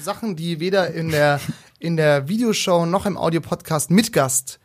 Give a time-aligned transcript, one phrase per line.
[0.00, 1.40] Sachen, die weder in der,
[1.78, 4.58] in der Videoshow noch im Audiopodcast mit Gast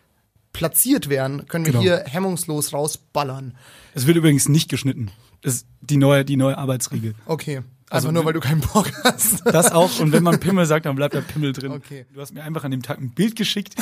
[0.53, 1.83] platziert werden, können wir Genau.
[1.83, 3.55] hier hemmungslos rausballern.
[3.93, 5.11] Es wird übrigens nicht geschnitten.
[5.41, 7.13] Das ist die neue, die neue Arbeitsregel.
[7.25, 7.61] Okay.
[7.87, 9.43] Also Also nur weil du keinen Bock hast.
[9.45, 9.99] Das auch.
[9.99, 11.71] Und wenn man Pimmel sagt, dann bleibt der Pimmel drin.
[11.71, 12.05] Okay.
[12.13, 13.75] Du hast mir einfach an dem Tag ein Bild geschickt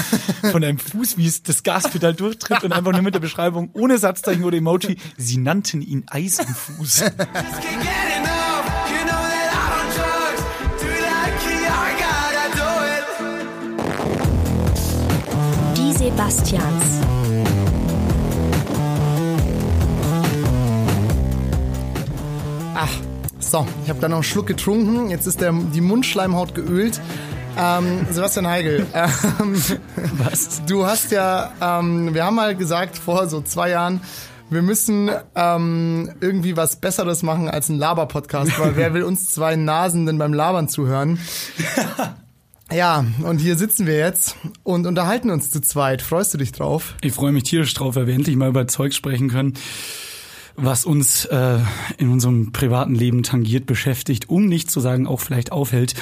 [0.52, 3.98] von deinem Fuß, wie es das Gaspedal durchtritt und einfach nur mit der Beschreibung ohne
[3.98, 4.98] Satzzeichen oder Emoji.
[5.16, 7.04] Sie nannten ihn Eisenfuß.
[16.34, 17.02] Sebastians.
[23.40, 25.12] So, ich habe da noch einen Schluck getrunken.
[25.12, 27.00] Jetzt ist der, die Mundschleimhaut geölt.
[27.56, 28.88] Ähm, Sebastian Heigel,
[29.40, 29.62] ähm,
[30.18, 30.64] Was?
[30.66, 34.02] du hast ja, ähm, wir haben mal gesagt vor so zwei Jahren,
[34.50, 39.56] wir müssen ähm, irgendwie was Besseres machen als ein Laber-Podcast, weil wer will uns zwei
[39.56, 41.20] Nasen denn beim Labern zuhören?
[42.72, 46.02] Ja, und hier sitzen wir jetzt und unterhalten uns zu zweit.
[46.02, 46.96] Freust du dich drauf?
[47.02, 49.54] Ich freue mich tierisch drauf, weil wir endlich mal über Zeug sprechen können,
[50.56, 51.60] was uns äh,
[51.98, 55.96] in unserem privaten Leben tangiert, beschäftigt, um nicht zu sagen, auch vielleicht aufhält.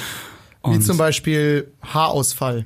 [0.64, 2.64] Wie Und zum Beispiel Haarausfall.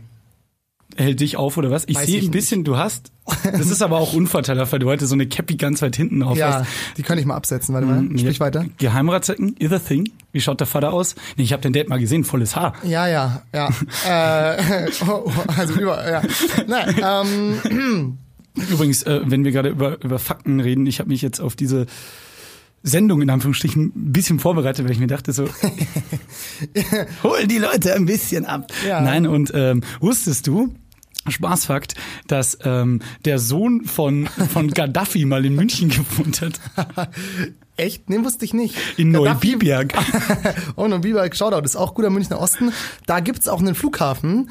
[0.97, 1.85] Hält dich auf oder was?
[1.87, 3.11] Ich sehe ein bisschen, du hast.
[3.45, 6.37] Das ist aber auch unvorteilhaft, weil du heute so eine Cappy ganz weit hinten auf
[6.39, 6.69] Ja, hast.
[6.97, 7.75] die kann ich mal absetzen.
[7.75, 8.45] Warte mal, Mhm, sprich ja.
[8.45, 8.67] weiter.
[8.79, 10.11] Geheimratsecken, is a thing.
[10.33, 11.15] Wie schaut der Vater aus?
[11.37, 12.75] Nee, ich habe den Date mal gesehen, volles Haar.
[12.85, 13.69] Ja, ja, ja.
[14.57, 16.23] äh, oh, oh, also über, ja.
[16.67, 18.19] Nein, ähm,
[18.71, 21.85] Übrigens, äh, wenn wir gerade über, über Fakten reden, ich habe mich jetzt auf diese
[22.83, 25.45] Sendung in Anführungsstrichen ein bisschen vorbereitet, weil ich mir dachte so,
[27.23, 28.71] hol die Leute ein bisschen ab.
[28.87, 29.01] Ja.
[29.01, 30.73] Nein, und ähm, wusstest du,
[31.31, 31.95] Spaßfakt,
[32.27, 36.61] dass ähm, der Sohn von, von Gaddafi mal in München gewohnt hat.
[37.77, 38.09] echt?
[38.11, 38.77] Nee, wusste ich nicht.
[38.97, 39.95] In Gaddafi- Neubiberg.
[40.77, 42.73] Oh, Neubiberg, Shoutout, ist auch guter Münchner Osten.
[43.07, 44.51] Da gibt's auch einen Flughafen,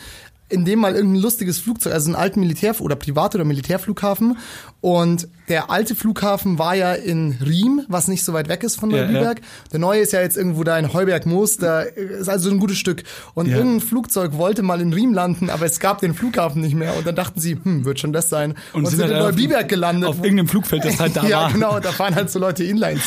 [0.50, 4.38] in dem mal irgendein lustiges Flugzeug, also einen alten Militär- oder Privat- oder Militärflughafen.
[4.86, 8.92] Und der alte Flughafen war ja in Riem, was nicht so weit weg ist von
[8.92, 9.42] Ja, Neubiberg.
[9.72, 13.02] Der neue ist ja jetzt irgendwo da in Heuberg-Moos, da ist also ein gutes Stück.
[13.34, 13.58] Und Ja.
[13.58, 16.96] irgendein Flugzeug wollte mal in Riem landen, aber es gab den Flughafen nicht mehr.
[16.96, 18.54] Und dann dachten sie, hm, wird schon das sein.
[18.74, 20.08] Und, sind, halt in Neubiberg gelandet.
[20.08, 21.52] Auf irgendeinem Flugfeld, das halt da ja, war.
[21.52, 23.02] genau, da fahren halt so Leute Inlines.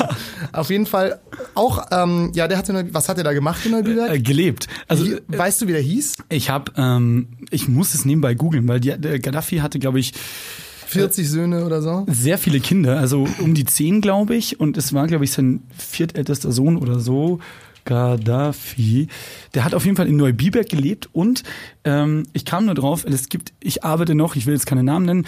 [0.52, 1.20] Auf jeden Fall
[1.54, 4.10] auch, ähm, ja, der hatte, was hat er da gemacht in Neubiberg?
[4.12, 4.66] Äh, gelebt.
[4.88, 6.16] Also Wie- weißt du, wie der hieß?
[6.28, 10.12] ich habe, ähm, ich muss es nebenbei googeln, weil die, der Gaddafi hatte, glaube ich,
[11.00, 12.04] 40 Söhne oder so?
[12.08, 14.60] sehr viele Kinder, also um die zehn, glaube ich.
[14.60, 17.40] Und es war, glaube ich, sein viertältester Sohn oder so.
[17.86, 19.08] Gaddafi.
[19.52, 21.42] Der hat auf jeden Fall in Neubiberg gelebt und
[21.84, 25.04] ähm, ich kam nur drauf, es gibt, ich arbeite noch, ich will jetzt keine Namen
[25.04, 25.26] nennen,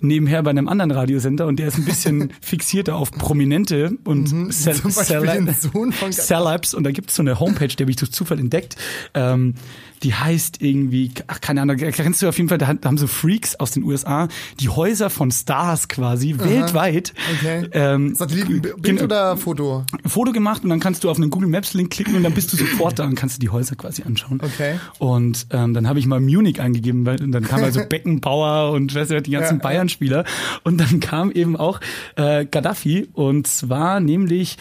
[0.00, 4.50] nebenher bei einem anderen Radiosender und der ist ein bisschen fixierter auf Prominente und Mhm.
[4.50, 8.76] Celebs und da gibt es so eine Homepage, die habe ich durch Zufall entdeckt.
[9.12, 9.56] Ähm,
[10.02, 13.56] die heißt irgendwie, ach keine Ahnung, kennst du auf jeden Fall, da haben so Freaks
[13.56, 14.28] aus den USA
[14.58, 17.68] die Häuser von Stars quasi weltweit Okay.
[17.72, 19.84] ähm, Satellitenbild oder Foto?
[20.06, 22.52] Foto gemacht und dann kannst du auf einen Google Maps Link klicken und dann bist
[22.52, 24.40] du sofort da und kannst dir die Häuser quasi anschauen.
[24.42, 24.78] Okay.
[24.98, 28.94] Und ähm, dann habe ich mal Munich eingegeben, weil und dann kam also Beckenbauer und
[28.94, 30.24] weißt du, die ganzen Ja, Bayern-Spieler
[30.64, 31.80] und dann kam eben auch
[32.16, 34.56] äh, Gaddafi und zwar nämlich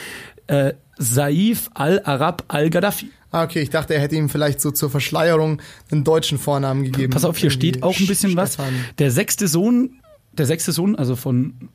[0.47, 3.09] äh, Saif al-Arab al-Gaddafi.
[3.31, 7.11] Ah, okay, ich dachte, er hätte ihm vielleicht so zur Verschleierung einen deutschen Vornamen gegeben.
[7.13, 8.53] Pass auf, hier Irgendwie steht auch ein bisschen was.
[8.55, 8.73] Stefan.
[8.97, 9.99] Der sechste Sohn,
[10.33, 11.69] der sechste Sohn, also von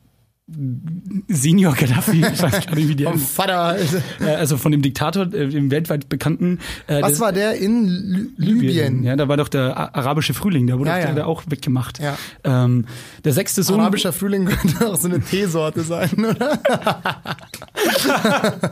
[1.27, 3.77] Senior Gaddafi, ich weiß gar nicht, wie die Vom Vater.
[4.19, 6.59] äh, also von dem Diktator, äh, dem weltweit bekannten.
[6.85, 9.03] Äh, Was der- war der in Lü- Libyen?
[9.03, 11.13] Ja, da war doch der arabische Frühling, da wurde Ja, der, ja.
[11.15, 11.97] der auch weggemacht.
[11.99, 12.15] Ja.
[12.43, 12.85] Ähm,
[13.23, 13.79] der sechste Sohn.
[13.79, 16.59] Arabischer Frühling könnte auch so eine Teesorte sein, oder?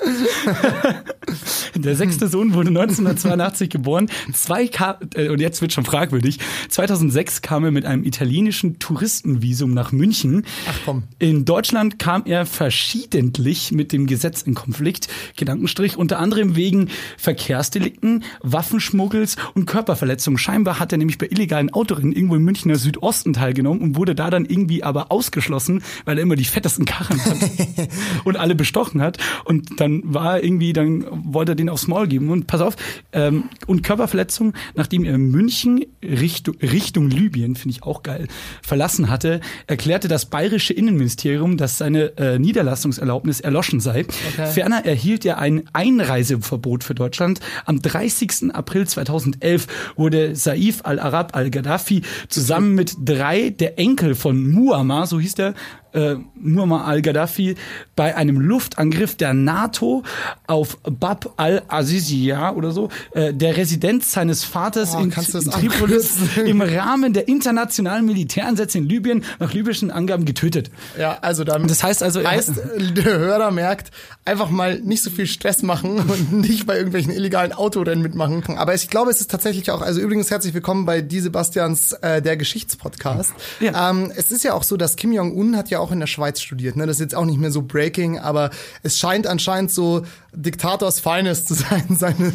[1.74, 4.08] Der sechste Sohn wurde 1982 geboren.
[4.32, 6.38] Zwei Ka äh, und jetzt wird schon fragwürdig.
[6.68, 10.44] 2006 kam er mit einem italienischen Touristenvisum nach München.
[10.68, 11.02] Ach komm.
[11.18, 15.08] In Deutschland kam er verschiedentlich mit dem Gesetz in Konflikt.
[15.36, 20.38] Gedankenstrich unter anderem wegen Verkehrsdelikten, Waffenschmuggels und Körperverletzungen.
[20.38, 24.30] Scheinbar hat er nämlich bei illegalen Autorennen irgendwo im Münchner Südosten teilgenommen und wurde da
[24.30, 27.36] dann irgendwie aber ausgeschlossen, weil er immer die fettesten Karren hat
[28.24, 29.18] und alle bestochen hat.
[29.44, 32.30] Und dann war er irgendwie, dann wollte er den aufs Maul geben.
[32.30, 32.76] Und pass auf,
[33.12, 38.26] ähm, und Körperverletzung, nachdem er München Richtung, Richtung Libyen, finde ich auch geil,
[38.62, 44.04] verlassen hatte, erklärte das bayerische Innenministerium, dass seine äh, Niederlassungserlaubnis erloschen sei.
[44.04, 47.40] Ferner erhielt er ein Einreiseverbot für Deutschland.
[47.66, 48.54] Am 30.
[48.54, 49.66] April 2011
[49.96, 55.54] wurde Saif al-Arab al-Gaddafi zusammen mit drei der Enkel von Muammar, so hieß der,
[55.92, 57.54] äh, Muammar al-Gaddafi
[57.96, 60.02] bei einem Luftangriff der NATO
[60.46, 67.12] auf Bab al-Azizia oder so, äh, der Residenz seines Vaters Oh, in, Tripolis im Rahmen
[67.12, 70.70] der internationalen Militäreinsätze in Libyen nach libyschen Angaben getötet.
[70.98, 71.66] Ja, also dann.
[71.68, 72.52] Das heißt also, er- heißt,
[72.96, 73.90] der Hörer merkt,
[74.24, 78.42] einfach mal nicht so viel Stress machen und nicht bei irgendwelchen illegalen Autorennen mitmachen.
[78.56, 82.22] Aber ich glaube, es ist tatsächlich auch, also übrigens herzlich willkommen bei Die Sebastians, äh,
[82.22, 83.32] der Geschichtspodcast.
[83.60, 83.90] Ja.
[83.90, 86.40] Ähm, es ist ja auch so, dass Kim Jong-un hat ja auch in der Schweiz
[86.40, 86.76] studiert.
[86.76, 86.86] Ne?
[86.86, 88.50] Das ist jetzt auch nicht mehr so breaking, aber
[88.82, 92.32] es scheint anscheinend so Diktators Feines zu sein, seine,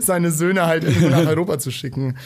[0.00, 2.16] seine Söhne halt irgendwo nach Europa zu schicken.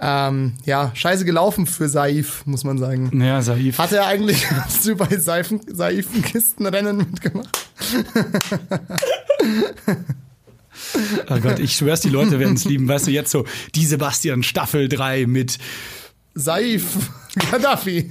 [0.00, 3.20] Ähm, ja, scheiße gelaufen für Saif, muss man sagen.
[3.20, 3.78] ja, Saif.
[3.78, 7.58] Hat er eigentlich, hast du bei Seifen, Seifenkistenrennen mitgemacht?
[11.30, 12.88] Oh Gott, ich schwör's, die Leute werden es lieben.
[12.88, 15.58] Weißt du, jetzt so, die Sebastian Staffel 3 mit
[16.34, 17.10] Saif
[17.50, 18.10] Gaddafi.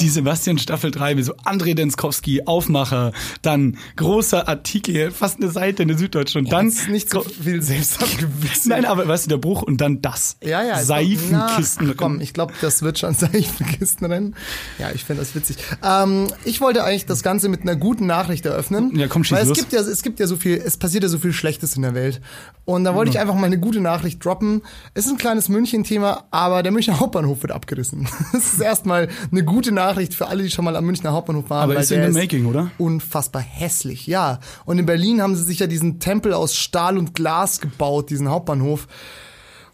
[0.00, 5.82] Die Sebastian Staffel 3 mit so André Denskowski, Aufmacher, dann großer Artikel, fast eine Seite
[5.82, 8.68] in der Süddeutschen und dann Dann ist nicht so viel Selbstabgewissen.
[8.68, 10.36] Nein, aber weißt du, der Bruch und dann das.
[10.42, 10.82] Ja, ja.
[10.82, 11.88] Seifenkisten.
[11.88, 13.14] Na, komm, ich glaube, das wird schon
[13.66, 14.36] Seifenkistenrennen.
[14.78, 15.56] Ja, ich finde das witzig.
[15.82, 18.94] Ähm, ich wollte eigentlich das Ganze mit einer guten Nachricht eröffnen.
[18.96, 19.58] Ja, komm, schieß Weil es los.
[19.58, 21.94] gibt ja, es gibt ja so viel, es passiert ja so viel Schlechtes in der
[21.94, 22.20] Welt.
[22.64, 24.62] Und da wollte ich einfach mal eine gute Nachricht droppen.
[24.94, 28.08] Es ist ein kleines München-Thema, aber der Münchner Hauptbahnhof wird abgerissen.
[28.32, 31.62] Das ist erstmal eine gute Nachricht für alle, die schon mal am Münchner Hauptbahnhof waren.
[31.62, 32.70] Aber ist in the making, oder?
[32.78, 34.40] Unfassbar hässlich, ja.
[34.64, 38.28] Und in Berlin haben sie sich ja diesen Tempel aus Stahl und Glas gebaut, diesen
[38.28, 38.88] Hauptbahnhof.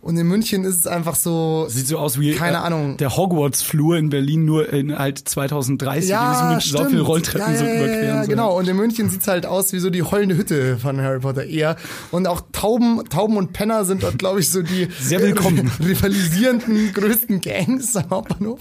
[0.00, 1.66] Und in München ist es einfach so.
[1.68, 2.96] Sieht so aus wie Keine äh, Ahnung.
[2.98, 6.08] der Hogwarts-Flur in Berlin, nur in halt 2030.
[6.08, 6.90] Ja, mit so stimmt.
[6.90, 8.06] viel Rolltreppen ja, so ja, überqueren.
[8.06, 8.30] Ja, so.
[8.30, 8.56] genau.
[8.56, 11.74] Und in München sieht's halt aus wie so die heulende Hütte von Harry Potter eher.
[12.12, 15.68] Und auch Tauben, Tauben und Penner sind dort, glaube ich, so die Sehr willkommen.
[15.80, 18.60] rivalisierenden größten Gangs am Hauptbahnhof.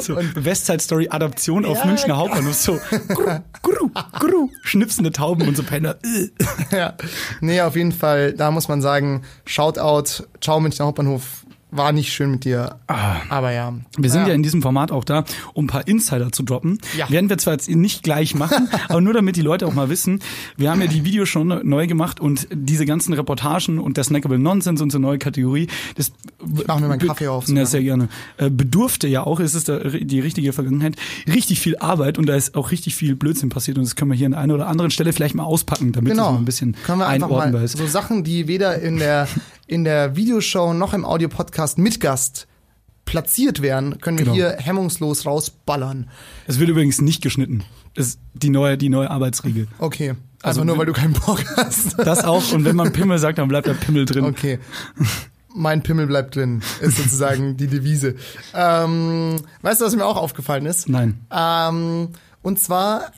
[0.00, 2.18] So, Westside Story Adaption auf Ja, Münchner.
[2.18, 2.54] Hauptbahnhof.
[2.54, 2.78] So,
[3.08, 3.24] gru,
[3.62, 5.96] gru, gru, schnipsende Tauben und so Penner.
[6.70, 6.94] Ja.
[7.40, 11.44] Nee, auf jeden Fall, da muss man sagen, Shoutout, ciao Münchner Hauptbahnhof.
[11.70, 12.76] War nicht schön mit dir.
[12.86, 13.74] Aber ja.
[13.98, 14.28] Wir sind ja.
[14.28, 16.78] ja in diesem Format auch da, um ein paar Insider zu droppen.
[16.96, 17.10] Ja.
[17.10, 20.20] Werden wir zwar jetzt nicht gleich machen, aber nur damit die Leute auch mal wissen,
[20.56, 24.38] wir haben ja die Videos schon neu gemacht und diese ganzen Reportagen und der Snackable
[24.38, 26.12] Nonsense, unsere neue Kategorie, das
[26.66, 27.66] mach mir meinen Kaffee auf, sogar.
[27.66, 28.08] sehr gerne.
[28.38, 32.54] Äh, bedurfte ja auch, es ist die richtige Vergangenheit, richtig viel Arbeit und da ist
[32.54, 35.12] auch richtig viel Blödsinn passiert und das können wir hier an einer oder anderen Stelle
[35.12, 36.32] vielleicht mal auspacken, damit es Genau.
[36.32, 37.76] mal ein bisschen Können wir einfach mal ist.
[37.76, 39.28] so Sachen, die weder in der,
[39.66, 42.46] in der Videoshow noch im Audiopodcast mit Gast
[43.04, 44.34] platziert werden, können wir Genau.
[44.36, 46.08] hier hemmungslos rausballern.
[46.46, 47.64] Es wird übrigens nicht geschnitten.
[47.94, 49.66] Das ist die neue, die neue Arbeitsregel.
[49.78, 50.10] Okay.
[50.42, 51.98] Also Also nur weil du keinen Bock hast.
[51.98, 54.24] Das auch und wenn man Pimmel sagt, dann bleibt der Pimmel drin.
[54.24, 54.58] Okay.
[55.54, 58.14] Mein Pimmel bleibt drin, ist sozusagen die Devise.
[58.54, 60.88] Ähm, weißt du, was mir auch aufgefallen ist?
[60.88, 61.18] Nein.
[61.32, 62.10] Ähm,
[62.42, 63.10] und zwar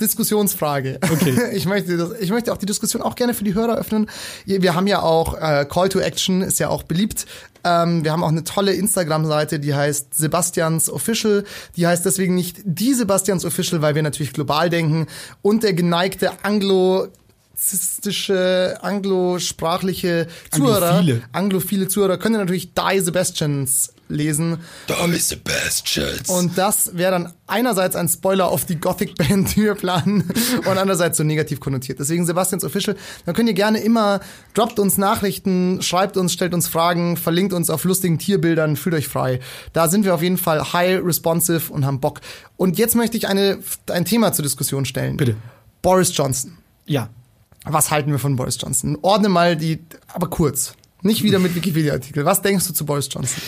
[0.00, 0.98] Diskussionsfrage.
[1.02, 1.34] Okay.
[1.54, 4.08] Ich möchte, das, ich möchte auch die Diskussion auch gerne für die Hörer öffnen.
[4.44, 7.26] Wir haben ja auch äh, Call to Action, ist ja auch beliebt.
[7.62, 11.44] Ähm, wir haben auch eine tolle Instagram-Seite, die heißt Sebastians Official.
[11.76, 15.06] Die heißt deswegen nicht die Sebastians Official, weil wir natürlich global denken.
[15.42, 17.08] Und der geneigte Anglo
[17.54, 21.22] zistische, anglosprachliche Zuhörer, Anglophile.
[21.32, 24.58] anglophile Zuhörer können natürlich Die Sebastians lesen.
[24.88, 26.28] Die Sebastians.
[26.28, 31.18] Und das wäre dann einerseits ein Spoiler auf die Gothic-Band, die wir planen, und andererseits
[31.18, 31.98] so negativ konnotiert.
[31.98, 32.96] Deswegen Sebastians Official.
[33.26, 34.20] Dann könnt ihr gerne immer,
[34.54, 39.08] droppt uns Nachrichten, schreibt uns, stellt uns Fragen, verlinkt uns auf lustigen Tierbildern, fühlt euch
[39.08, 39.40] frei.
[39.72, 42.20] Da sind wir auf jeden Fall high responsive und haben Bock.
[42.56, 43.58] Und jetzt möchte ich eine,
[43.90, 45.16] ein Thema zur Diskussion stellen.
[45.16, 45.36] Bitte.
[45.82, 46.56] Boris Johnson.
[46.86, 47.08] Ja.
[47.64, 48.98] Was halten wir von Boris Johnson?
[49.00, 49.80] Ordne mal die,
[50.12, 50.74] aber kurz.
[51.02, 52.24] Nicht wieder mit Wikipedia-Artikel.
[52.24, 53.42] Was denkst du zu Boris Johnson?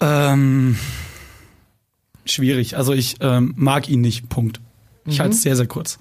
[0.00, 0.76] Ähm,
[2.24, 2.76] schwierig.
[2.76, 4.28] Also ich ähm, mag ihn nicht.
[4.28, 4.60] Punkt.
[5.06, 5.98] Ich halte es sehr, sehr kurz.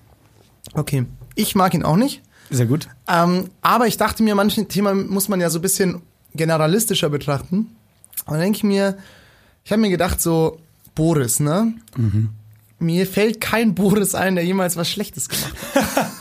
[0.74, 1.06] Okay.
[1.36, 2.22] Ich mag ihn auch nicht.
[2.50, 2.88] Sehr gut.
[3.08, 6.01] Ähm, aber ich dachte mir, manche Themen muss man ja so ein bisschen
[6.34, 7.58] generalistischer betrachten.
[8.25, 8.98] Und dann denke ich mir,
[9.63, 10.60] ich habe mir gedacht, so,
[10.96, 11.74] Boris, ne?
[12.80, 16.12] Mir fällt kein Boris ein, der jemals was Schlechtes gemacht hat.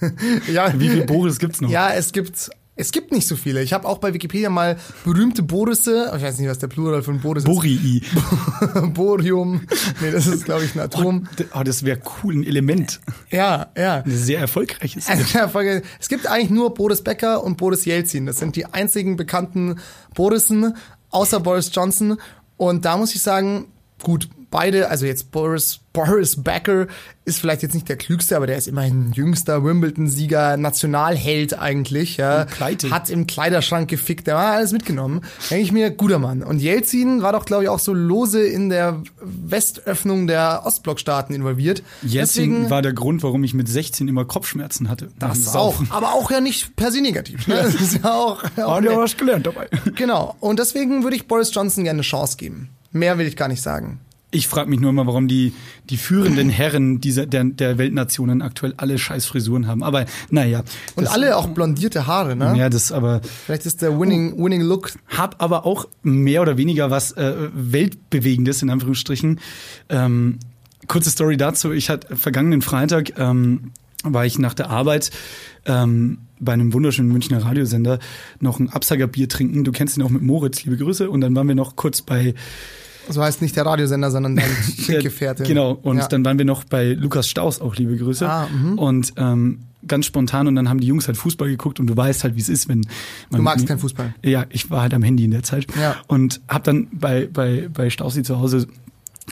[0.52, 1.70] ja, Wie viel Boris gibt's noch?
[1.70, 3.62] ja, es gibt, es gibt nicht so viele.
[3.62, 7.20] Ich habe auch bei Wikipedia mal berühmte Borisse, ich weiß nicht, was der Plural von
[7.20, 7.98] Boris Borii.
[8.02, 8.94] ist.
[8.94, 9.62] Borium.
[10.00, 11.28] Nee, das ist, glaube ich, ein Atom.
[11.38, 13.00] D- Oh, das wäre cool, ein Element.
[13.30, 13.96] Ja, ja.
[14.04, 15.06] Ein sehr erfolgreiches.
[15.52, 18.26] Folge- Es gibt eigentlich nur Boris Becker und Boris Jelzin.
[18.26, 19.76] Das sind die einzigen bekannten
[20.14, 20.74] Borissen,
[21.10, 22.18] außer Boris Johnson.
[22.56, 23.66] Und da muss ich sagen,
[24.02, 26.86] gut, beide, also jetzt Boris, Boris Becker
[27.24, 32.46] ist vielleicht jetzt nicht der klügste, aber der ist immerhin jüngster Wimbledon-Sieger, Nationalheld eigentlich, ja.
[32.92, 35.22] Hat im Kleiderschrank gefickt, der war alles mitgenommen.
[35.50, 36.44] Denke ich mir, guter Mann.
[36.44, 41.82] Und Jelzin war doch, glaube ich, auch so lose in der Westöffnung der Ostblockstaaten involviert.
[42.02, 45.08] Jelzin war der Grund, warum ich mit 16 immer Kopfschmerzen hatte.
[45.18, 47.48] das ist auch, aber auch ja nicht per se negativ.
[47.48, 47.56] Ne?
[47.56, 49.68] Das ist ja auch, auch Hat ja was gelernt dabei.
[49.96, 50.36] Genau.
[50.38, 52.68] Und deswegen würde ich Boris Johnson gerne eine Chance geben.
[52.92, 53.98] Mehr will ich gar nicht sagen.
[54.34, 55.52] Ich frage mich nur immer, warum die,
[55.90, 59.82] die führenden Herren dieser, der, der Weltnationen aktuell alle scheiß Frisuren haben.
[59.82, 60.62] Aber naja.
[60.96, 62.54] Und alle auch blondierte Haare, ne?
[62.56, 63.20] Ja, das aber.
[63.46, 64.92] Vielleicht ist der Winning, Winning Look.
[65.08, 69.40] Hab aber auch mehr oder weniger was äh, Weltbewegendes, in Anführungsstrichen.
[69.88, 70.38] Ähm,
[70.88, 71.72] kurze Story dazu.
[71.72, 73.72] Ich hatte vergangenen Freitag ähm,
[74.04, 75.10] war ich nach der Arbeit
[75.64, 77.98] ähm, bei einem wunderschönen Münchner Radiosender
[78.40, 79.64] noch ein Absagerbier trinken.
[79.64, 81.08] Du kennst ihn auch mit Moritz, liebe Grüße.
[81.08, 82.34] Und dann waren wir noch kurz bei
[83.08, 85.44] So heißt nicht der Radiosender, sondern dein Schickgefährte.
[85.44, 86.08] Genau, und ja.
[86.08, 88.28] dann waren wir noch bei Lukas Staus, auch liebe Grüße.
[88.28, 88.78] Ah, mhm.
[88.78, 92.24] und ähm, ganz spontan und dann haben die Jungs halt Fußball geguckt und du weißt
[92.24, 92.86] halt, wie es ist, wenn
[93.30, 94.14] man Du magst keinen Fußball.
[94.22, 95.96] Ja, ich war halt am Handy in der Zeit Ja.
[96.06, 98.66] und hab dann bei bei bei Stausi zu Hause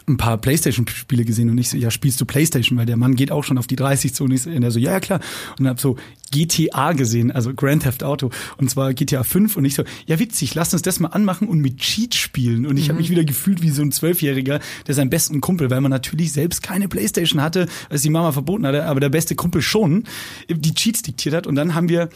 [0.07, 2.79] ein paar Playstation-Spiele gesehen und ich so, ja, spielst du Playstation?
[2.79, 4.71] Weil der Mann geht auch schon auf die 30 zu und ich so, und er
[4.71, 5.21] so, ja, ja, klar.
[5.59, 5.97] Und hab so
[6.31, 8.31] GTA gesehen, also Grand Theft Auto.
[8.57, 11.61] Und zwar GTA 5 und ich so, ja, witzig, lass uns das mal anmachen und
[11.61, 12.67] mit Cheat spielen.
[12.67, 15.81] Und ich habe mich wieder gefühlt wie so ein Zwölfjähriger, der seinen besten Kumpel, weil
[15.81, 19.63] man natürlich selbst keine Playstation hatte, als die Mama verboten hatte, aber der beste Kumpel
[19.63, 20.05] schon,
[20.49, 21.47] die Cheats diktiert hat.
[21.47, 22.09] Und dann haben wir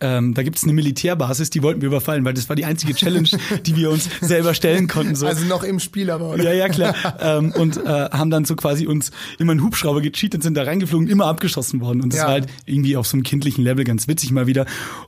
[0.00, 3.28] ähm, da gibt's eine Militärbasis, die wollten wir überfallen, weil das war die einzige Challenge,
[3.66, 5.14] die wir uns selber stellen konnten.
[5.14, 5.26] So.
[5.26, 6.44] Also noch im Spiel aber, oder?
[6.44, 6.94] Ja, ja, klar.
[7.20, 11.08] ähm, und äh, haben dann so quasi uns immer einen Hubschrauber gecheatet, sind da reingeflogen,
[11.08, 12.00] immer abgeschossen worden.
[12.02, 12.26] Und das Ja.
[12.26, 14.66] war halt irgendwie auf so einem kindlichen Level ganz witzig mal wieder.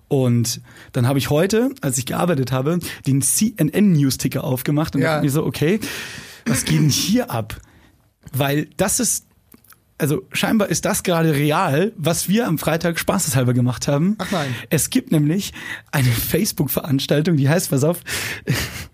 [0.08, 0.60] Und
[0.92, 5.14] dann habe ich heute, als ich gearbeitet habe, den CNN-News-Ticker aufgemacht und Ja.
[5.14, 5.80] dachte mir so, okay,
[6.46, 7.60] was geht denn hier ab?
[8.32, 9.26] Weil das ist,
[10.00, 14.16] also scheinbar ist das gerade real, was wir am Freitag spaßeshalber gemacht haben.
[14.18, 14.54] Ach nein.
[14.70, 15.52] Es gibt nämlich
[15.92, 18.00] eine Facebook-Veranstaltung, die heißt, pass auf,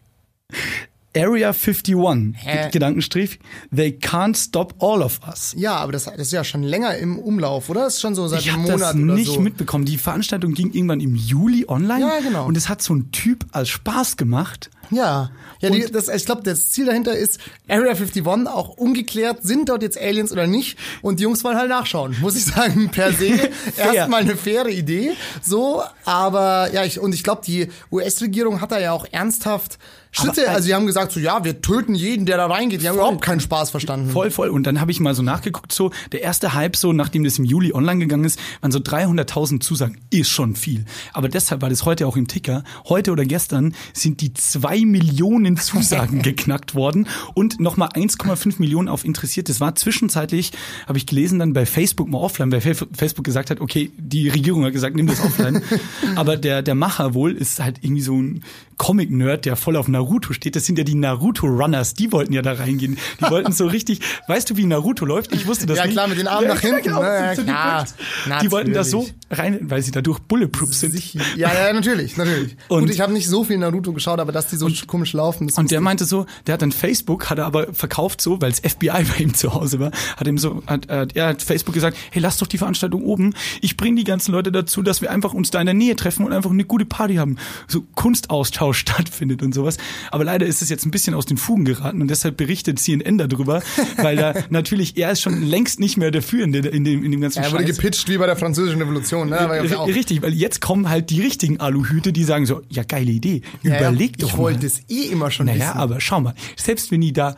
[1.17, 2.69] Area 51, Hä?
[2.71, 3.39] Gedankenstrich,
[3.75, 5.55] they can't stop all of us.
[5.57, 7.85] Ja, aber das, das ist ja schon länger im Umlauf, oder?
[7.85, 9.41] Das ist schon so seit Ich einem habe Monat das oder nicht so.
[9.41, 9.87] mitbekommen.
[9.87, 12.01] Die Veranstaltung ging irgendwann im Juli online.
[12.01, 12.47] Ja, genau.
[12.47, 14.71] Und es hat so ein Typ als Spaß gemacht.
[14.91, 19.69] Ja, ja die, das, ich glaube, das Ziel dahinter ist, Area 51 auch ungeklärt, sind
[19.69, 20.79] dort jetzt Aliens oder nicht?
[21.03, 23.27] Und die Jungs wollen halt nachschauen, muss ich sagen, per se.
[23.77, 25.13] Erstmal eine faire Idee,
[25.43, 29.79] so, aber ja, ich, und ich glaube, die US-Regierung hat da ja auch ernsthaft
[30.17, 32.81] Schritte, Aber- also die haben gesagt, so ja, wir töten jeden, der da reingeht.
[32.81, 34.11] Die haben überhaupt keinen Spaß verstanden.
[34.11, 34.49] Voll, voll.
[34.49, 37.45] Und dann habe ich mal so nachgeguckt, so der erste Hype, so nachdem das im
[37.45, 40.01] Juli online gegangen ist, waren so 300.000 Zusagen.
[40.09, 40.87] Ist schon viel.
[41.13, 42.65] Aber deshalb war das heute auch im Ticker.
[42.89, 49.05] Heute oder gestern sind die zwei Millionen Zusagen geknackt worden und nochmal 1,5 Millionen auf
[49.05, 49.49] interessiert.
[49.49, 50.53] Das war zwischenzeitlich,
[50.87, 54.29] habe ich gelesen, dann bei Facebook mal offline, weil Fa- Facebook gesagt hat, okay, die
[54.29, 55.63] Regierung hat gesagt, nimm das offline.
[56.17, 58.43] Aber der, der Macher wohl ist halt irgendwie so ein
[58.77, 60.55] Comic-Nerd, der voll auf Naruto steht.
[60.57, 62.99] Das sind ja die Naruto-Runners, die wollten ja da reingehen.
[63.21, 65.33] Die wollten so richtig, weißt du, wie Naruto läuft?
[65.35, 65.95] Ich wusste das Ja, nicht.
[65.95, 67.33] klar, mit den Armen nach hinten, Genau, ne?
[67.35, 67.85] so Ja,
[68.25, 68.41] klar.
[68.43, 70.95] die wollten da so rein, weil sie dadurch bulletproof sind.
[71.37, 72.57] Ja, ja, natürlich, natürlich.
[72.69, 75.47] Und- Gut, ich habe nicht so viel Naruto geschaut, aber dass die so komisch laufen,
[75.49, 78.53] das Und der meinte so, der hat dann Facebook, hat er aber verkauft so, weil
[78.53, 81.75] es FBI bei ihm zu Hause war, hat ihm so, hat, hat, er hat Facebook
[81.75, 83.35] gesagt, hey, lass doch die Veranstaltung oben.
[83.61, 86.25] Ich bringe die ganzen Leute dazu, dass wir einfach uns da in der Nähe treffen
[86.27, 87.37] und einfach eine gute Party haben.
[87.69, 89.77] So Kunstaustausch stattfindet und sowas.
[90.11, 93.19] Aber leider ist es jetzt ein bisschen aus den Fugen geraten und deshalb berichtet CNN
[93.19, 93.63] darüber,
[93.99, 97.21] weil da natürlich, er ist schon längst nicht mehr der Führende in dem, in dem
[97.21, 97.43] ganzen.
[97.43, 97.77] Er wurde Scheiß.
[97.77, 99.77] gepitcht wie bei der französischen Revolution, ne?
[99.79, 99.87] Auch.
[99.89, 103.79] Richtig, weil jetzt kommen halt die richtigen Aluhüte, die sagen so, ja, geile Idee, Ja,
[103.79, 105.79] überleg ja, doch Ich wollte es eh immer schon Naja, wissen.
[105.79, 107.37] aber schau mal, selbst wenn die da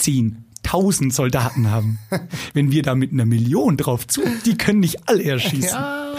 [0.00, 1.98] 10.000 Soldaten haben,
[2.54, 5.62] wenn wir da mit einer Million drauf zu, die können nicht alle erschießen.
[5.70, 6.14] Ja.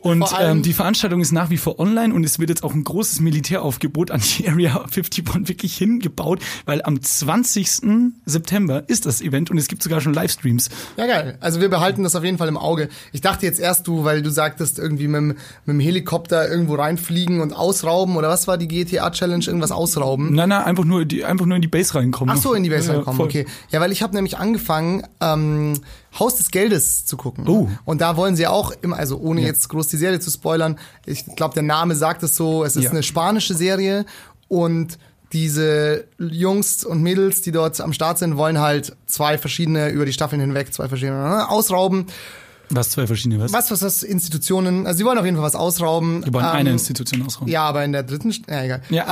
[0.00, 2.84] Und ähm, die Veranstaltung ist nach wie vor online und es wird jetzt auch ein
[2.84, 8.12] großes Militäraufgebot an die Area 51 wirklich hingebaut, weil am 20.
[8.24, 10.68] September ist das Event und es gibt sogar schon Livestreams.
[10.96, 11.36] Ja, geil.
[11.40, 12.88] Also wir behalten das auf jeden Fall im Auge.
[13.12, 16.74] Ich dachte jetzt erst du, weil du sagtest, irgendwie mit, dem- mit dem Helikopter irgendwo
[16.76, 19.44] reinfliegen und ausrauben oder was war die GTA-Challenge?
[19.44, 20.34] Irgendwas ausrauben?
[20.34, 22.34] Nein, nein, einfach nur, die, einfach nur in die Base reinkommen.
[22.36, 23.26] Ach so, in die Base Ja, reinkommen, voll.
[23.26, 23.46] okay.
[23.70, 25.80] Ja, weil ich habe nämlich angefangen, ähm,
[26.18, 27.44] Haus des Geldes zu gucken.
[27.46, 27.68] Oh.
[27.84, 31.24] Und da wollen sie auch immer, also ohne jetzt groß die Serie zu spoilern, ich
[31.36, 32.90] glaube, der Name sagt es so, es ist Ja.
[32.90, 34.04] eine spanische Serie
[34.48, 34.98] und
[35.32, 40.12] diese Jungs und Mädels, die dort am Start sind, wollen halt zwei verschiedene, über die
[40.12, 42.06] Staffeln hinweg, zwei verschiedene äh, ausrauben.
[42.70, 43.52] Was, zwei verschiedene was?
[43.52, 46.24] Was, was, was, Institutionen, also sie wollen auf jeden Fall was ausrauben.
[46.24, 47.50] Wir wollen Ähm, eine Institution ausrauben.
[47.50, 48.82] Ja, aber in der dritten, ja, egal.
[48.90, 49.04] Ja,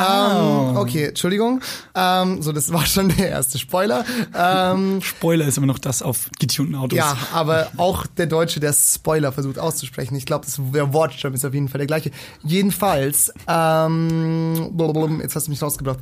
[0.73, 0.81] ähm, au.
[0.81, 1.61] okay, Entschuldigung.
[1.95, 4.05] Ähm, so, das war schon der erste Spoiler.
[4.35, 6.97] Ähm, Spoiler ist immer noch das auf getunten Autos.
[6.99, 10.17] ja, aber auch der Deutsche, der Spoiler versucht auszusprechen.
[10.17, 12.11] Ich glaube, das- der Wortstamm ist auf jeden Fall der gleiche.
[12.45, 14.73] Jedenfalls, ähm,
[15.21, 15.99] jetzt hast du mich rausgebracht.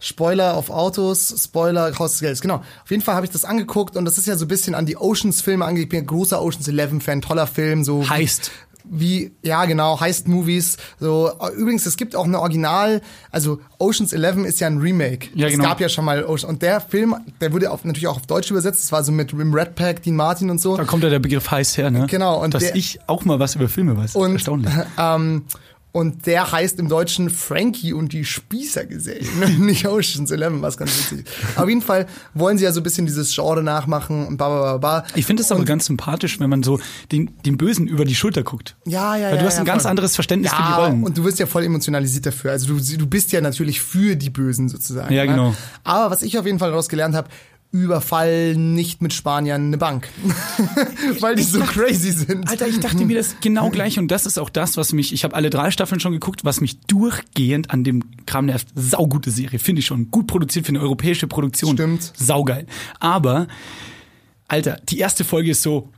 [0.00, 2.40] Spoiler auf Autos, Spoiler Haus des Geldes.
[2.40, 2.56] Genau.
[2.84, 4.86] Auf jeden Fall habe ich das angeguckt und das ist ja so ein bisschen an
[4.86, 5.84] die Oceans-Filme angeht.
[5.84, 8.52] Ich bin ein großer Oceans 11-Fan, toller Film, so Heißt.
[8.84, 10.76] wie, ja genau, Heist-Movies.
[11.00, 13.02] So, übrigens, es gibt auch eine Original,
[13.32, 15.28] also Oceans 11 ist ja ein Remake.
[15.34, 15.64] Ja, genau.
[15.64, 18.26] Es gab ja schon mal Ocean, und der Film, der wurde auf, natürlich auch auf
[18.26, 20.76] Deutsch übersetzt, das war so mit Wim Redpack, Dean Martin und so.
[20.76, 22.06] Da kommt ja der Begriff heiß her, ne?
[22.08, 24.14] Genau, und Dass der- ich auch mal was über Filme weiß.
[24.14, 24.72] Und, Erstaunlich.
[24.98, 25.42] ähm,
[25.98, 31.26] und der heißt im Deutschen Frankie und die Spießergesellen, nicht Oceans 11, was ganz witzig.
[31.26, 31.58] ist.
[31.58, 34.60] Auf jeden Fall wollen sie ja so ein bisschen dieses Genre nachmachen und ba, ba,
[34.60, 35.06] ba, ba.
[35.16, 36.78] Ich finde es aber ganz sympathisch, wenn man so
[37.10, 38.76] den, den Bösen über die Schulter guckt.
[38.86, 39.40] Ja, ja, Weil ja.
[39.40, 39.90] du hast ja, ein ganz voll.
[39.90, 41.02] anderes Verständnis ja, für die Rollen.
[41.02, 42.52] Und du wirst ja voll emotionalisiert dafür.
[42.52, 45.12] Also du, du bist ja natürlich für die Bösen sozusagen.
[45.12, 45.32] Ja, ne?
[45.32, 45.54] genau.
[45.82, 47.28] Aber was ich auf jeden Fall daraus gelernt habe,
[47.70, 50.08] überfall nicht mit Spaniern eine Bank.
[51.20, 52.48] Weil die so crazy sind.
[52.48, 55.24] Alter, ich dachte mir das genau gleich und das ist auch das, was mich, ich
[55.24, 58.68] habe alle drei Staffeln schon geguckt, was mich durchgehend an dem Kram nervt.
[58.74, 60.10] Saugute Serie, finde ich schon.
[60.10, 61.74] Gut produziert für eine europäische Produktion.
[61.74, 62.12] Stimmt.
[62.16, 62.66] Saugeil.
[63.00, 63.48] Aber,
[64.48, 65.90] Alter, die erste Folge ist so,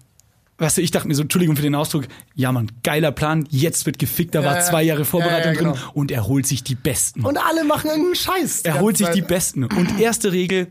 [0.59, 3.87] Weißt du, ich dachte mir so, Entschuldigung für den Ausdruck, ja man, geiler Plan, jetzt
[3.87, 4.61] wird gefickt, da war ja.
[4.61, 5.73] zwei Jahre Vorbereitung Ja, ja, genau.
[5.73, 7.25] drin und er holt sich die Besten.
[7.25, 8.61] Und alle machen irgendeinen Scheiß.
[8.61, 9.65] Er holt sich die Besten.
[9.65, 10.71] Und erste Regel,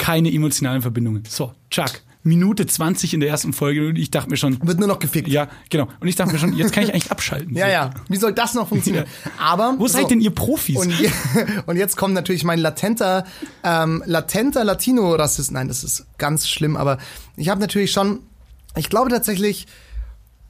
[0.00, 1.22] keine emotionalen Verbindungen.
[1.28, 4.88] So, Chuck, Minute 20 in der ersten Folge und ich dachte mir schon, Wird nur
[4.88, 5.28] noch gefickt.
[5.28, 5.88] ja, genau.
[6.00, 7.56] Und ich dachte mir schon, jetzt kann ich eigentlich abschalten.
[7.56, 7.90] Ja, ja.
[8.08, 9.06] Wie soll das noch funktionieren?
[9.38, 10.76] Aber Wo seid denn ihr Profis?
[10.76, 11.10] Und, je,
[11.66, 13.24] und jetzt kommt natürlich mein latenter,
[13.62, 15.52] ähm, latenter Latino-Rassist.
[15.52, 16.98] Nein, das ist ganz schlimm, aber
[17.36, 18.20] ich habe natürlich schon,
[18.76, 19.66] ich glaube tatsächlich,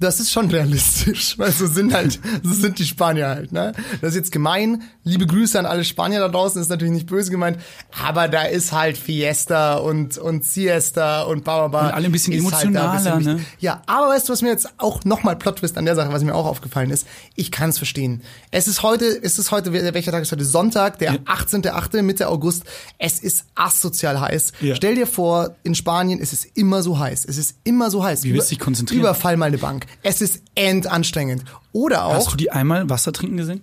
[0.01, 3.73] das ist schon realistisch, weil so sind halt, so sind die Spanier halt, ne?
[4.01, 4.83] Das ist jetzt gemein.
[5.05, 7.59] Liebe Grüße an alle Spanier da draußen, ist natürlich nicht böse gemeint,
[8.03, 11.67] aber da ist halt Fiesta und, und Siesta und bla.
[11.67, 13.45] Und alle ein bisschen halt da ein emotionaler, bisschen ne?
[13.59, 16.35] Ja, aber weißt du, was mir jetzt auch nochmal Plot-Twist an der Sache, was mir
[16.35, 17.07] auch aufgefallen ist?
[17.37, 18.23] Ich kann es verstehen.
[18.51, 20.47] Es ist heute, es ist heute, welcher Tag ist heute?
[20.47, 22.65] Sonntag, der 18.8., Mitte August.
[22.97, 24.53] Es ist asozial heiß.
[24.61, 24.75] Ja.
[24.75, 27.27] Stell dir vor, in Spanien ist es immer so heiß.
[27.27, 28.25] Es ist immer so heiß.
[28.25, 29.01] Wie willst du dich konzentrieren?
[29.01, 29.87] Überfall mal eine Bank.
[30.03, 31.45] Es ist endanstrengend.
[31.73, 33.63] Oder auch, Hast du die einmal Wasser trinken gesehen?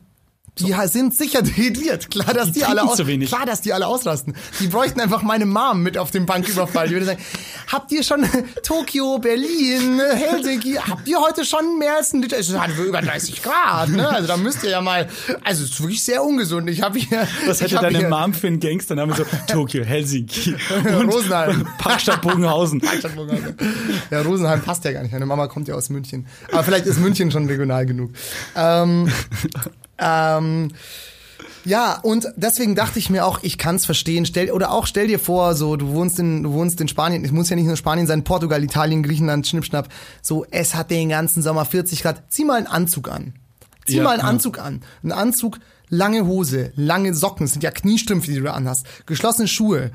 [0.60, 2.10] Die sind sicher dehydriert.
[2.10, 4.36] Klar, dass die, Die alle aus, klar, dass die alle ausrasten.
[4.60, 6.88] Die bräuchten einfach meine Mom mit auf dem Banküberfall.
[6.88, 7.22] Die würde sagen,
[7.72, 8.26] habt ihr schon
[8.64, 12.38] Tokio, Berlin, Helsinki, habt ihr heute schon mehr als ein Liter?
[12.40, 14.08] Es hat über 30 Grad, ne?
[14.08, 15.08] Also da müsst ihr ja mal,
[15.44, 16.70] also es ist wirklich sehr ungesund.
[16.70, 19.16] Ich habe hier, Was hätte deine hier, Mom für einen Gangstername?
[19.16, 20.56] So Tokio, Helsinki
[21.00, 21.68] und Rosenheim.
[21.78, 22.82] Parkstadt Bogenhausen.
[24.12, 25.12] Ja, Rosenheim passt ja gar nicht.
[25.12, 26.28] Meine Mama kommt ja aus München.
[26.52, 28.12] Aber vielleicht ist München schon regional genug.
[28.56, 29.12] Ähm,
[30.00, 30.70] ähm,
[31.66, 34.26] ja, und deswegen dachte ich mir auch, ich kann es verstehen.
[34.26, 37.26] Stell, oder auch stell dir vor, so du wohnst in du wohnst in Spanien.
[37.26, 39.90] Es muss ja nicht nur Spanien sein, Portugal, Italien, Griechenland, Schnippschnapp.
[40.22, 42.24] So, es hat den ganzen Sommer 40 Grad.
[42.30, 43.34] Zieh mal einen Anzug an.
[43.86, 44.28] Zieh Ja, mal einen ja.
[44.28, 44.82] Anzug an.
[45.04, 49.48] Ein Anzug, lange Hose, lange Socken, das sind ja Kniestrümpfe, die du da anhast, geschlossene
[49.48, 49.92] Schuhe,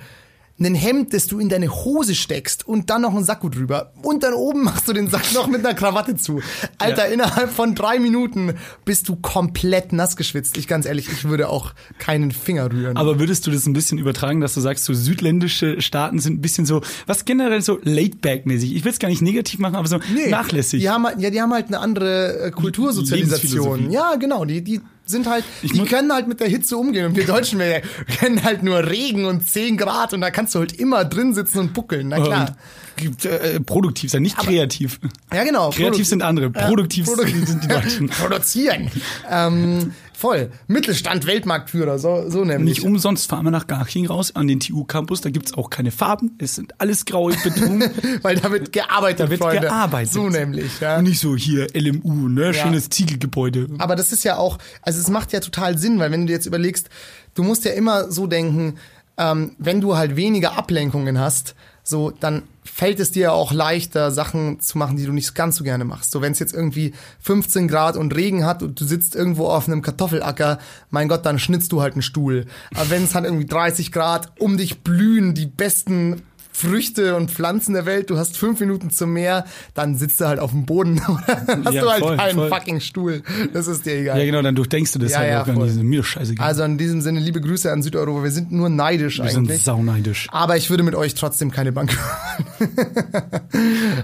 [0.66, 3.92] ein Hemd, das du in deine Hose steckst und dann noch ein Sakko drüber.
[4.02, 6.40] Und dann oben machst du den Sack noch mit einer Krawatte zu.
[6.78, 7.12] Alter, Ja.
[7.12, 10.56] innerhalb von drei Minuten bist du komplett nass geschwitzt.
[10.56, 12.96] Ich ganz ehrlich, ich würde auch keinen Finger rühren.
[12.96, 16.40] Aber würdest du das ein bisschen übertragen, dass du sagst, so südländische Staaten sind ein
[16.40, 18.74] bisschen so, was generell so laid-back-mäßig?
[18.74, 19.98] Ich will es gar nicht negativ machen, aber so
[20.30, 20.80] nachlässig.
[20.80, 23.90] Die haben, halt- ja, die haben halt eine andere äh, Kultursozialisation.
[23.90, 24.44] Ja, genau.
[24.44, 27.06] Die, die sind halt, Ich die können halt mit der Hitze umgehen.
[27.06, 27.82] Und wir Deutschen, wir
[28.18, 31.58] kennen halt nur Regen und 10 Grad und da kannst du halt immer drin sitzen
[31.58, 32.08] und buckeln.
[32.08, 32.56] Na klar.
[33.00, 35.00] Und, äh, produktiv sein, nicht kreativ.
[35.32, 35.70] Ja, genau.
[35.70, 38.08] Kreativ sind andere, produktiv Produ- sind die Deutschen.
[38.10, 38.90] Produzieren.
[39.30, 40.52] ähm, voll.
[40.68, 42.76] Mittelstand, Weltmarktführer, so, so nämlich.
[42.78, 45.20] Nicht umsonst fahren wir nach Garching raus an den TU-Campus.
[45.20, 46.36] Da gibt's auch keine Farben.
[46.38, 47.82] Es sind alles graue Beton.
[48.22, 49.62] Weil da wird gearbeitet, Da wird Freunde.
[49.62, 50.12] gearbeitet.
[50.12, 50.98] So nämlich, ja.
[50.98, 52.54] Und nicht so hier LMU, ne?
[52.54, 53.66] Schönes Ziegelgebäude.
[53.78, 56.34] Aber das ist ja auch, also es macht ja total Sinn, weil wenn du dir
[56.34, 56.88] jetzt überlegst,
[57.34, 58.76] du musst ja immer so denken,
[59.18, 64.60] ähm, wenn du halt weniger Ablenkungen hast, so, dann fällt es dir auch leichter, Sachen
[64.60, 66.12] zu machen, die du nicht ganz so gerne machst.
[66.12, 69.66] So, wenn es jetzt irgendwie 15 Grad und Regen hat und du sitzt irgendwo auf
[69.66, 70.58] einem Kartoffelacker,
[70.90, 72.46] mein Gott, dann schnitzt du halt einen Stuhl.
[72.74, 76.22] Aber wenn es halt irgendwie 30 Grad um dich blühen, die besten
[76.62, 79.44] Früchte und Pflanzen der Welt, du hast fünf Minuten zum Meer,
[79.74, 81.24] dann sitzt du halt auf dem Boden oder
[81.64, 82.48] hast Ja, du halt voll, keinen voll.
[82.48, 83.22] fucking Stuhl.
[83.52, 84.18] Das ist dir egal.
[84.18, 85.76] Ja, genau, dann durchdenkst du das Ja, halt ja, auch gar nicht.
[85.82, 86.46] Mir scheißegal.
[86.46, 88.22] Also in diesem Sinne, liebe Grüße an Südeuropa.
[88.22, 89.62] Wir sind nur neidisch wir sind eigentlich.
[89.64, 90.28] sauneidisch.
[90.30, 91.90] Aber ich würde mit euch trotzdem keine Bank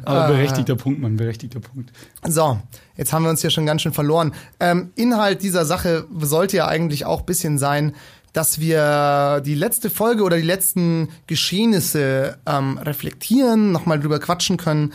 [0.05, 0.29] Aber Ah.
[0.29, 1.90] berechtigter Punkt, Mann, berechtigter Punkt.
[2.27, 2.59] So,
[2.97, 4.33] jetzt haben wir uns hier schon ganz schön verloren.
[4.61, 7.94] Ähm, Inhalt dieser Sache sollte ja eigentlich auch bisschen sein,
[8.33, 14.93] dass wir die letzte Folge oder die letzten Geschehnisse ähm, reflektieren, nochmal drüber quatschen können.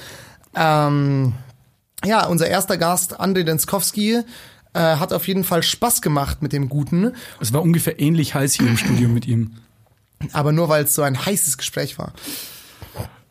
[0.55, 1.33] Ähm,
[2.05, 4.21] ja, unser erster Gast, André Denskowski,
[4.73, 8.53] äh, hat auf jeden Fall Spaß gemacht mit dem Guten, Es war ungefähr ähnlich heiß
[8.53, 9.51] hier im Studio mit ihm.
[10.31, 12.13] aber nur weil es so ein heißes Gespräch war.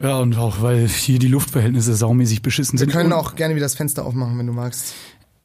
[0.00, 2.90] Ja, und auch, weil hier die Luftverhältnisse saumäßig beschissen Wir sind.
[2.92, 4.94] können Und- auch gerne wieder das Fenster aufmachen, wenn du magst.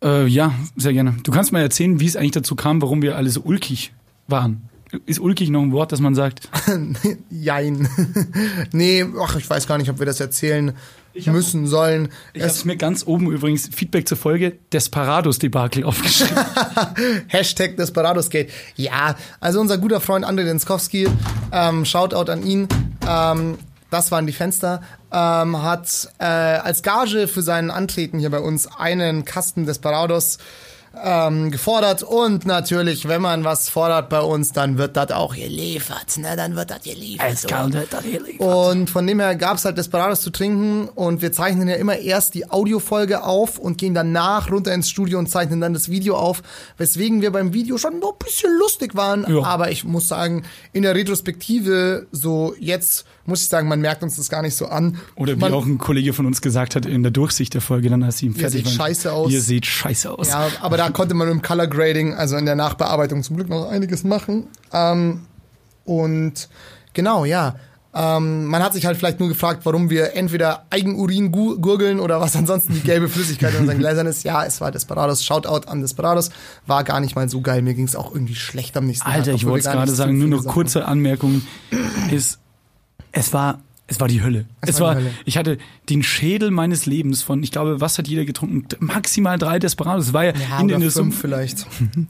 [0.04, 1.16] Äh, ja, sehr gerne.
[1.24, 3.94] Du kannst mal erzählen, wie es eigentlich dazu kam, warum wir alle so ulkig
[4.28, 4.70] waren.
[5.06, 6.50] Ist ulkig noch ein Wort, das man sagt?
[7.30, 7.90] Jein.
[8.72, 10.74] nee, ach, ich weiß gar nicht, ob wir das erzählen
[11.26, 12.10] müssen, sollen.
[12.34, 16.38] Ich habe mir ganz oben übrigens Feedback zur Folge Desperados-Debakel aufgeschrieben.
[17.28, 18.50] Hashtag Desperados Gate.
[18.76, 21.08] Ja, also unser guter Freund André Denskowski,
[21.52, 22.68] ähm, Shoutout an ihn,
[23.08, 23.58] ähm,
[23.90, 28.68] das waren die Fenster, ähm, hat äh, als Gage für sein Antreten hier bei uns
[28.68, 30.38] einen Kasten Desperados
[31.04, 36.18] ähm, gefordert und natürlich, wenn man was fordert bei uns, dann wird das auch geliefert,
[36.18, 36.36] ne?
[36.36, 37.28] Dann wird das geliefert.
[38.40, 42.34] Und von dem her gab's halt Desperados zu trinken und wir zeichnen ja immer erst
[42.34, 46.42] die Audiofolge auf und gehen danach runter ins Studio und zeichnen dann das Video auf,
[46.78, 49.26] weswegen wir beim Video schon noch ein bisschen lustig waren.
[49.28, 49.44] Ja.
[49.44, 54.16] Aber ich muss sagen, in der Retrospektive, so jetzt muss ich sagen, man merkt uns
[54.16, 54.98] das gar nicht so an.
[55.16, 57.90] Oder wie man, auch ein Kollege von uns gesagt hat in der Durchsicht der Folge,
[57.90, 58.88] dann als sie ihm fertig seht waren.
[58.88, 59.32] scheiße aus.
[59.32, 60.30] Ihr seht scheiße aus.
[60.30, 63.70] Ja, aber da konnte man im Color Grading, also in der Nachbearbeitung zum Glück noch
[63.70, 64.48] einiges machen.
[64.74, 65.22] Ähm,
[65.86, 66.50] und
[66.94, 67.56] genau, ja.
[67.96, 72.22] Ähm, man hat sich halt vielleicht nur gefragt, warum wir entweder Eigenurin gu- gurgeln oder
[72.22, 74.24] was ansonsten die gelbe Flüssigkeit in unseren Gläsern ist.
[74.24, 75.24] Ja, es war Desperados.
[75.26, 76.30] Shoutout an Desperados.
[76.68, 77.62] War gar nicht mal so geil.
[77.64, 79.36] Mir ging's auch irgendwie schlecht am nächsten Alter, Tag.
[79.36, 81.42] ich obwohl wollte es gerade sagen, nur noch kurze Anmerkung
[82.12, 82.38] ist,
[83.18, 84.46] es war, es war die Hölle.
[84.62, 85.12] Es, war war, Hölle.
[85.26, 85.58] ich hatte
[85.90, 88.68] den Schädel meines Lebens von, ich glaube, was hat jeder getrunken?
[88.80, 90.08] Maximal drei Desperados.
[90.08, 91.66] Es war ja, Ja, in, oder in der Summe, vielleicht.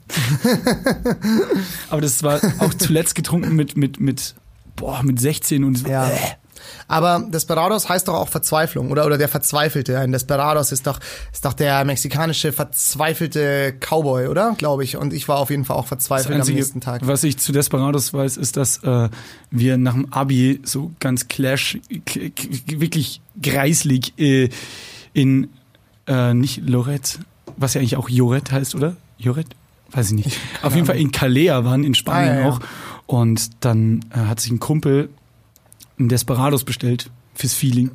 [1.90, 4.36] aber das war auch zuletzt getrunken mit, mit, mit,
[4.76, 5.88] boah, mit 16 und so.
[5.88, 6.10] Ja.
[6.10, 6.18] Äh.
[6.88, 9.06] Aber Desperados heißt doch auch Verzweiflung, oder?
[9.06, 10.00] Oder der Verzweifelte.
[10.00, 11.00] Ein Desperados ist doch,
[11.34, 14.56] ist doch der mexikanische verzweifelte Cowboy, oder?
[14.58, 14.98] Glaube ich.
[14.98, 17.06] Und ich war auf jeden Fall auch verzweifelt am Einzige, nächsten Tag.
[17.06, 19.10] was ich zu Desperados weiß, ist, dass äh,
[19.52, 21.78] wir nach dem Abi so ganz clash,
[22.68, 24.50] wirklich greislig äh,
[25.14, 25.50] in,
[26.08, 27.20] äh, nicht Lorette,
[27.58, 28.96] was ja eigentlich auch Joret heißt, oder?
[29.18, 29.48] Joret?
[29.92, 30.38] Weiß ich nicht.
[30.64, 32.50] Auf jeden Fall in Calea waren, in Spanien Ah, ja, ja.
[32.50, 32.60] auch.
[33.06, 35.10] Und dann äh, hat sich ein Kumpel
[36.00, 37.92] ein Desperados bestellt fürs Feeling.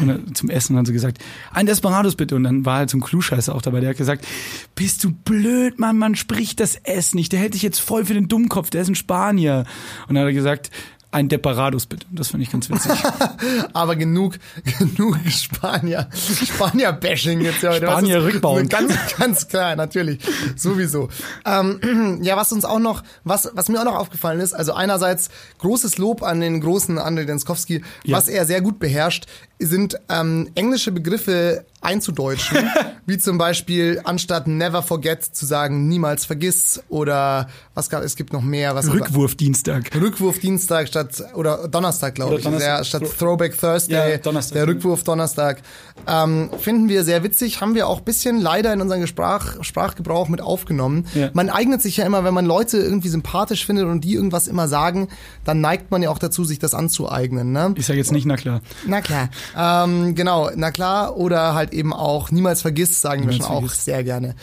[0.00, 1.18] Und zum Essen haben sie gesagt,
[1.52, 2.36] ein Desperados bitte.
[2.36, 4.26] Und dann war halt so ein Klugscheißer auch dabei, der hat gesagt,
[4.74, 8.14] bist du blöd, Mann, man spricht das S nicht, der hält dich jetzt voll für
[8.14, 9.64] den Dummkopf, der ist ein Spanier.
[10.08, 10.70] Und dann hat er gesagt,
[11.14, 12.90] ein Desperados bitte, das fand ich ganz witzig.
[13.72, 14.34] Aber genug,
[14.78, 17.86] genug Spanier, Spanier-Bashing jetzt ja heute.
[17.86, 18.68] Spanier rückbauen.
[18.74, 20.18] Ganz, ganz klar, natürlich.
[20.56, 21.08] Sowieso.
[21.46, 25.28] Ähm, ja, was uns auch noch, was, was mir auch noch aufgefallen ist, also einerseits
[25.58, 28.16] großes Lob an den großen Andrei Denskowski, Ja.
[28.16, 29.26] was er sehr gut beherrscht,
[29.60, 32.58] sind ähm, englische Begriffe einzudeutschen,
[33.06, 38.32] wie zum Beispiel anstatt never forget zu sagen niemals vergiss oder was gab es gibt
[38.32, 39.94] noch mehr was Rückwurfdienstag.
[39.94, 42.44] Rückwurf Dienstag statt oder Donnerstag, glaube ich.
[42.44, 42.78] Donnerstag.
[42.78, 44.54] Ja, statt Throwback Thursday, Ja, Donnerstag.
[44.54, 45.62] der Rückwurf Donnerstag.
[46.06, 50.40] Ähm, finden wir sehr witzig, haben wir auch bisschen leider in unseren Sprach, Sprachgebrauch mit
[50.40, 51.06] aufgenommen.
[51.14, 51.30] Ja.
[51.32, 54.68] Man eignet sich ja immer, wenn man Leute irgendwie sympathisch findet und die irgendwas immer
[54.68, 55.08] sagen,
[55.44, 57.52] dann neigt man ja auch dazu, sich das anzueignen.
[57.52, 57.74] Ne?
[57.76, 58.60] Ich sage jetzt nicht, na klar.
[58.86, 59.28] Na klar.
[59.56, 61.16] Ähm, genau, na klar.
[61.16, 63.84] Oder halt eben auch niemals vergiss, sagen wir Niemals schon auch vergiss.
[63.84, 64.34] sehr gerne.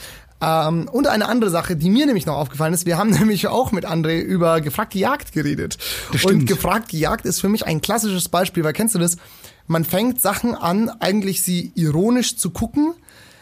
[0.42, 3.72] Ähm, und eine andere Sache, die mir nämlich noch aufgefallen ist, wir haben nämlich auch
[3.72, 5.78] mit André über gefragt gejagt geredet.
[6.12, 6.48] Das Und stimmt.
[6.48, 9.18] gefragt gejagt ist für mich ein klassisches Beispiel, weil kennst du das?
[9.68, 12.94] Man fängt Sachen an, eigentlich sie ironisch zu gucken.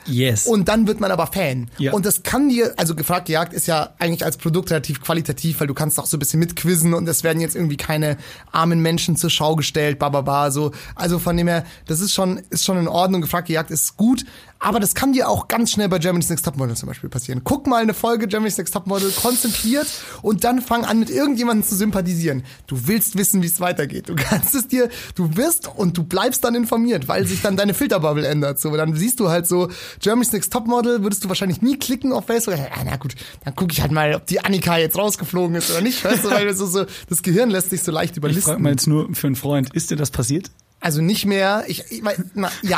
[0.10, 0.46] Yes.
[0.48, 1.70] Und dann wird man aber Fan.
[1.78, 1.94] Ja.
[1.94, 5.68] Und das kann dir, also gefragt gejagt ist ja eigentlich als Produkt relativ qualitativ, weil
[5.68, 8.18] du kannst auch so ein bisschen mitquizzen und es werden jetzt irgendwie keine
[8.52, 10.72] armen Menschen zur Schau gestellt, bababa, so.
[10.96, 13.22] Also von dem her, das ist schon, ist schon in Ordnung.
[13.22, 14.26] Gefragt gejagt ist gut.
[14.62, 17.42] Aber das kann dir auch ganz schnell bei Germany's Next Topmodel zum Beispiel passieren.
[17.46, 19.88] Guck mal eine Folge Germany's Next Topmodel konzentriert
[20.22, 22.44] und dann fang an mit irgendjemandem zu sympathisieren.
[22.68, 24.10] Du willst wissen, wie es weitergeht.
[24.10, 27.74] Du kannst es dir, du wirst und du bleibst dann informiert, weil sich dann deine
[27.74, 28.60] Filterbubble ändert.
[28.60, 29.70] So, dann siehst du halt so
[30.02, 32.58] Germany's Next Topmodel, würdest du wahrscheinlich nie klicken auf Facebook.
[32.58, 35.80] Ja, na gut, dann gucke ich halt mal, ob die Annika jetzt rausgeflogen ist oder
[35.82, 36.04] nicht.
[36.04, 38.62] Weißt du, weil das, so, das Gehirn lässt sich so leicht Ich frage überlisten.
[38.62, 40.52] mal jetzt nur für einen Freund, ist dir das passiert?
[40.82, 42.78] Also nicht mehr, ich, ich mein, na, ja,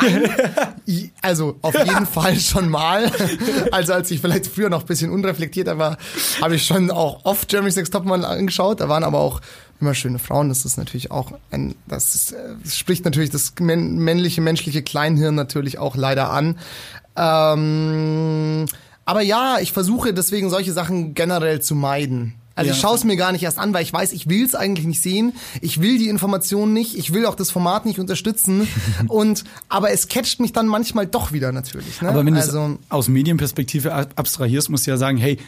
[1.22, 3.10] also auf jeden Fall schon mal.
[3.70, 5.98] Also als ich vielleicht früher noch ein bisschen unreflektierter war,
[6.40, 8.80] habe ich schon auch oft Jeremy's Next Topmodel angeschaut.
[8.80, 9.40] Da waren aber auch
[9.80, 10.48] immer schöne Frauen.
[10.48, 14.82] Das ist natürlich auch ein, das, ist, äh, das spricht natürlich das män- männliche, menschliche
[14.82, 16.58] Kleinhirn natürlich auch leider an.
[17.16, 18.66] Ähm,
[19.04, 22.34] aber ja, ich versuche deswegen solche Sachen generell zu meiden.
[22.54, 22.74] Also Ja.
[22.74, 24.86] ich schaue es mir gar nicht erst an, weil ich weiß, ich will es eigentlich
[24.86, 25.32] nicht sehen.
[25.60, 26.96] Ich will die Informationen nicht.
[26.98, 28.68] Ich will auch das Format nicht unterstützen.
[29.08, 32.00] und aber es catcht mich dann manchmal doch wieder natürlich.
[32.02, 32.08] Ne?
[32.08, 35.38] Aber wenn du also, es aus Medienperspektive ab- abstrahierst, musst du ja sagen, hey,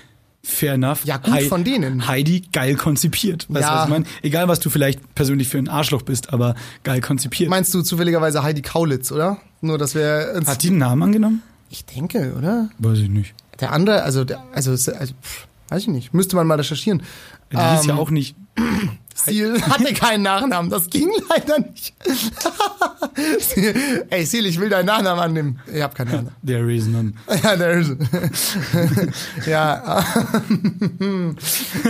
[0.42, 1.04] fair enough.
[1.04, 2.06] Ja, gut von denen.
[2.06, 3.46] Heidi, geil konzipiert.
[3.48, 3.76] Weißt du, Ja.
[3.78, 4.04] was ich meine?
[4.22, 7.48] Egal, was du vielleicht persönlich für ein Arschloch bist, aber geil konzipiert.
[7.50, 9.38] meinst du zufälligerweise Heidi Kaulitz, oder?
[9.62, 11.42] Nur, dass wir uns, Hat die einen Namen angenommen?
[11.70, 12.68] ich denke, oder?
[12.78, 13.34] Weiß ich nicht.
[13.60, 16.14] Der andere, also, der, also, also pff, weiß ich nicht.
[16.14, 17.02] Müsste man mal recherchieren.
[17.52, 18.36] Die ist Ähm, ja auch nicht.
[19.16, 21.94] Stil hatte keinen Nachnamen, das ging leider nicht.
[24.10, 25.60] Ey, Sil, ich will deinen Nachnamen annehmen.
[25.72, 26.32] Ich hab keinen Nachnamen.
[26.46, 27.12] There is none.
[27.42, 27.96] Ja, there is.
[29.46, 30.04] ja.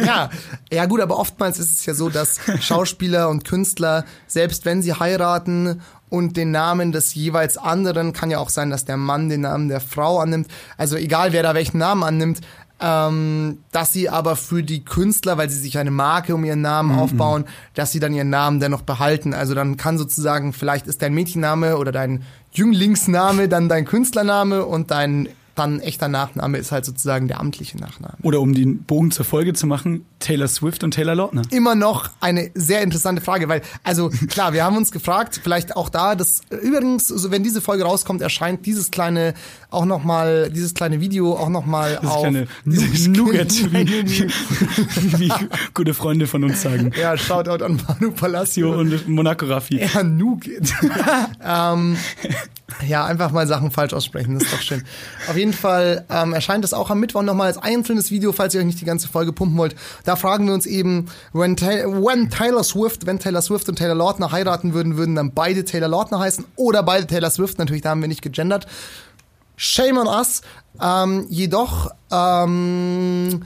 [0.05, 0.31] ja.
[0.71, 4.93] Ja, gut, aber oftmals ist es ja so, dass Schauspieler und Künstler, selbst wenn sie
[4.95, 9.41] heiraten und den Namen des jeweils anderen, kann ja auch sein, dass der Mann den
[9.43, 12.41] Namen der Frau annimmt, also egal wer da welchen Namen annimmt,
[12.81, 16.99] ähm, dass sie aber für die Künstler, weil sie sich eine Marke um ihren Namen
[16.99, 19.33] aufbauen, dass sie dann ihren Namen dennoch behalten.
[19.33, 24.91] Also dann kann sozusagen, vielleicht ist dein Mädchenname oder dein Jünglingsname dann dein Künstlername und
[24.91, 28.15] dein dann echter Nachname ist halt sozusagen der amtliche Nachname.
[28.23, 31.43] Oder um den Bogen zur Folge zu machen, Taylor Swift und Taylor Lautner.
[31.51, 35.89] Immer noch eine sehr interessante Frage, weil, also klar, wir haben uns gefragt, vielleicht auch
[35.89, 39.35] da, das übrigens, so wenn diese Folge rauskommt, erscheint dieses kleine,
[39.71, 42.21] auch nochmal, dieses kleine Video auch nochmal auf.
[42.23, 44.29] kleine dieses kleine- wie,
[45.19, 45.33] wie
[45.75, 46.91] gute Freunde von uns sagen.
[46.99, 48.79] Ja, Shoutout an Manu Palacio.
[48.79, 49.79] Und Monaco Raffi.
[49.79, 50.73] Ja, Nougat.
[51.45, 51.97] ähm,
[52.87, 54.83] ja, einfach mal Sachen falsch aussprechen, das ist doch schön.
[55.29, 58.61] Auf jeden Fall ähm, erscheint es auch am Mittwoch nochmal als einzelnes Video, falls ihr
[58.61, 59.77] euch nicht die ganze Folge pumpen wollt.
[60.05, 63.95] Da fragen wir uns eben, when, Ta when Taylor Swift, wenn Taylor Swift und Taylor
[63.95, 67.59] Lautner heiraten würden, würden dann beide Taylor Lautner heißen oder beide Taylor Swift.
[67.59, 68.67] Natürlich, da haben wir nicht gegendert.
[69.57, 70.43] Shame on us.
[70.81, 73.45] Ähm, jedoch ähm,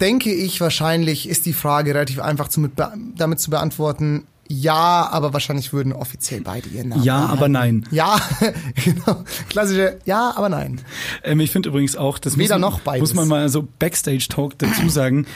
[0.00, 2.72] denke ich wahrscheinlich, ist die Frage relativ einfach zu mit,
[3.16, 4.26] damit zu beantworten.
[4.54, 7.02] Ja, aber wahrscheinlich würden offiziell beide ihren Namen.
[7.02, 7.86] Ja, aber nein.
[7.90, 8.20] Ja,
[8.84, 9.24] genau.
[9.48, 10.78] Klassische Ja, aber nein.
[11.24, 13.00] Ähm, ich finde übrigens auch, das Weder muss, man, noch beides.
[13.00, 15.26] muss man mal so Backstage-Talk dazu sagen.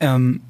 [0.00, 0.40] Ähm,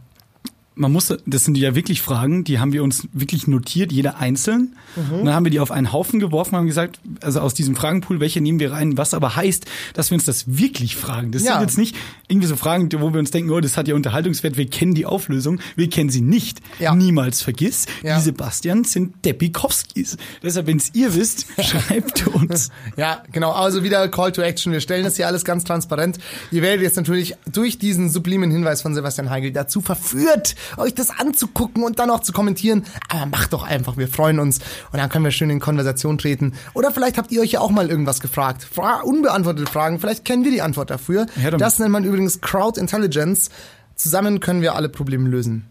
[0.75, 4.75] man muss, das sind ja wirklich Fragen, die haben wir uns wirklich notiert, jeder einzeln.
[4.97, 5.19] Mhm.
[5.21, 8.21] Und dann haben wir die auf einen Haufen geworfen, haben gesagt, also aus diesem Fragenpool,
[8.21, 11.31] welche nehmen wir rein, was aber heißt, dass wir uns das wirklich fragen.
[11.33, 11.53] Das Ja.
[11.55, 11.97] sind jetzt nicht
[12.29, 15.05] irgendwie so Fragen, wo wir uns denken, oh, das hat ja Unterhaltungswert, wir kennen die
[15.07, 16.61] Auflösung, wir kennen sie nicht.
[16.79, 16.95] Ja.
[16.95, 18.17] Niemals vergiss, Ja.
[18.17, 20.17] die Sebastians sind Deppikowskis.
[20.43, 22.71] Deshalb, wenn es ihr wisst, schreibt uns.
[22.97, 23.53] Ja, genau.
[23.53, 24.73] Also wieder Call to Action.
[24.73, 26.19] Wir stellen das hier alles ganz transparent.
[26.51, 31.11] Ihr werdet jetzt natürlich durch diesen sublimen Hinweis von Sebastian Heigl dazu verführt, euch das
[31.11, 32.85] anzugucken und dann auch zu kommentieren.
[33.09, 33.97] Aber macht doch einfach.
[33.97, 34.59] Wir freuen uns.
[34.93, 36.55] Und dann können wir schön in Konversation treten.
[36.75, 38.67] Oder vielleicht habt ihr euch ja auch mal irgendwas gefragt.
[38.71, 40.01] Fra unbeantwortete Fragen.
[40.01, 41.27] Vielleicht kennen wir die Antwort dafür.
[41.59, 43.51] Das nennt man übrigens Crowd Intelligence.
[43.97, 45.67] Zusammen können wir alle Probleme lösen.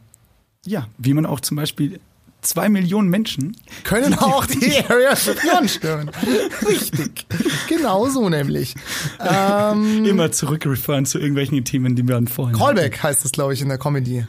[0.66, 2.00] Ja, wie man auch zum Beispiel
[2.42, 6.12] zwei Millionen Menschen Können auch die Area 51 anstürmen.
[6.68, 7.26] Richtig.
[7.68, 8.76] Genau so nämlich.
[9.24, 12.76] Ähm, immer zurückreferen zu irgendwelchen Themen, die wir dann vorhin hatten.
[12.76, 14.26] Callback heißt es, glaube ich, in der Comedy.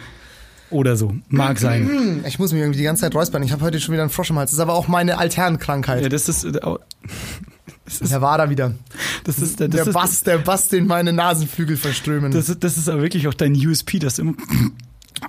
[0.72, 1.14] Oder so.
[1.28, 2.24] Mag sein.
[2.26, 3.42] Ich muss mich irgendwie die ganze Zeit räuspern.
[3.42, 4.50] Ich habe heute schon wieder einen Frosch im Hals.
[4.50, 6.02] Das ist aber auch meine Alternkrankheit.
[6.02, 6.78] Ja, das ist, äh, au-
[8.10, 8.74] Der war da wieder.
[9.24, 12.32] das ist, das Der ist, Bass, der Bass, den meine Nasenflügel verströmen.
[12.32, 14.34] das ist, das ist aber wirklich auch dein USP, das immer.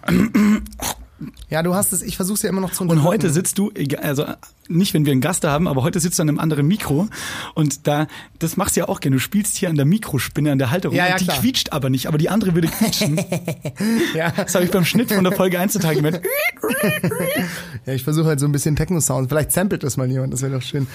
[1.53, 4.25] ja, du hast es, ich versuche ja immer noch zu Und heute sitzt du, also
[4.69, 7.07] nicht, wenn wir einen Gast da haben, aber heute sitzt du an einem anderen Mikro
[7.53, 8.07] und da,
[8.39, 9.17] das machst du ja auch gerne.
[9.17, 10.97] Du spielst hier an der Mikrospinne, an der Halterung.
[10.97, 11.37] Ja, ja, die klar.
[11.39, 13.23] quietscht aber nicht, aber die andere würde quietschen.
[14.15, 16.25] Ja, Das habe ich beim Schnitt von der Folge 1 total gemerkt.
[17.85, 19.29] ja ich versuche halt so ein bisschen Techno-Sound.
[19.29, 20.87] Vielleicht samplet das mal jemand, das wäre doch schön.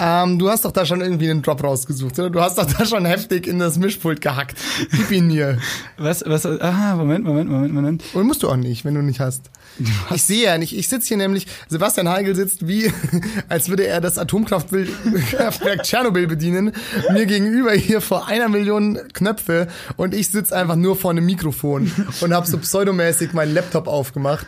[0.00, 2.30] ähm, du hast doch da schon irgendwie einen Drop rausgesucht, oder?
[2.30, 4.56] Du hast doch da schon heftig in das Mischpult gehackt.
[4.90, 5.58] Gib ihn mir.
[5.98, 8.04] Was, was, aha, Moment, Moment, Moment, Moment.
[8.14, 9.50] Und musst du auch nicht, wenn du nicht hast.
[10.14, 10.76] Ich sehe ja nicht.
[10.76, 12.92] Ich sitze hier nämlich, Sebastian Heigl sitzt wie,
[13.48, 14.88] als würde er das Atomkraftwerk
[15.82, 16.72] Tschernobyl bedienen.
[17.12, 21.90] Mir gegenüber hier vor einer Million Knöpfe und ich sitze einfach nur vor einem Mikrofon
[22.20, 24.46] und habe so pseudomäßig meinen Laptop aufgemacht.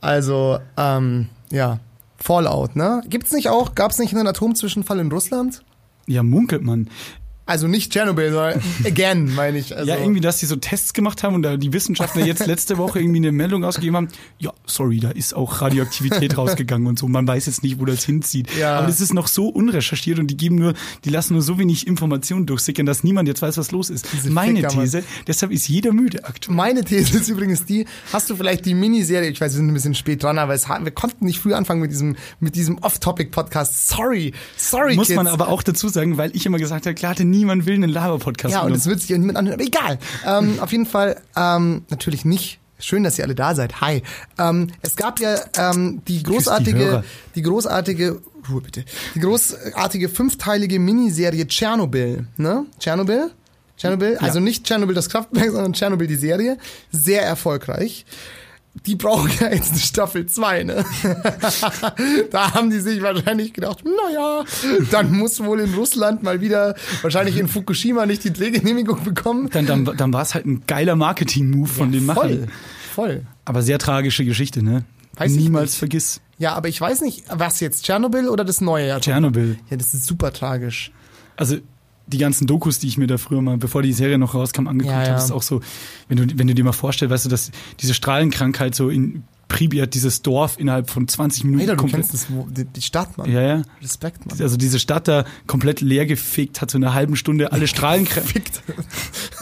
[0.00, 1.80] Also, ähm, ja,
[2.16, 3.02] Fallout, ne?
[3.08, 5.62] Gibt's nicht auch, gab's nicht einen Atomzwischenfall in Russland?
[6.06, 6.88] Ja, munkelt man.
[7.50, 9.76] Also nicht Tschernobyl, sondern again, meine ich.
[9.76, 12.78] Also, Ja, irgendwie, dass die so Tests gemacht haben und da die Wissenschaftler jetzt letzte
[12.78, 14.08] Woche irgendwie eine Meldung ausgegeben haben.
[14.38, 17.08] Ja, sorry, da ist auch Radioaktivität rausgegangen und so.
[17.08, 18.46] Man weiß jetzt nicht, wo das hinzieht.
[18.56, 18.78] Ja.
[18.78, 21.88] Aber das ist noch so unrecherchiert und die geben nur, die lassen nur so wenig
[21.88, 24.06] Informationen durchsickern, dass niemand jetzt weiß, was los ist.
[24.12, 24.68] Diese Meine Ficker.
[24.68, 26.56] These, deshalb ist jeder müde aktuell.
[26.56, 29.74] Meine These ist übrigens die, hast du vielleicht die Miniserie, ich weiß, wir sind ein
[29.74, 33.88] bisschen spät dran, aber es, wir konnten nicht früh anfangen mit diesem, mit diesem Off-Topic-Podcast.
[33.88, 35.16] Sorry, sorry, Muss Kids.
[35.16, 37.90] man aber auch dazu sagen, weil ich immer gesagt habe, klar, hatte niemand will einen
[37.90, 38.54] Laber-Podcast.
[38.54, 39.98] ja, und es wird sich ja niemand anhören, aber egal.
[40.24, 42.60] Ähm, auf jeden Fall, ähm, natürlich nicht.
[42.78, 43.80] Schön, dass ihr alle da seid.
[43.82, 44.02] Hi.
[44.38, 47.04] Ähm, es gab ja ähm, die großartige, Hörer.
[47.34, 52.64] die großartige, Ruhe bitte, die großartige fünfteilige Miniserie Tschernobyl, ne?
[52.78, 53.30] Tschernobyl?
[53.76, 56.58] Tschernobyl, also nicht Tschernobyl das Kraftwerk, sondern Tschernobyl die Serie.
[56.90, 58.04] Sehr erfolgreich.
[58.86, 60.84] Die brauchen ja jetzt eine Staffel 2, ne?
[62.30, 64.44] da haben die sich wahrscheinlich gedacht, naja,
[64.90, 69.50] dann muss wohl in Russland mal wieder, wahrscheinlich in Fukushima nicht die Drehgenehmigung bekommen.
[69.50, 72.28] Dann, dann, dann war es halt ein geiler Marketing-Move von den Machern.
[72.28, 72.46] Voll,
[72.94, 73.26] voll.
[73.44, 74.84] Aber sehr tragische Geschichte, ne?
[75.16, 76.20] Weiß ich Niemals vergiss.
[76.38, 78.86] Ja, aber ich weiß nicht, was jetzt, Tschernobyl oder das neue?
[78.86, 79.58] Ja, Tschernobyl.
[79.68, 80.92] Ja, das ist super tragisch.
[81.36, 81.56] Also
[82.12, 84.92] die ganzen Dokus, die ich mir da früher mal, bevor die Serie noch rauskam, angeguckt
[84.94, 85.08] Ja, ja.
[85.14, 85.60] habe, ist auch so,
[86.08, 89.94] wenn du, wenn du dir mal vorstellst, weißt du, dass diese Strahlenkrankheit so in Pripyat,
[89.94, 93.18] dieses Dorf innerhalb von 20 Minuten Alter, du komplett, kennst das, wo- die, die Stadt,
[93.18, 93.30] Mann.
[93.32, 93.62] ja, ja.
[93.82, 94.40] Respekt, Mann.
[94.40, 98.60] Also diese Stadt da komplett leer gefegt hat, so eine halben Stunde alle Strahlenkräfte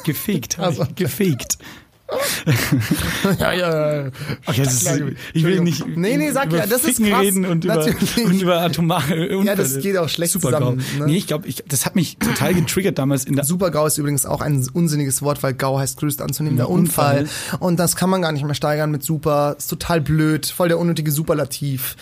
[0.05, 0.87] gefegt, hab Also.
[0.95, 1.59] gefegt.
[3.39, 4.09] ja, ja.
[4.47, 4.89] Okay, ist,
[5.35, 7.21] ich will nicht Nee, nee, sag über ja, das ist Ficken krass.
[7.23, 9.45] reden und über, und über atomare Unfälle.
[9.45, 11.07] Ja, das geht auch schlecht Super zusammen, ne?
[11.07, 14.25] Nee, ich glaube, ich, das hat mich total getriggert damals in der Super-GAU ist übrigens
[14.27, 17.21] auch ein unsinniges Wort, weil GAU heißt größt anzunehmender Unfall.
[17.23, 17.59] Unfall.
[17.61, 19.57] Und das kann man gar nicht mehr steigern mit Super.
[19.59, 20.47] Ist total blöd.
[20.47, 21.97] Voll der unnötige Superlativ.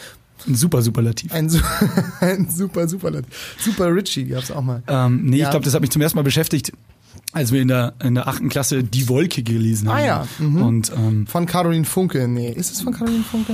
[0.47, 1.33] ein super Superlativ.
[1.33, 1.51] Ein,
[2.21, 3.57] ein super Superlativ.
[3.59, 4.83] Super Richie gab's auch mal.
[4.87, 5.45] Ähm, nee, Ja.
[5.47, 6.73] ich glaube, das hat mich zum ersten Mal beschäftigt,
[7.37, 9.97] als wir in der, in der achten Klasse Die Wolke gelesen haben.
[9.99, 10.63] Ah ja, mhm.
[10.63, 12.27] Und ähm, Von Caroline Funke.
[12.29, 13.53] Nee, ist es von Caroline Funke?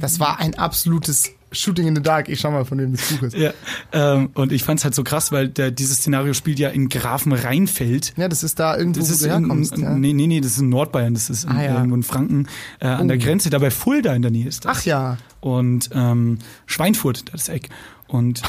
[0.00, 2.28] Das war ein absolutes Shooting in the Dark.
[2.28, 3.36] Ich schau mal, von wem das Buch ist.
[3.36, 3.50] ja,
[3.92, 6.88] ähm, und ich fand es halt so krass, weil der, dieses Szenario spielt ja in
[6.88, 8.14] Grafenrheinfeld.
[8.16, 9.72] Ja, das ist da irgendwo, Das wo ist du herkommst.
[9.76, 9.94] in, ja.
[9.94, 11.74] nee, nee, nee, das ist in Nordbayern, das ist in, Ah, ja.
[11.76, 12.46] irgendwo in Franken
[12.80, 13.20] äh, an der Oh.
[13.20, 14.78] Grenze, da bei Fulda in der Nähe ist das.
[14.78, 17.68] Ach ja, Und ähm, Schweinfurt, das Eck.
[18.08, 18.40] Und,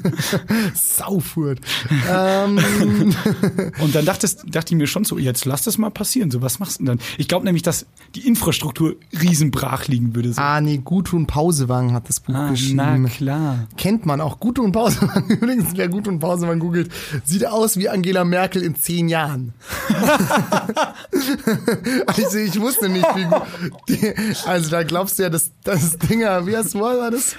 [0.74, 1.58] Saufurt.
[2.10, 2.60] ähm,
[3.80, 6.30] und dann dachtest, dachte ich mir schon so, jetzt lass das mal passieren.
[6.30, 7.06] So, was machst du denn dann?
[7.16, 10.34] Ich glaube nämlich, dass die Infrastruktur riesenbrach liegen würde.
[10.34, 10.40] So.
[10.42, 13.06] ah, nee, Gudrun Pausewang hat das Buch Ah, na geschrieben.
[13.08, 13.68] klar.
[13.78, 14.38] Kennt man auch.
[14.38, 15.24] Gudrun Pausewang.
[15.28, 16.90] Übrigens, wer Gudrun Pausewang googelt,
[17.24, 19.54] sieht aus wie Angela Merkel in zehn Jahren.
[22.06, 23.42] also ich wusste nicht, wie gut.
[23.88, 24.14] Die,
[24.46, 25.96] also da glaubst du ja, dass das
[26.38, 27.36] Dinger, wie heißt, wo war das?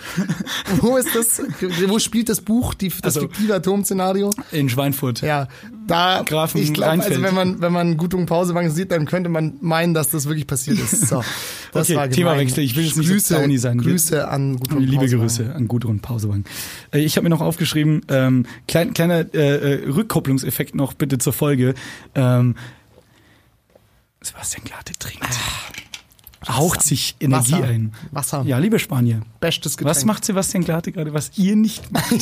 [0.79, 1.41] Wo ist das?
[1.87, 4.31] Wo spielt das Buch, die, das Also- fiktive Atomszenario?
[4.51, 5.21] In Schweinfurt.
[5.21, 5.47] Ja,
[5.87, 9.57] da, Grafen ich glaube, also wenn man, wenn man Gudrun Pausewang sieht, dann könnte man
[9.61, 11.07] meinen, dass das wirklich passiert ist.
[11.07, 11.23] So,
[11.73, 12.11] das Okay, war gemein.
[12.11, 12.63] Themawechsel.
[12.63, 13.77] Ich will jetzt nicht so Grüße, Downy sein.
[13.79, 15.07] Grüße an Gudrun Liebe.
[15.07, 16.45] Grüße an Gudrun Pausewang.
[16.91, 21.33] Äh, Ich habe mir noch aufgeschrieben, ähm, klein, kleiner äh, äh, Rückkopplungseffekt noch bitte zur
[21.33, 21.73] Folge.
[22.15, 22.55] Ähm,
[24.23, 25.25] Sebastian Glate trinkt.
[26.47, 27.63] Haucht sich Energie Wasser.
[27.63, 27.93] ein.
[28.11, 28.43] Wasser.
[28.45, 29.21] Ja, liebe Spanier.
[29.39, 29.95] Bestes Getränk.
[29.95, 32.11] Was macht Sebastian Glate gerade, was ihr nicht macht?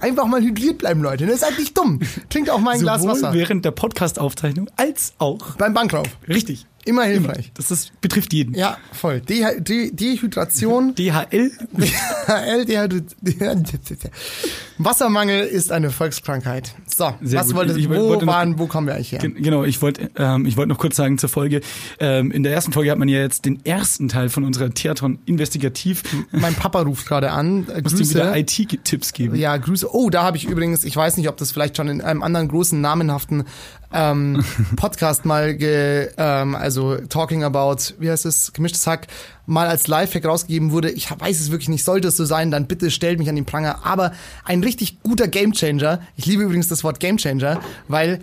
[0.00, 1.26] Einfach mal hydriert bleiben, Leute.
[1.26, 2.00] Das ist halt nicht dumm.
[2.28, 3.32] Trinkt auch mal ein Glas Sowohl Wasser.
[3.32, 5.56] während der Podcast-Aufzeichnung als auch.
[5.56, 6.08] Beim Bankrauf.
[6.26, 6.66] Richtig.
[6.88, 7.52] Immer hilfreich.
[7.54, 8.54] Das ist, betrifft jeden.
[8.54, 9.20] Ja, voll.
[9.20, 10.94] De De Dehydration.
[10.98, 11.50] DHL.
[11.76, 14.10] DHL, Dehydration.
[14.78, 16.74] Wassermangel ist eine Volkskrankheit.
[16.86, 19.18] So, Sehr was wolltest Ich wo wollte noch- waren, wo kommen wir eigentlich her?
[19.18, 21.60] Gen- Genau, ich wollte ähm, ich wollte noch kurz sagen zur Folge.
[22.00, 25.18] Ähm, in der ersten Folge hat man ja jetzt den ersten Teil von unserer Theatron
[25.26, 26.02] Investigativ.
[26.32, 27.66] Mein Papa ruft gerade an.
[27.68, 28.62] Äh, Muss dir wieder Grüße.
[28.64, 29.34] IT-Tipps geben.
[29.36, 29.92] Ja, Grüße.
[29.94, 32.48] Oh, da habe ich übrigens, ich weiß nicht, ob das vielleicht schon in einem anderen
[32.48, 33.44] großen namenhaften
[33.92, 34.44] ähm,
[34.76, 39.06] Podcast mal ge, ähm, also Talking About, wie heißt es, gemischtes Hack,
[39.46, 40.90] mal als Lifehack rausgegeben wurde.
[40.90, 41.84] Ich weiß es wirklich nicht.
[41.84, 43.84] Sollte es so sein, dann bitte stellt mich an den Pranger.
[43.84, 44.12] Aber
[44.44, 46.00] ein richtig guter Gamechanger.
[46.16, 48.20] Ich liebe übrigens das Wort Gamechanger, weil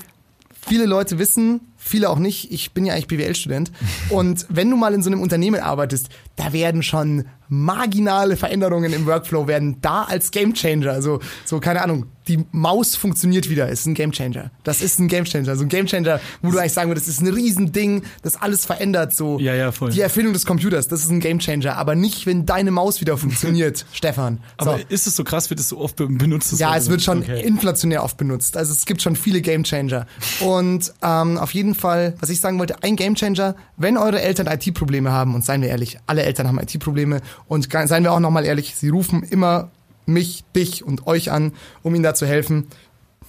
[0.67, 2.51] viele Leute wissen, viele auch nicht.
[2.51, 3.71] Ich bin ja eigentlich BWL-Student.
[4.10, 9.05] Und wenn du mal in so einem Unternehmen arbeitest, da werden schon marginale Veränderungen im
[9.05, 10.91] Workflow werden da als Gamechanger.
[10.91, 14.49] Also so keine Ahnung, die Maus funktioniert wieder, ist ein Gamechanger.
[14.63, 15.55] Das ist ein Gamechanger.
[15.55, 19.13] So ein Gamechanger, wo du eigentlich sagen würdest, das ist ein Riesending, das alles verändert.
[19.13, 19.91] So Ja, ja, voll.
[19.91, 21.77] die Erfindung des Computers, das ist ein Gamechanger.
[21.77, 24.39] Aber nicht, wenn deine Maus wieder funktioniert, Stefan.
[24.60, 24.71] So.
[24.71, 26.58] Aber ist es so krass, wird es so oft be- benutzt?
[26.60, 27.41] Ja, es wird schon Okay.
[27.43, 28.58] inflationär oft benutzt.
[28.58, 30.08] Also es gibt schon viele Gamechanger.
[30.39, 35.12] Und ähm, auf jeden Fall, was ich sagen wollte, ein Gamechanger, wenn eure Eltern IT-Probleme
[35.12, 38.76] haben, und seien wir ehrlich, alle Eltern haben IT-Probleme, und seien wir auch nochmal ehrlich,
[38.76, 39.71] sie rufen immer
[40.06, 42.67] mich, dich und euch an, um ihnen da zu helfen.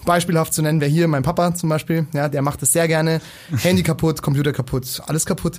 [0.05, 3.21] Beispielhaft zu nennen wäre hier mein Papa zum Beispiel, ja, der macht es sehr gerne.
[3.57, 5.59] Handy kaputt, Computer kaputt, alles kaputt.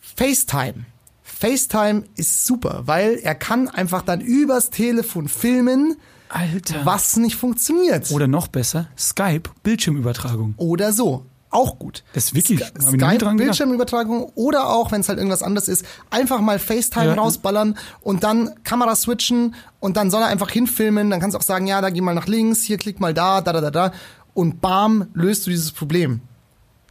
[0.00, 0.86] FaceTime.
[1.22, 5.96] FaceTime ist super, weil er kann einfach dann übers Telefon filmen,
[6.28, 6.84] Alter.
[6.84, 8.10] was nicht funktioniert.
[8.10, 10.54] Oder noch besser, Skype, Bildschirmübertragung.
[10.56, 11.26] Oder so.
[11.56, 12.04] Auch gut.
[12.12, 13.46] Das ist wirklich, Sky- hab ich noch nie Skype, dran gedacht.
[13.48, 17.14] Bildschirmübertragung oder auch, wenn es halt irgendwas anderes ist, einfach mal FaceTime Ja.
[17.14, 21.10] rausballern und dann Kamera switchen und dann soll er einfach hinfilmen.
[21.10, 23.40] Dann kannst du auch sagen, ja, da geh mal nach links, hier klick mal da,
[23.40, 23.92] da, da, da, da.
[24.34, 26.20] Und bam, löst du dieses Problem.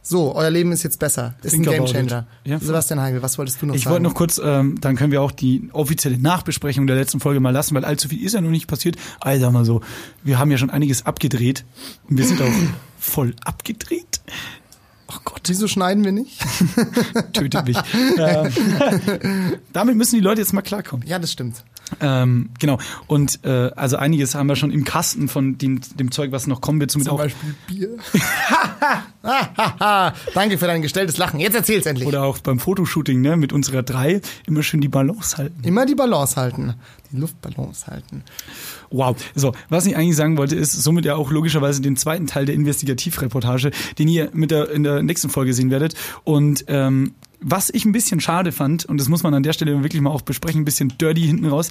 [0.08, 1.34] So, euer Leben ist jetzt besser.
[1.42, 2.28] Ist Think ein Gamechanger.
[2.44, 2.60] Ja.
[2.60, 3.90] Sebastian Heigl, was wolltest du noch Ich sagen?
[3.94, 7.50] wollte noch kurz, ähm, dann können wir auch die offizielle Nachbesprechung der letzten Folge mal
[7.50, 8.94] lassen, weil allzu viel ist ja noch nicht passiert.
[9.18, 9.80] Also sag mal so,
[10.22, 11.64] wir haben ja schon einiges abgedreht.
[12.08, 12.46] Und wir sind auch
[13.00, 14.20] voll abgedreht.
[15.16, 16.38] Oh Gott, Wieso schneiden wir nicht?
[17.32, 17.78] tötet mich.
[18.18, 18.52] ähm,
[19.72, 21.06] damit müssen die Leute jetzt mal klarkommen.
[21.06, 21.64] Ja, das stimmt.
[22.00, 22.78] Ähm, genau.
[23.06, 26.60] Und äh, also einiges haben wir schon im Kasten von dem, dem Zeug, was noch
[26.60, 26.90] kommen wird.
[26.90, 27.90] Zum auch, Beispiel Bier.
[30.34, 31.38] Danke für dein gestelltes Lachen.
[31.38, 32.08] Jetzt erzähl's endlich.
[32.08, 35.62] oder auch beim Fotoshooting ne, mit unserer drei immer schön die Balance halten.
[35.62, 36.74] Immer die Balance halten.
[37.12, 38.24] Die Luftbalance halten.
[38.90, 39.16] Wow.
[39.34, 42.54] So, was ich eigentlich sagen wollte, ist somit ja auch logischerweise den zweiten Teil der
[42.54, 45.94] Investigativreportage, den ihr mit der, in der nächsten Folge sehen werdet.
[46.24, 49.82] Und ähm, was ich ein bisschen schade fand, und das muss man an der Stelle
[49.82, 51.70] wirklich mal auch besprechen, ein bisschen dirty hinten raus,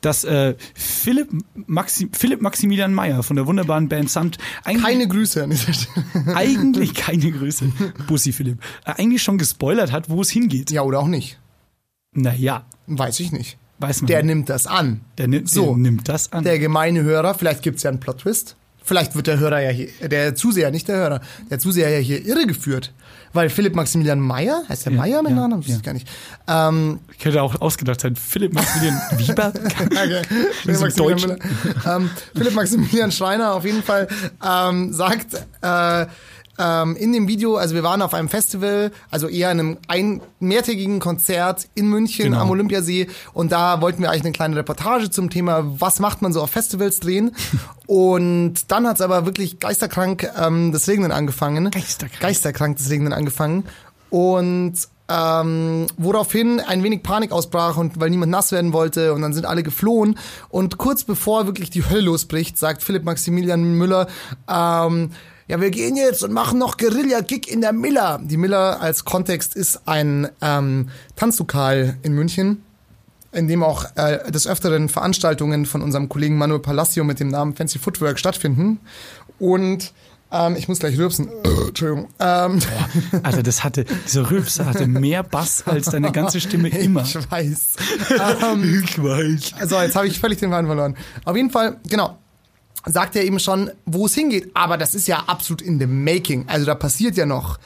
[0.00, 1.28] dass äh, Philipp,
[1.66, 6.04] Maxi, Philipp Maximilian Meyer von der wunderbaren Band Samt eigentlich, Keine Grüße an dieser Stelle.
[6.36, 7.72] eigentlich keine Größe,
[8.06, 10.70] Bussi Philipp, äh, eigentlich schon gespoilert hat, wo es hingeht.
[10.70, 11.38] Ja, oder auch nicht.
[12.12, 13.58] Naja, Weiß ich nicht.
[13.78, 14.06] Weiß man.
[14.06, 14.26] Der nicht.
[14.34, 15.00] nimmt das an.
[15.18, 15.66] der, nimmt, so.
[15.66, 16.44] der nimmt das an.
[16.44, 18.56] Der gemeine Hörer, vielleicht gibt's ja einen Plot-Twist.
[18.82, 21.20] Vielleicht wird der Hörer ja hier, der Zuseher, nicht der Hörer,
[21.50, 22.92] der Zuseher ja hier irregeführt.
[23.32, 25.60] Weil Philipp Maximilian Meyer, heißt der Ja, Meyer mit ja, Nachnamen?
[25.60, 25.74] Das ja.
[25.74, 26.08] weiß ich gar nicht.
[26.46, 28.14] Ähm, Könnte auch ausgedacht sein.
[28.14, 29.52] Philipp Maximilian Wieber?
[29.90, 30.22] Okay.
[30.62, 31.38] Philipp, Maximilian
[31.84, 34.06] ähm, Philipp Maximilian Schreiner auf jeden Fall
[34.46, 36.06] ähm, sagt äh,
[36.58, 41.00] ähm, in dem Video, also wir waren auf einem Festival, also eher einem ein mehrtägigen
[41.00, 42.40] Konzert in München Genau.
[42.40, 46.32] am Olympiasee und da wollten wir eigentlich eine kleine Reportage zum Thema, was macht man
[46.32, 47.32] so auf Festivals drehen
[47.86, 51.70] und dann hat's aber wirklich geisterkrank ähm, das Regnen angefangen.
[51.70, 52.20] Geisterkrank.
[52.20, 53.64] Geisterkrank das Regnen angefangen
[54.10, 54.74] und
[55.08, 59.46] ähm, woraufhin ein wenig Panik ausbrach und weil niemand nass werden wollte und dann sind
[59.46, 64.08] alle geflohen und kurz bevor wirklich die Hölle losbricht, sagt Philipp Maximilian Müller,
[64.52, 65.10] ähm,
[65.48, 68.20] ja, wir gehen jetzt und machen noch Guerilla-Gig in der Miller.
[68.22, 72.62] Die Miller als Kontext ist ein ähm, Tanzlokal in München,
[73.32, 77.54] in dem auch äh, des Öfteren Veranstaltungen von unserem Kollegen Manuel Palacio mit dem Namen
[77.54, 78.80] Fancy Footwork stattfinden.
[79.38, 79.92] Und
[80.32, 81.28] ähm, ich muss gleich rülpsen.
[81.28, 82.08] Äh, Entschuldigung.
[82.18, 82.58] Ähm,
[83.22, 87.02] Alter, das hatte, dieser Rülpser hatte mehr Bass als deine ganze Stimme immer.
[87.06, 87.76] Ich weiß.
[88.42, 89.52] ähm, Ich weiß.
[89.60, 90.96] also jetzt habe ich völlig den Faden verloren.
[91.24, 92.18] Auf jeden Fall, genau.
[92.86, 94.50] Sagt er eben schon, wo es hingeht.
[94.54, 96.44] Aber das ist ja absolut in the making.
[96.48, 97.58] Also da passiert ja noch.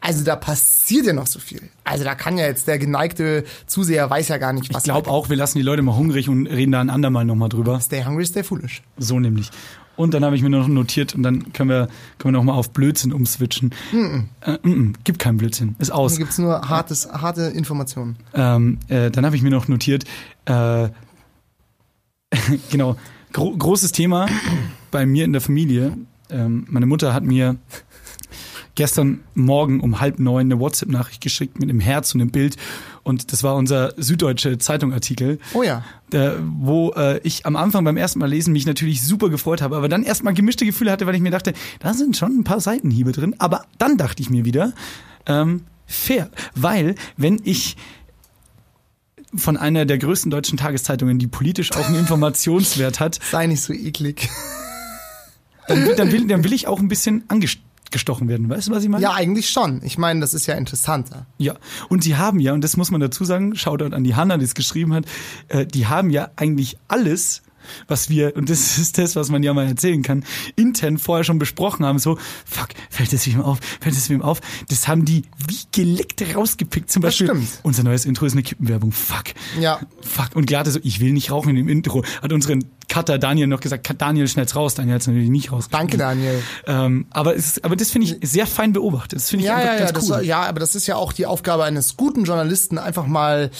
[0.00, 1.62] Also da passiert ja noch so viel.
[1.82, 4.82] Also da kann ja jetzt der geneigte Zuseher weiß ja gar nicht, was.
[4.82, 7.48] Ich glaube auch, wir lassen die Leute mal hungrig und reden da ein andermal nochmal
[7.48, 7.80] drüber.
[7.80, 8.82] Stay hungry, stay foolish.
[8.98, 9.50] So nämlich.
[9.96, 12.52] Und dann habe ich mir noch notiert und dann können wir, können wir noch mal
[12.52, 13.74] auf Blödsinn umswitchen.
[14.42, 15.74] Äh, mm, mm, gibt keinen Blödsinn.
[15.78, 16.12] Ist aus.
[16.12, 18.16] Hier gibt's nur hartes, harte Informationen.
[18.34, 20.04] Ähm, äh, dann habe ich mir noch notiert,
[20.44, 20.88] äh,
[22.70, 22.96] genau,
[23.36, 24.26] gro großes Thema
[24.90, 25.94] bei mir in der Familie.
[26.30, 27.56] Ähm, meine Mutter hat mir
[28.76, 32.56] gestern Morgen um halb neun eine WhatsApp-Nachricht geschickt mit einem Herz und einem Bild.
[33.02, 35.84] Und das war unser Süddeutsche Zeitung-Artikel, Oh ja.
[36.12, 39.76] äh, wo äh, ich am Anfang beim ersten Mal lesen mich natürlich super gefreut habe,
[39.76, 42.60] aber dann erstmal gemischte Gefühle hatte, weil ich mir dachte, da sind schon ein paar
[42.60, 43.34] Seitenhiebe drin.
[43.36, 44.72] Aber dann dachte ich mir wieder,
[45.26, 47.76] ähm, fair, weil wenn ich
[49.38, 53.72] von einer der größten deutschen Tageszeitungen, die politisch auch einen Informationswert hat, Sei nicht so
[53.72, 54.28] eklig.
[55.68, 58.48] dann, will- dann, will, dann will ich auch ein bisschen angestochen werden.
[58.48, 59.02] Weißt du, was ich meine?
[59.02, 59.80] Ja, eigentlich schon.
[59.84, 61.26] Ich meine, das ist ja interessanter.
[61.38, 61.54] Ja,
[61.88, 64.44] und sie haben ja, und das muss man dazu sagen, Shoutout an die Hanna, die
[64.44, 65.04] es geschrieben hat,
[65.48, 67.42] äh, die haben ja eigentlich alles
[67.88, 70.24] was wir, und das ist das, was man ja mal erzählen kann,
[70.56, 74.40] intern vorher schon besprochen haben, so, fuck, fällt das wem auf, fällt das wem auf,
[74.68, 77.48] das haben die wie geleckt rausgepickt, zum Beispiel, stimmt.
[77.62, 79.24] unser neues Intro ist eine Kippenwerbung, fuck,
[79.60, 79.80] Ja.
[80.00, 83.46] fuck, und Glate so, ich will nicht rauchen in dem Intro, hat unseren Cutter Daniel
[83.48, 85.68] noch gesagt, Daniel, schnell's raus, Daniel hat's natürlich nicht raus.
[85.70, 86.40] Danke, Daniel.
[86.66, 89.18] Ähm, aber, es ist, aber das finde ich sehr fein beobachtet.
[89.18, 90.24] Das finde ich Ja, einfach ja, ja, ganz das, cool.
[90.24, 93.50] ja, aber das ist ja auch die Aufgabe eines guten Journalisten, einfach mal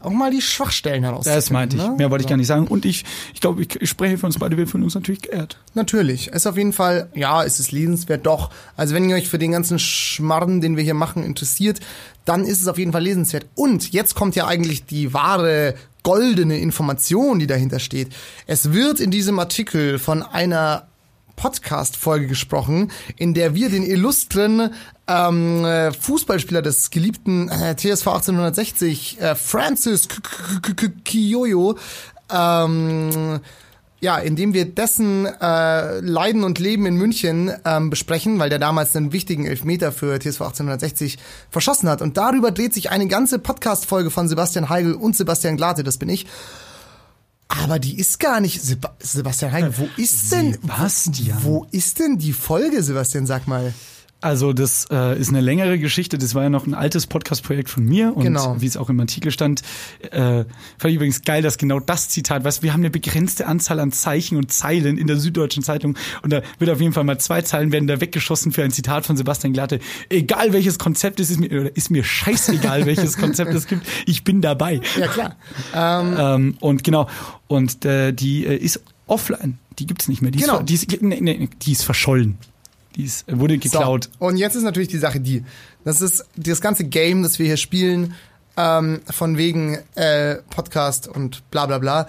[0.00, 1.36] auch mal die Schwachstellen herauszufinden.
[1.38, 1.82] das meinte ich.
[1.82, 1.94] ne?
[1.98, 2.66] Mehr wollte ich gar nicht sagen.
[2.68, 5.58] Und ich, ich glaube, ich, ich spreche für uns beide, wir fühlen uns natürlich geehrt.
[5.74, 6.28] Natürlich.
[6.28, 8.50] Ist auf jeden Fall, ja, es ist lesenswert, doch.
[8.76, 11.80] Also wenn ihr euch für den ganzen Schmarrn, den wir hier machen, interessiert,
[12.24, 13.46] dann ist es auf jeden Fall lesenswert.
[13.54, 15.74] Und jetzt kommt ja eigentlich die wahre
[16.06, 18.10] goldene Information, die dahinter steht.
[18.46, 20.86] Es wird in diesem Artikel von einer
[21.34, 24.70] Podcast-Folge gesprochen, in der wir den illustren
[25.08, 30.06] ähm, äh, Fußballspieler des geliebten äh, TSV 1860, äh, Francis
[31.04, 31.76] Kiyoyo,
[32.32, 33.40] ähm,
[34.00, 38.94] ja, indem wir dessen äh, Leiden und Leben in München ähm, besprechen, weil der damals
[38.94, 41.18] einen wichtigen Elfmeter für TSV 1860
[41.50, 42.02] verschossen hat.
[42.02, 46.10] Und darüber dreht sich eine ganze Podcast-Folge von Sebastian Heigl und Sebastian Glate, das bin
[46.10, 46.26] ich.
[47.48, 48.60] Aber die ist gar nicht.
[48.60, 50.52] Seb Sebastian Heigl, wo ist denn.
[50.52, 51.38] Sebastian.
[51.42, 53.26] Wo ist denn die Folge, Sebastian?
[53.26, 53.72] Sag mal.
[54.26, 56.18] Also das äh, ist eine längere Geschichte.
[56.18, 58.56] Das war ja noch ein altes Podcast-Projekt von mir und Genau.
[58.60, 59.62] wie es auch im Artikel stand,
[60.10, 60.10] äh,
[60.40, 60.46] fand
[60.84, 64.36] ich übrigens geil, dass genau das Zitat, was wir haben eine begrenzte Anzahl an Zeichen
[64.36, 67.70] und Zeilen in der Süddeutschen Zeitung und da wird auf jeden Fall mal zwei Zeilen
[67.70, 69.78] werden da weggeschossen für ein Zitat von Sebastian Glatte.
[70.10, 74.24] Egal welches Konzept es ist, mir oder ist mir scheißegal welches Konzept es gibt, ich
[74.24, 74.80] bin dabei.
[74.98, 75.36] Ja, klar.
[75.72, 77.08] Ähm, Ähm, und genau
[77.46, 80.32] und äh, die äh, ist offline, die gibt's nicht mehr.
[80.32, 80.58] Die Genau.
[80.58, 82.38] ist, die ist, nee, nee, die ist verschollen.
[82.96, 84.08] Die ist, wurde geklaut.
[84.18, 85.44] So, und jetzt ist natürlich die Sache die,
[85.84, 88.14] das ist das ganze Game, das wir hier spielen,
[88.56, 92.06] ähm, von wegen äh, Podcast und bla bla bla,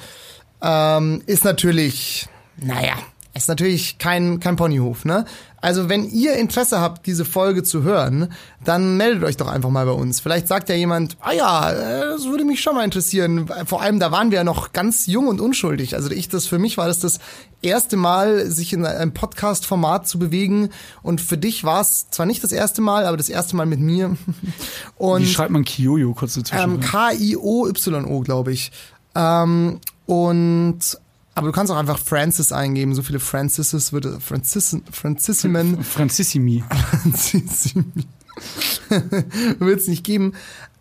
[0.62, 2.96] ähm, ist natürlich, naja,
[3.38, 5.26] ist natürlich kein, kein Ponyhof, ne?
[5.60, 8.32] Also wenn ihr Interesse habt, diese Folge zu hören,
[8.64, 10.20] dann meldet euch doch einfach mal bei uns.
[10.20, 13.48] Vielleicht sagt ja jemand, ah ja, äh, das würde mich schon mal interessieren.
[13.66, 15.96] Vor allem, da waren wir ja noch ganz jung und unschuldig.
[15.96, 17.20] Also ich, das für mich war das das
[17.62, 20.70] erste Mal, sich in einem Podcast-Format zu bewegen.
[21.02, 23.80] Und für dich war es zwar nicht das erste Mal, aber das erste Mal mit
[23.80, 24.16] mir.
[24.98, 26.76] Und Wie schreibt man Kiyoyo kurz dazwischen?
[26.76, 28.72] ähm, K-I-O-Y-O, glaube ich.
[29.16, 30.80] Ähm, und
[31.38, 32.96] aber du kannst auch einfach Francis eingeben.
[32.96, 36.64] So viele Francises würde Francis, Francissimen Francissimi.
[37.04, 38.06] Francissimi
[39.60, 40.34] wird es nicht geben.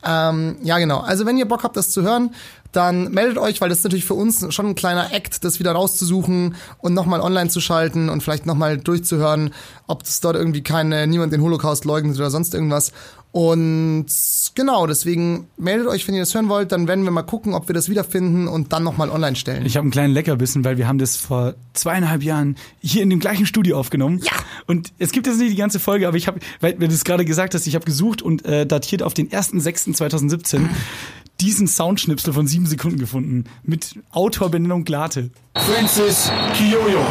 [0.03, 1.01] Ähm, ja, genau.
[1.01, 2.35] Also wenn ihr Bock habt, das zu hören,
[2.73, 5.73] dann meldet euch, weil das ist natürlich für uns schon ein kleiner Act, das wieder
[5.73, 9.53] rauszusuchen und nochmal online zu schalten und vielleicht nochmal durchzuhören,
[9.87, 12.93] ob es dort irgendwie keine, niemand den Holocaust leugnet oder sonst irgendwas.
[13.37, 14.07] Und
[14.55, 17.69] genau, deswegen meldet euch, wenn ihr das hören wollt, dann werden wir mal gucken, ob
[17.69, 19.67] wir das wiederfinden und dann nochmal online stellen.
[19.67, 23.21] Ich habe einen kleinen Leckerbissen, weil wir haben das vor zweieinhalb Jahren hier in dem
[23.21, 24.23] gleichen Studio aufgenommen.
[24.25, 24.33] Ja.
[24.67, 27.27] Und es gibt jetzt nicht die ganze Folge, aber ich habe, weil du es gerade
[27.27, 30.71] gesagt hast, ich habe gesucht und äh, datiert auf den 1.6.2017
[31.39, 35.29] diesen Soundschnipsel von sieben Sekunden gefunden mit Autorbenennung Glate.
[35.55, 37.05] Francis Kiyoyo.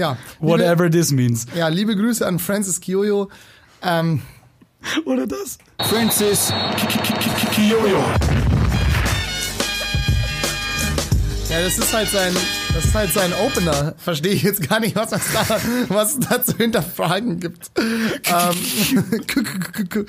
[0.00, 0.16] Ja.
[0.40, 1.44] Liebe, Whatever this means.
[1.54, 3.28] ja, liebe Grüße an Francis Kiyoyo.
[3.82, 4.22] Ähm,
[5.04, 5.58] Oder das?
[5.90, 6.50] Francis
[7.54, 8.02] Kiyoyo.
[11.50, 12.32] Ja, das ist halt sein,
[12.74, 13.94] das ist halt sein Opener.
[13.98, 15.58] Verstehe ich jetzt gar nicht, was es da,
[15.88, 17.70] was da zu hinterfragen gibt.
[17.76, 19.14] ähm,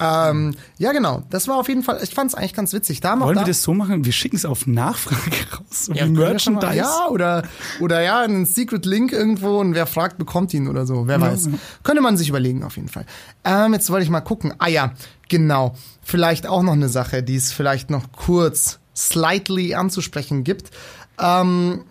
[0.00, 1.22] ähm, ja, genau.
[1.30, 3.00] Das war auf jeden Fall, ich fand es eigentlich ganz witzig.
[3.00, 4.04] Da Wollen da, wir das so machen?
[4.04, 5.86] Wir schicken es auf Nachfrage raus.
[5.86, 6.74] So ja, Merchandise.
[6.74, 7.44] Ja, oder,
[7.80, 11.06] oder ja, einen Secret Link irgendwo und wer fragt, bekommt ihn oder so.
[11.06, 11.48] Wer weiß.
[11.82, 13.06] Könnte man sich überlegen, auf jeden Fall.
[13.44, 14.54] Ähm, jetzt wollte ich mal gucken.
[14.58, 14.92] Ah ja,
[15.28, 15.74] genau.
[16.02, 20.70] Vielleicht auch noch eine Sache, die es vielleicht noch kurz slightly anzusprechen gibt.
[21.18, 21.84] Ähm,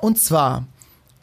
[0.00, 0.66] und zwar,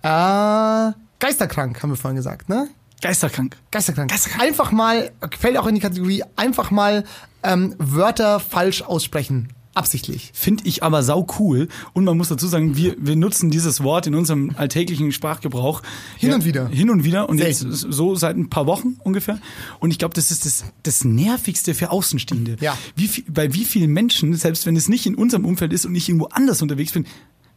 [0.03, 2.69] äh, geisterkrank, haben wir vorhin gesagt, ne?
[3.01, 3.55] Geisterkrank.
[3.71, 4.11] Geisterkrank.
[4.39, 7.03] Einfach mal, fällt auch in die Kategorie, einfach mal
[7.43, 9.49] ähm, Wörter falsch aussprechen.
[9.77, 10.31] Absichtlich.
[10.33, 11.67] Finde ich aber sau cool.
[11.93, 15.83] Und man muss dazu sagen, wir, wir nutzen dieses Wort in unserem alltäglichen Sprachgebrauch.
[16.17, 16.67] Hin und wieder.
[16.69, 17.29] Hin und wieder.
[17.29, 17.75] Und jetzt Selten.
[17.75, 19.37] so seit ein paar Wochen ungefähr.
[19.79, 22.57] Und ich glaube, das ist das, das Nervigste für Außenstehende.
[22.59, 22.75] Ja.
[22.95, 25.93] Wie viel, bei wie vielen Menschen, selbst wenn es nicht in unserem Umfeld ist und
[25.93, 27.05] ich irgendwo anders unterwegs bin,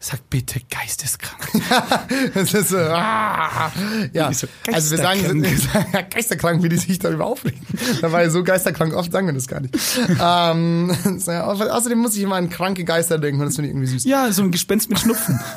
[0.03, 1.41] sagt bitte geisteskrank.
[2.35, 3.71] Das ist so, ah,
[4.13, 4.33] ja.
[4.33, 5.43] So, also wir sagen,
[6.11, 6.63] geisterkrank.
[6.63, 7.61] wie die sich darüber aufregen.
[8.01, 9.75] Dabei so geisterkrank, oft sagen wir das gar nicht.
[10.21, 13.93] ähm, so, außerdem muss ich immer an kranke Geister denken und das finde ich irgendwie
[13.93, 14.05] süß.
[14.05, 15.39] ja, so ein Gespenst mit Schnupfen.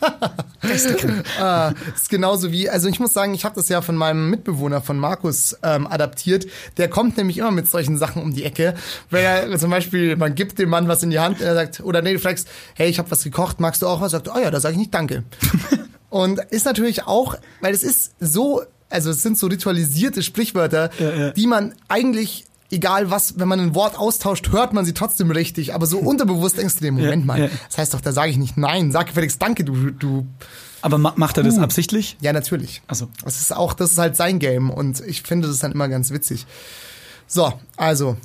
[1.40, 4.28] Ah, das ist genauso wie, also ich muss sagen, ich habe das ja von meinem
[4.28, 6.46] Mitbewohner, von Markus, ähm, adaptiert.
[6.76, 8.74] Der kommt nämlich immer mit solchen Sachen um die Ecke.
[9.08, 12.02] Wenn er zum Beispiel, man gibt dem Mann was in die Hand, er sagt, oder
[12.02, 14.12] nee, du fragst, hey, ich habe was gekocht, magst du auch was?
[14.12, 15.22] Sagt, oh ja, da sage ich nicht Danke.
[16.10, 21.10] Und ist natürlich auch, weil es ist so, also es sind so ritualisierte Sprichwörter, Ja,
[21.14, 21.30] ja.
[21.30, 25.74] die man eigentlich, egal was, wenn man ein Wort austauscht, hört man sie trotzdem richtig,
[25.74, 27.48] aber so unterbewusst denkst du dir, Moment mal, ja.
[27.68, 30.26] das heißt doch, da sage ich nicht nein, sag gefälligst Danke, du, du,
[30.82, 32.16] Aber ma macht er das absichtlich?
[32.20, 32.82] ja, natürlich.
[32.86, 35.88] Also Das ist auch, das ist halt sein Game und ich finde das dann immer
[35.88, 36.46] ganz witzig.
[37.26, 38.16] So, also.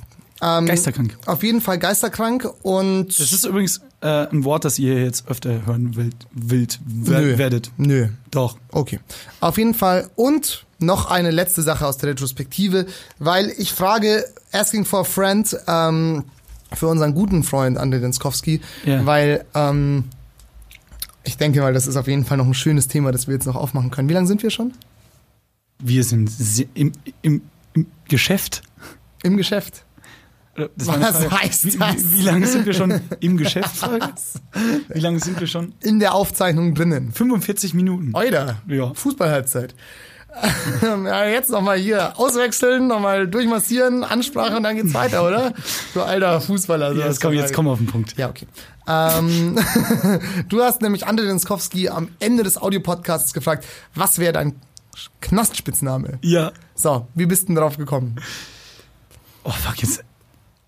[0.42, 1.16] Ähm, Geisterkrank.
[1.26, 3.08] Auf jeden Fall geisterkrank und.
[3.08, 7.38] Das ist übrigens äh, ein Wort, das ihr jetzt öfter hören wild, wild Nö.
[7.38, 7.70] werdet.
[7.76, 8.08] Nö.
[8.30, 8.58] Doch.
[8.72, 8.98] Okay.
[9.40, 10.10] Auf jeden Fall.
[10.16, 12.86] Und noch eine letzte Sache aus der Retrospektive,
[13.18, 16.24] weil ich frage, asking for a friend, ähm,
[16.72, 19.04] für unseren guten Freund André Denskowski, Ja.
[19.06, 20.04] weil ähm,
[21.22, 23.46] ich denke mal, das ist auf jeden Fall noch ein schönes Thema, das wir jetzt
[23.46, 24.08] noch aufmachen können.
[24.08, 24.72] Wie lange sind wir schon?
[25.78, 26.30] Wir sind
[26.74, 27.42] im, im,
[27.74, 28.62] im Geschäft.
[29.22, 29.84] Im Geschäft.
[30.56, 30.70] Oder?
[30.76, 31.96] Das Was heißt wie, das?
[32.12, 33.74] Wie, wie lange sind wir schon im Geschäft?
[34.88, 35.74] Wie lange sind wir schon?
[35.80, 37.10] In der Aufzeichnung drinnen.
[37.12, 38.10] 45 Minuten.
[38.14, 38.62] Euder.
[38.68, 38.94] Ja.
[38.94, 39.74] Fußballhalbzeit.
[40.82, 45.52] ja, jetzt nochmal hier auswechseln, nochmal durchmassieren, Ansprache und dann geht's weiter, oder?
[45.92, 46.92] Du alter Fußballer.
[46.92, 48.16] Ja, jetzt komm, jetzt komm auf den Punkt.
[48.16, 48.46] Ja, okay.
[48.86, 49.56] Ähm,
[50.48, 53.64] du hast nämlich André Denskowski am Ende des Audiopodcasts gefragt,
[53.94, 54.60] was wäre dein
[55.20, 56.18] Knastspitzname?
[56.22, 56.52] Ja.
[56.74, 58.16] So, wie bist du denn drauf gekommen?
[59.44, 60.04] Oh, fuck, jetzt.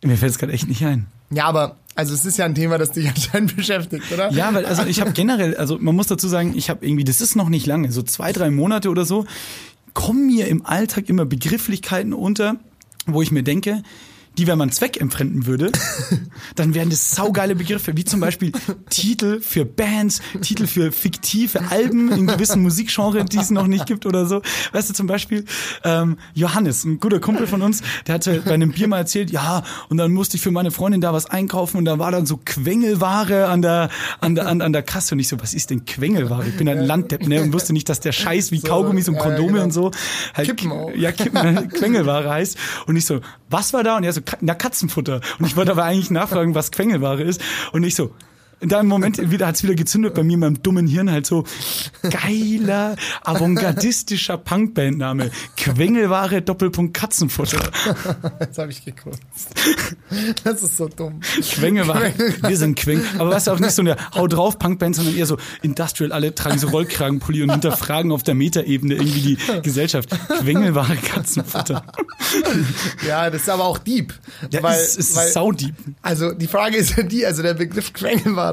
[0.03, 1.07] Mir fällt es gerade echt nicht ein.
[1.31, 4.31] Ja, aber, also es ist ja ein Thema, das dich anscheinend beschäftigt, oder?
[4.31, 7.21] Ja, weil also ich habe generell, also man muss dazu sagen, ich habe irgendwie, das
[7.21, 9.27] ist noch nicht lange, so zwei, drei Monate oder so,
[9.95, 12.57] kommen mir im Alltag immer Begrifflichkeiten unter,
[13.07, 13.83] wo ich mir denke,
[14.39, 15.73] die, wenn man zweckentfremden würde,
[16.55, 18.53] dann wären das saugeile Begriffe, wie zum Beispiel
[18.91, 24.07] Titel für Bands, Titel für fiktive Alben in gewissen Musikgenre, die es noch nicht gibt
[24.07, 24.43] oder so.
[24.73, 25.45] Weißt du, zum Beispiel
[25.85, 29.63] ähm, Johannes, ein guter Kumpel von uns, der hatte bei einem Bier mal erzählt, ja,
[29.89, 32.39] und dann musste ich für meine Freundin da was einkaufen und da war dann so
[32.45, 35.85] Quengelware an der, an der, an, an der Kasse und ich so, was ist denn
[35.85, 36.47] Quengelware?
[36.47, 39.15] Ich bin ein Landdepp, ne, und wusste nicht, dass der Scheiß wie So, Kaugummis und
[39.15, 39.65] ja, Kondome genau.
[39.65, 39.91] und so
[40.35, 40.91] halt, Kippen auch.
[40.95, 42.57] ja, Kippen, Quengelware heißt.
[42.87, 43.21] Und ich so,
[43.51, 43.97] was war da?
[43.97, 45.21] Und er so, Na, Katzenfutter.
[45.39, 47.41] Und ich wollte aber eigentlich nachfragen, was Quengelware ist.
[47.73, 48.15] Und ich so,
[48.61, 51.45] in dem Moment wieder hat's wieder gezündet bei mir in meinem dummen Hirn halt so
[52.03, 55.31] geiler avantgardistischer Punkbandname.
[55.57, 57.61] Quengelware Doppelpunkt Katzenfutter.
[58.41, 59.21] Jetzt habe ich geguckt.
[60.43, 61.21] Das ist so dumm.
[61.43, 62.15] Quengelware.
[62.47, 63.03] Wir sind Queng.
[63.19, 66.13] Aber was auch nicht so eine Hau drauf Punkband sondern eher so Industrial.
[66.13, 70.09] Alle tragen so Rollkragenpulli und hinterfragen auf der Metaebene irgendwie die Gesellschaft.
[70.41, 71.85] Quengelware Katzenfutter.
[73.07, 74.15] Ja, das ist aber auch deep.
[74.51, 77.93] ja weil, ist, ist weil, saudieb Also die Frage ist ja die, also der Begriff
[77.93, 78.46] Quengelware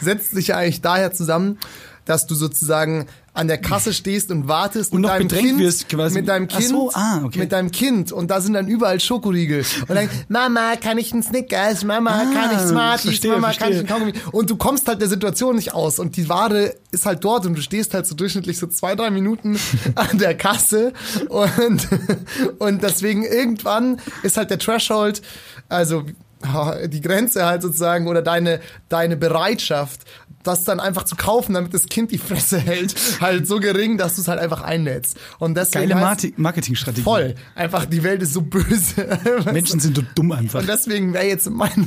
[0.00, 1.58] setzt sich ja eigentlich daher zusammen,
[2.04, 6.14] dass du sozusagen an der Kasse stehst und wartest Und mit deinem Kind, wirst quasi.
[6.16, 7.38] mit deinem Kind, so, ah, okay.
[7.38, 8.10] mit deinem Kind.
[8.10, 9.64] Und da sind dann überall Schokoriegel.
[9.86, 13.70] Und dann Mama kann ich einen Snickers, Mama Ah, kann ich Smarties, verstehe, Mama kann
[13.70, 13.96] ich verstehe.
[13.96, 14.32] einen Kaugummi?
[14.32, 16.00] Und du kommst halt der Situation nicht aus.
[16.00, 19.10] Und die Ware ist halt dort und du stehst halt so durchschnittlich so zwei drei
[19.10, 19.56] Minuten
[19.94, 20.92] an der Kasse.
[21.28, 21.86] Und
[22.58, 25.22] und deswegen irgendwann ist halt der Threshold,
[25.68, 26.04] also
[26.88, 30.02] die Grenze halt sozusagen oder deine, deine Bereitschaft,
[30.44, 34.14] das dann einfach zu kaufen, damit das Kind die Fresse hält, halt so gering, dass
[34.14, 35.16] du es halt einfach einnätzt.
[35.40, 37.34] Und deswegen geile heißt- Marketingstrategie voll.
[37.54, 39.18] Einfach die Welt ist so böse.
[39.52, 41.86] Menschen sind so dumm einfach Und deswegen wäre jetzt meine,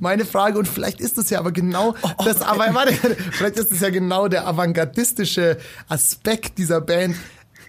[0.00, 2.94] meine Frage, und vielleicht ist es ja aber genau Oh, das, aber warte,
[3.30, 5.56] vielleicht ist es ja genau der avantgardistische
[5.88, 7.16] Aspekt dieser Band.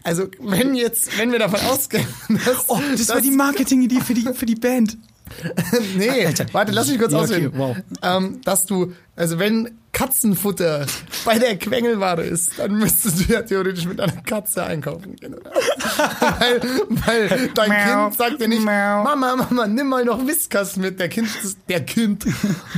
[0.04, 4.14] Also, wenn jetzt, wenn wir davon ausgehen, dass, Oh, das war dass- die Marketingidee für
[4.16, 4.98] die, für die Band.
[5.98, 6.46] Nee, Alter.
[6.52, 7.48] warte, lass mich kurz Ja, ausreden.
[7.48, 7.76] okay, wow.
[8.02, 10.86] Ähm, dass du, also wenn Katzenfutter
[11.26, 15.36] bei der Quengelware ist, dann müsstest du ja theoretisch mit einer Katze einkaufen gehen.
[15.36, 15.52] Oder?
[16.40, 18.06] weil, weil dein Miau.
[18.10, 19.04] Kind sagt dir nicht, Miau.
[19.04, 21.00] Mama, Mama, nimm mal noch Whiskas mit.
[21.00, 21.30] Der Kind,
[21.70, 22.26] der Kind,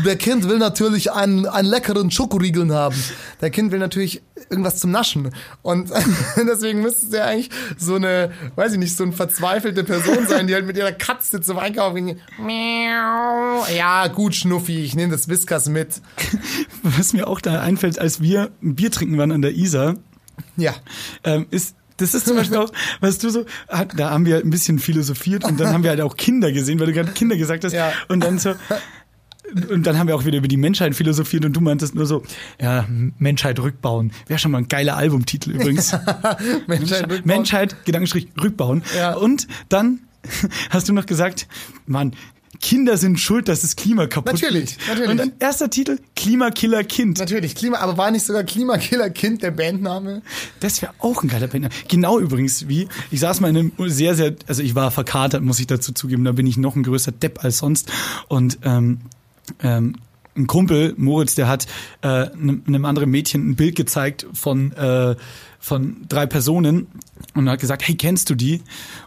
[0.05, 2.95] der Kind will natürlich einen, einen leckeren Schokoriegeln haben.
[3.41, 5.31] Der Kind will natürlich irgendwas zum Naschen.
[5.61, 5.91] Und
[6.37, 10.47] deswegen müsste es ja eigentlich so eine, weiß ich nicht, so eine verzweifelte Person sein,
[10.47, 12.17] die halt mit ihrer Katze zum Einkaufen geht.
[12.39, 13.65] Miau.
[13.75, 16.01] Ja, gut, Schnuffi, ich nehme das Whiskas mit.
[16.83, 19.95] Was mir auch da einfällt, als wir ein Bier trinken waren an der Isar,
[20.55, 20.73] Ja.
[21.23, 22.71] ähm, ist das ist zum Beispiel auch,
[23.01, 23.45] weißt du so,
[23.95, 26.79] da haben wir halt ein bisschen philosophiert und dann haben wir halt auch Kinder gesehen,
[26.79, 27.73] weil du gerade Kinder gesagt hast.
[27.73, 27.91] Ja.
[28.07, 28.53] Und dann so,
[29.69, 32.23] und dann haben wir auch wieder über die Menschheit philosophiert und du meintest nur so,
[32.61, 32.85] ja,
[33.17, 34.11] Menschheit rückbauen.
[34.27, 35.91] Wäre schon mal ein geiler Albumtitel übrigens.
[36.67, 37.21] Menschheit, rückbauen.
[37.25, 38.83] Menschheit, Gedankenstrich, rückbauen.
[38.95, 39.15] Ja.
[39.15, 39.99] Und dann
[40.69, 41.47] hast du noch gesagt,
[41.85, 42.13] Mann,
[42.59, 44.87] Kinder sind schuld, dass das Klima kaputt Natürlich, geht.
[44.87, 45.09] natürlich.
[45.09, 47.19] Und dann erster Titel, Klimakiller Kind.
[47.19, 50.21] Natürlich, Klima, aber war nicht sogar Klimakiller Kind der Bandname?
[50.59, 51.69] Das wäre auch ein geiler Band.
[51.87, 55.59] Genau übrigens wie, ich saß mal in einem sehr, sehr, also ich war verkatert, muss
[55.59, 57.91] ich dazu zugeben, da bin ich noch ein größer Depp als sonst.
[58.27, 59.01] Und ähm,
[59.61, 59.95] ähm,
[60.35, 61.67] ein Kumpel, Moritz, der hat
[62.01, 65.15] äh, einem, anderen Mädchen ein Bild gezeigt von, äh,
[65.59, 66.87] von drei Personen
[67.33, 68.61] und hat gesagt, hey, kennst du die?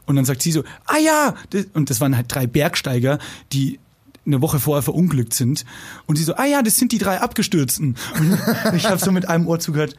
[0.07, 1.35] Und dann sagt sie so, ah ja,
[1.73, 3.19] und das waren halt drei Bergsteiger,
[3.53, 3.79] die
[4.27, 5.65] eine Woche vorher verunglückt sind.
[6.07, 7.97] Und sie so, ah ja, das sind die drei Abgestürzten.
[8.19, 8.39] Und
[8.75, 9.97] ich habe so mit einem Ohr zugehört,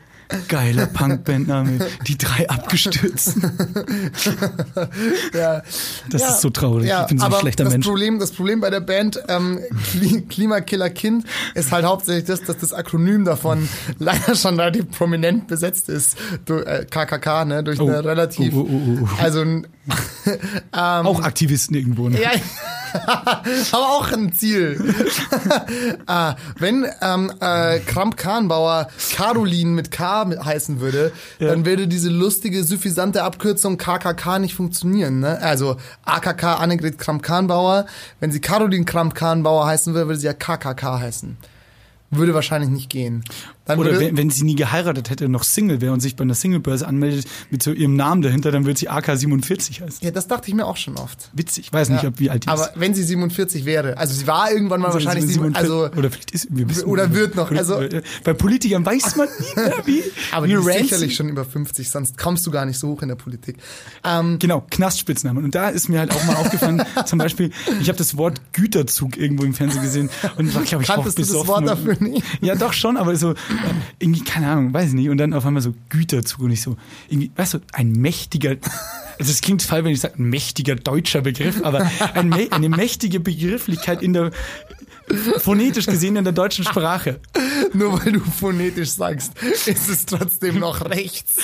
[0.48, 3.52] geiler Punkbandname, die drei Abgestürzten.
[5.34, 5.62] Ja.
[6.10, 6.88] Das ja, ist so traurig.
[6.88, 7.86] Ja, ich bin so ein schlechter das Mensch.
[7.86, 9.60] Problem, das Problem bei der Band ähm,
[9.92, 11.26] Kli Klimakiller Kind
[11.56, 13.68] ist halt hauptsächlich das, dass das Akronym davon
[14.00, 16.18] leider schon relativ prominent besetzt ist.
[16.46, 18.02] Du, äh, KKK, ne, durch eine Oh.
[18.02, 19.08] relativ, Oh, oh, oh, oh.
[19.22, 19.68] also ein,
[20.72, 22.10] Auch Aktivisten irgendwo.
[22.10, 22.22] Ne?
[22.22, 22.32] ja,
[23.72, 24.94] aber auch ein Ziel.
[26.06, 33.24] ah, wenn ähm, äh, Kramp-Karrenbauer Caroline mit K heißen würde, dann würde diese lustige, suffisante
[33.24, 35.20] Abkürzung KKK nicht funktionieren.
[35.20, 35.40] Ne?
[35.42, 37.86] Also AKK Annegret Kramp-Karrenbauer.
[38.20, 41.38] Wenn sie Caroline Kramp-Karrenbauer heißen würde, würde sie ja KKK heißen.
[42.10, 43.24] Würde wahrscheinlich nicht gehen.
[43.72, 46.34] Dann Oder wenn, wenn sie nie geheiratet hätte, noch Single wäre und sich bei einer
[46.36, 49.98] Singlebörse anmeldet mit so ihrem Namen dahinter, dann würde sie AK47 heißen.
[50.02, 51.30] ja, das dachte ich mir auch schon oft.
[51.34, 51.72] Witzig.
[51.74, 52.10] Weiß nicht, Ja.
[52.10, 52.72] ob wie alt die Aber ist.
[52.80, 56.10] wenn sie 47 wäre, also sie war irgendwann mal Also wahrscheinlich sieben, 47 also oder
[56.12, 57.16] vielleicht ist wir wissen oder nicht.
[57.16, 57.80] wird noch, also-
[58.24, 61.90] bei Politikern weiß man nie mehr, wie aber wie die ist sicherlich schon über 50,
[61.90, 63.58] sonst kommst du gar nicht so hoch in der Politik.
[64.04, 65.44] Ähm, Genau, Knastspitznamen.
[65.44, 67.52] Und da ist mir halt auch mal aufgefallen, zum Beispiel,
[67.82, 71.18] ich habe das Wort Güterzug irgendwo im Fernsehen gesehen und war, glaube ich, auch Kanntest
[71.18, 71.48] du das besoffen.
[71.50, 72.24] Wort dafür nicht?
[72.42, 73.34] Ja, doch schon, aber so,
[74.00, 75.10] irgendwie, keine Ahnung, weiß ich nicht.
[75.10, 76.78] Und dann auf einmal so Güterzug und ich so,
[77.10, 78.58] irgendwie, weißt du, ein mächtiger,
[79.20, 83.20] also es klingt falsch, wenn ich sage, ein mächtiger deutscher Begriff, aber ein, eine mächtige
[83.20, 84.32] Begrifflichkeit in der,
[85.40, 87.20] phonetisch gesehen in der deutschen Sprache.
[87.74, 91.38] Nur weil du phonetisch sagst, ist es trotzdem noch rechts.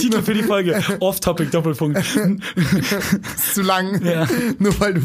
[0.00, 1.98] Titel für die Folge, Off-Topic, Doppelpunkt.
[1.98, 4.04] Ist zu lang.
[4.04, 4.26] Ja.
[4.58, 5.02] Nur weil du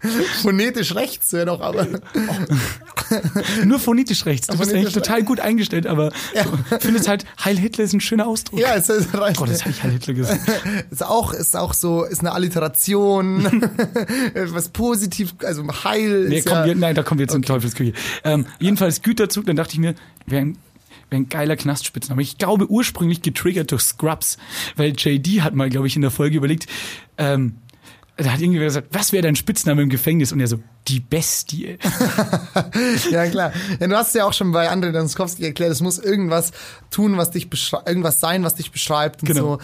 [0.42, 1.86] phonetisch rechts wäre doch aber.
[3.64, 4.46] Nur phonetisch rechts.
[4.46, 6.10] Du bist Phonetisch eigentlich total gut eingestellt, aber
[6.70, 8.60] du findest halt, Heil Hitler ist ein schöner Ausdruck.
[8.60, 10.40] Ja, es ist, Oh, das habe ich Heil Hitler gesagt.
[10.90, 13.70] ist auch ist auch so ist eine Alliteration,
[14.34, 16.28] was positiv, also heil.
[16.28, 17.92] Nee, ist komm, ja, wir, nein, da kommen wir zum Teufelsküche.
[18.24, 19.94] Ähm, jedenfalls Güterzug, dann dachte ich mir,
[20.26, 20.52] wäre
[21.10, 22.22] ein, geiler Knastspitzname.
[22.22, 24.36] Ich glaube ursprünglich getriggert durch Scrubs,
[24.76, 26.66] weil JD hat mal, glaube ich, in der Folge überlegt,
[27.16, 27.56] ähm,
[28.18, 30.32] da hat irgendwer gesagt, was wäre dein Spitzname im Gefängnis?
[30.32, 30.58] Und er so,
[30.88, 31.78] die Bestie.
[33.10, 33.52] Ja, klar.
[33.80, 36.52] Ja, du hast ja auch schon bei André Danskowski erklärt, es muss irgendwas
[36.90, 39.56] tun, was dich beschreibt, irgendwas sein, was dich beschreibt und Genau.
[39.56, 39.58] so.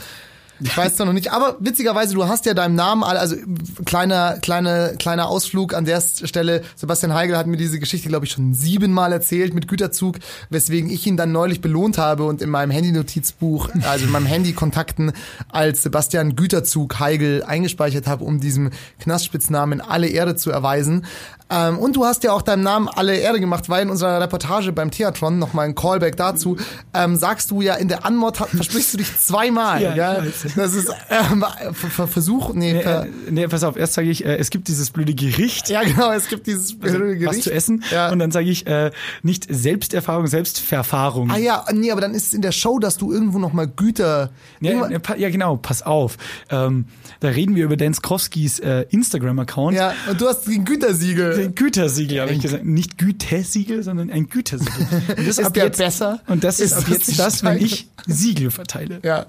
[0.67, 3.37] Ich weiß zwar noch nicht, aber witzigerweise, du hast ja deinem Namen, also
[3.85, 6.63] kleiner, kleiner, kleiner Ausflug an der Stelle.
[6.75, 11.07] Sebastian Heigel hat mir diese Geschichte, glaube ich, schon siebenmal erzählt mit Güterzug, weswegen ich
[11.07, 15.13] ihn dann neulich belohnt habe und in meinem Handy-Notizbuch, also in meinem Handy-Kontakten
[15.51, 21.05] als Sebastian Güterzug Heigel eingespeichert habe, um diesem Knastspitznamen alle Ehre zu erweisen.
[21.51, 24.73] Ähm, und du hast ja auch deinem Namen alle Ehre gemacht, weil in unserer Reportage
[24.73, 26.57] beim Theatron, nochmal ein Callback dazu,
[26.95, 29.83] ähm, sagst du ja in der Anmod, versprichst du dich zweimal.
[29.95, 30.55] Ja, weiß.
[30.57, 34.25] Das ist ähm, Ver- Ver- Versuch, nee, Nee, äh, nee, pass auf, erst sage ich,
[34.25, 35.69] äh, es gibt dieses blöde Gericht.
[35.69, 37.27] ja genau, es gibt dieses Gericht.
[37.27, 38.11] was zu essen Ja.
[38.11, 38.91] und dann sage ich äh,
[39.23, 41.31] nicht Selbsterfahrung, Selbstverfahrung.
[41.31, 44.31] Ah ja, nee, aber dann ist es in der Show, dass du irgendwo nochmal Güter.
[44.61, 46.17] Ja, irgendwann- ja, genau, pass auf.
[46.51, 46.87] Ähm,
[47.21, 49.77] da reden wir über Dan Skowskis äh, Instagram-Account.
[49.77, 51.35] ja, und du hast den Gütersiegel.
[51.45, 52.65] Ein Gütersiegel, habe ich gesagt.
[52.65, 54.75] Nicht Gütesiegel, sondern ein Gütersiegel.
[55.17, 56.21] Und das Ist der besser?
[56.27, 59.01] Und das ist, Ist ab das jetzt das, wenn ich Siegel verteile.
[59.05, 59.27] Ja,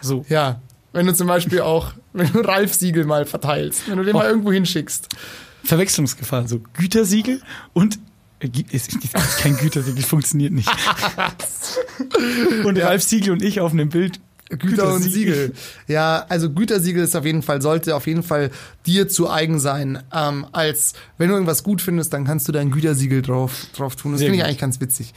[0.00, 0.24] So.
[0.28, 0.60] ja.
[0.92, 4.26] Wenn du zum Beispiel auch, wenn du Ralf Siegel mal verteilst, wenn du den mal
[4.26, 4.28] Oh.
[4.30, 5.08] irgendwo hinschickst.
[5.64, 6.48] Verwechslungsgefahr.
[6.48, 7.42] So Gütersiegel
[7.74, 7.98] und
[8.40, 10.68] äh, es ist kein Gütersiegel, funktioniert nicht.
[12.64, 14.20] und Ralf Siegel und ich auf einem Bild.
[14.50, 15.52] Güter und Siegel.
[15.86, 18.50] Ja, also Gütersiegel ist auf jeden Fall, sollte auf jeden Fall
[18.86, 20.02] dir zu eigen sein.
[20.14, 24.12] Ähm, als wenn du irgendwas gut findest, dann kannst du dein Gütersiegel drauf, drauf tun.
[24.12, 25.12] Das finde ich eigentlich ganz witzig.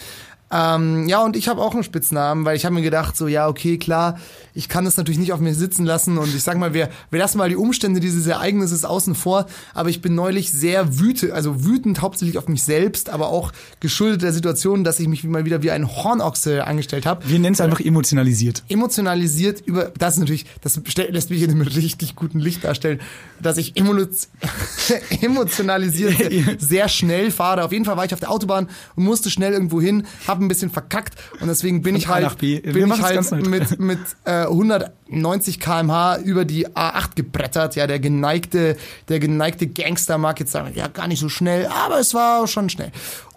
[0.52, 3.48] Ähm, ja, und ich habe auch einen Spitznamen, weil ich habe mir gedacht, so, ja,
[3.48, 4.20] okay, klar,
[4.54, 7.20] ich kann das natürlich nicht auf mir sitzen lassen und ich sag mal, wir, wir
[7.20, 11.64] lassen mal die Umstände dieses Ereignisses außen vor, aber ich bin neulich sehr wütend, also
[11.64, 15.64] wütend hauptsächlich auf mich selbst, aber auch geschuldet der Situation, dass ich mich mal wieder
[15.64, 18.64] wie ein Hornochse angestellt habe Wir nennen es einfach emotionalisiert.
[18.68, 23.00] emotionalisiert über, das ist natürlich, das lässt mich in einem richtig guten Licht darstellen,
[23.40, 23.92] dass ich emo-
[25.22, 27.64] emotionalisiert sehr, sehr schnell fahre.
[27.64, 30.48] Auf jeden Fall war ich auf der Autobahn und musste schnell irgendwo hin, habe ein
[30.48, 36.18] bisschen verkackt und deswegen bin ich halt, bin ich halt mit, mit äh, 190 km/h
[36.18, 37.76] über die A8 gebrettert.
[37.76, 38.78] Ja, der geneigte,
[39.10, 42.70] der geneigte Gangster mag jetzt sagen, ja, gar nicht so schnell, aber es war schon
[42.70, 42.92] schnell.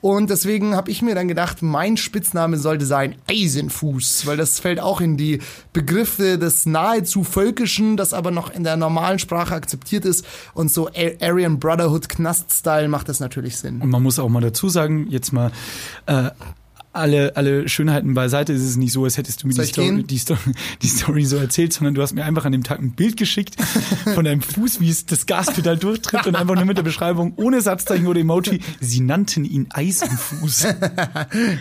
[0.05, 4.79] Und deswegen habe ich mir dann gedacht, mein Spitzname sollte sein Eisenfuß, weil das fällt
[4.79, 5.39] auch in die
[5.73, 10.27] Begriffe des nahezu Völkischen, das aber noch in der normalen Sprache akzeptiert ist.
[10.53, 10.91] Und so
[11.23, 13.81] Aryan Brotherhood Knast-Style macht das natürlich Sinn.
[13.81, 15.53] Und man muss auch mal dazu sagen, jetzt mal
[16.05, 16.29] äh,
[16.95, 20.19] alle, alle Schönheiten beiseite, ist es nicht so, als hättest du mir die Story, die,
[20.19, 20.41] Story,
[20.83, 23.57] die Story so erzählt, sondern du hast mir einfach an dem Tag ein Bild geschickt
[24.15, 27.61] von deinem Fuß, wie es das Gaspedal durchtritt und einfach nur mit der Beschreibung ohne
[27.61, 28.61] Satzzeichen oder Emoji.
[28.81, 30.67] Sie nannten ihn Eisenfuß.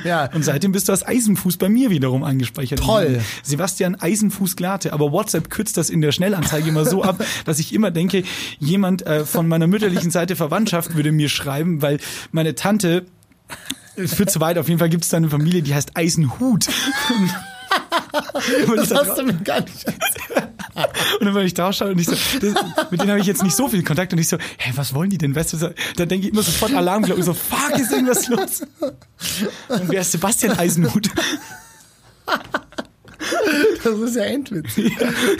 [0.03, 2.79] Ja, Und seitdem bist du als Eisenfuß bei mir wiederum eingespeichert.
[2.79, 3.21] Toll.
[3.41, 4.93] Sebastian Eisenfuß Glate.
[4.93, 8.23] Aber WhatsApp kürzt das in der Schnellanzeige immer so ab, dass ich immer denke,
[8.59, 11.99] jemand äh, von meiner mütterlichen Seite Verwandtschaft würde mir schreiben, weil
[12.31, 13.05] meine Tante
[13.95, 14.57] führt zu weit.
[14.57, 16.67] Auf jeden Fall gibt es da eine Familie, die heißt Eisenhut.
[18.67, 19.85] Und, das da hast du mir gar nicht
[21.19, 22.53] und dann, wenn ich drauf schaue und ich so, das,
[22.91, 25.09] mit denen habe ich jetzt nicht so viel Kontakt und ich so, hä, was wollen
[25.09, 25.35] die denn?
[25.35, 28.63] Weißt du, da denke ich immer sofort Alarmglocken, so, fuck, ist irgendwas los?
[29.69, 31.09] Und wer ist Sebastian Eisenhut?
[33.83, 34.69] Das ist ja Endwitz.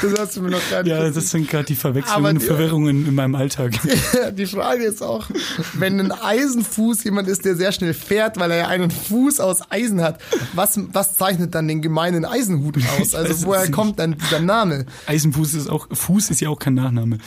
[0.02, 1.16] Das hast du mir noch gar nicht Ja, erzählt.
[1.18, 3.74] das sind gerade die Verwechslungen und Verwirrungen in meinem Alltag.
[4.38, 5.28] Die Frage ist auch,
[5.74, 9.60] wenn ein Eisenfuß jemand ist, der sehr schnell fährt, weil er ja einen Fuß aus
[9.70, 10.20] Eisen hat,
[10.54, 13.16] was, was zeichnet dann den gemeinen Eisenhut aus?
[13.16, 14.86] Also woher kommt dann dieser Name?
[15.08, 17.18] Eisenfuß ist auch, Fuß ist ja auch kein Nachname.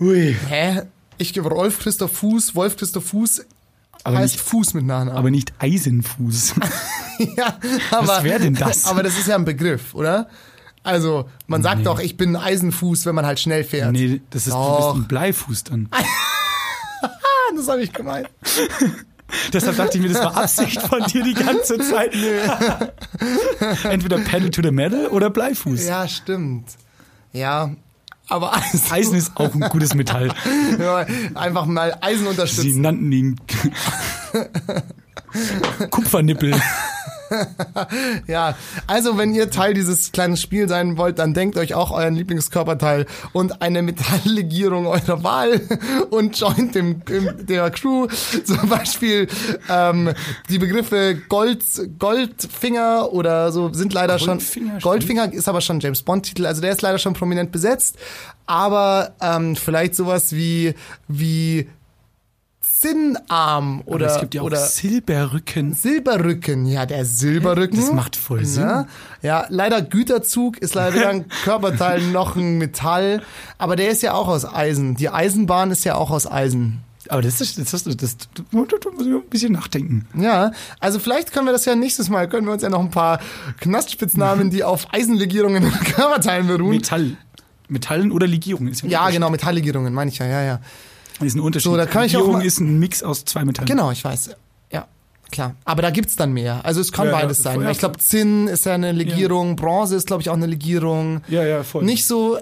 [0.00, 0.36] Ui.
[0.48, 0.82] Hä?
[1.18, 3.44] Ich gebe Rolf Christoph Fuß, Wolf Christoph Fuß
[4.04, 5.18] Aber heißt nicht- Fuß mit Nachnamen.
[5.18, 6.54] Aber nicht Eisenfuß.
[7.36, 7.58] ja,
[7.90, 8.84] aber, wär denn das?
[8.86, 10.28] Aber das ist ja ein Begriff, oder?
[10.82, 13.90] Also, man sagt doch, ich bin ein Eisenfuß, wenn man halt schnell fährt.
[13.92, 15.88] Nee, das ist du bist ein Bleifuß dann.
[17.02, 18.28] Ah, das habe ich gemeint.
[19.52, 22.14] Deshalb dachte ich mir, das war Absicht von dir die ganze Zeit.
[23.84, 25.84] Entweder Pedal to the Metal oder Bleifuß.
[25.86, 26.68] Ja, stimmt.
[27.32, 27.70] Ja,
[28.28, 30.32] aber Eisen, Eisen ist auch ein gutes Metall.
[30.78, 32.80] Ja, einfach mal Eisen Sie unterstützen.
[32.80, 33.36] nannten ihn
[35.90, 36.54] Kupfernippel.
[38.26, 38.56] Ja,
[38.86, 43.06] also wenn ihr Teil dieses kleinen Spiels sein wollt, dann denkt euch auch euren Lieblingskörperteil
[43.32, 45.60] und eine Metalllegierung eurer Wahl
[46.10, 47.02] und joint dem,
[47.40, 48.06] der Crew.
[48.44, 49.28] Zum Beispiel
[49.68, 50.12] ähm,
[50.48, 51.64] die Begriffe Gold,
[51.98, 54.80] Goldfinger oder so sind leider Goldfinger, schon.
[54.80, 57.96] Goldfinger ist aber schon James Bond Titel, also der ist leider schon prominent besetzt.
[58.46, 60.74] Aber ähm, vielleicht sowas wie
[61.08, 61.66] wie
[62.84, 65.72] Zinnarm oder Oder es gibt ja auch oder Silberrücken.
[65.72, 67.80] Silberrücken, ja, der Silberrücken.
[67.80, 68.64] Das macht voll Sinn.
[68.64, 68.86] Ja,
[69.22, 73.22] ja, leider Güterzug ist leider weder ein Körperteil noch ein Metall,
[73.56, 74.96] aber der ist ja auch aus Eisen.
[74.96, 76.82] Die Eisenbahn ist ja auch aus Eisen.
[77.08, 80.06] Aber das ist, das ist, das, das, das muss ich ein bisschen nachdenken.
[80.14, 82.90] Ja, also vielleicht können wir das ja nächstes Mal, können wir uns ja noch ein
[82.90, 83.18] paar
[83.60, 86.76] Knastspitznamen, die auf Eisenlegierungen und Körperteilen beruhen.
[86.76, 87.16] Metall.
[87.68, 90.60] Metallen oder Legierung ist ja, ja, genau, Metalllegierungen, meine ich ja, ja, ja.
[91.20, 91.70] Ist ein Unterschied.
[91.70, 93.66] So, da kann ich auch Legierung mal- ist ein Mix aus zwei Metallen.
[93.66, 94.30] Genau, ich weiß.
[94.72, 94.86] Ja,
[95.30, 95.54] klar.
[95.64, 96.64] Aber da gibt's dann mehr.
[96.64, 97.54] Also es kann Ja, ja, beides sein.
[97.54, 100.46] voll, ja, ich glaube, Zinn ist ja eine Legierung, Bronze ist, glaube ich, auch eine
[100.46, 101.20] Legierung.
[101.28, 101.84] Ja, ja, voll.
[101.84, 102.38] Nicht so.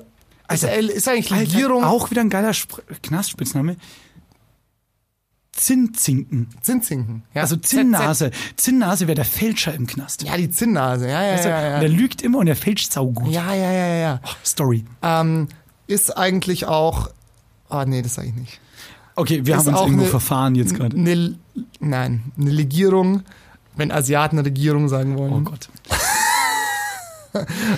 [0.48, 1.84] Alter, ist eigentlich Alter, Legierung.
[1.84, 3.76] Auch wieder ein geiler Sp Knastspitzname.
[5.52, 6.48] Zinnzinken.
[6.62, 7.24] Zinnzinken.
[7.34, 7.42] Ja.
[7.42, 8.30] Also Zinnnase.
[8.56, 10.22] Zinnnase wäre der Fälscher im Knast.
[10.22, 11.08] Ja, die Zinnnase.
[11.08, 11.80] Ja, ja, Weißt du, ja, ja.
[11.80, 13.28] Der lügt immer und der fälscht saugut.
[13.30, 13.94] Ja, ja, ja, ja.
[13.96, 14.20] ja.
[14.44, 14.84] Story.
[15.02, 15.48] Ähm,
[15.86, 17.10] ist eigentlich auch.
[17.72, 18.60] Oh, nee, das sage ich nicht.
[19.14, 20.96] Okay, wir Ist haben uns auch irgendwo eine- verfahren jetzt gerade.
[20.96, 21.34] Eine,
[21.80, 23.22] nein, eine Legierung,
[23.76, 25.44] wenn Asiaten eine Regierung sagen Oh wollen.
[25.44, 25.68] Gott.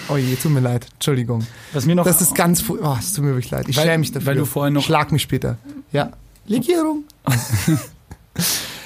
[0.09, 0.85] Oh, je, tut mir leid.
[0.95, 1.47] Entschuldigung.
[1.73, 2.65] Was mir noch Das ist ganz.
[2.69, 3.69] Oh, es tut mir wirklich leid.
[3.69, 4.27] Ich Weil- schäme mich dafür.
[4.27, 5.59] weil du vorhin noch- Schlag mich später.
[5.93, 6.11] Ja.
[6.47, 7.05] Legierung.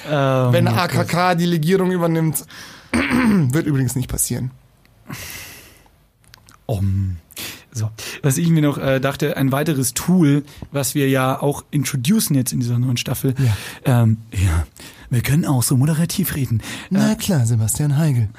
[0.07, 2.45] ähm, Wenn AKK die Legierung übernimmt,
[2.91, 4.51] wird übrigens nicht passieren.
[6.67, 7.17] Om.
[7.71, 7.89] So,
[8.23, 12.51] was ich mir noch äh, dachte, ein weiteres Tool, was wir ja auch introducen jetzt
[12.51, 13.35] in dieser neuen Staffel.
[13.85, 14.03] Ja.
[14.03, 14.65] Ähm, ja.
[15.09, 16.61] Wir können auch so moderativ reden.
[16.89, 18.29] Na klar, Sebastian Heigel.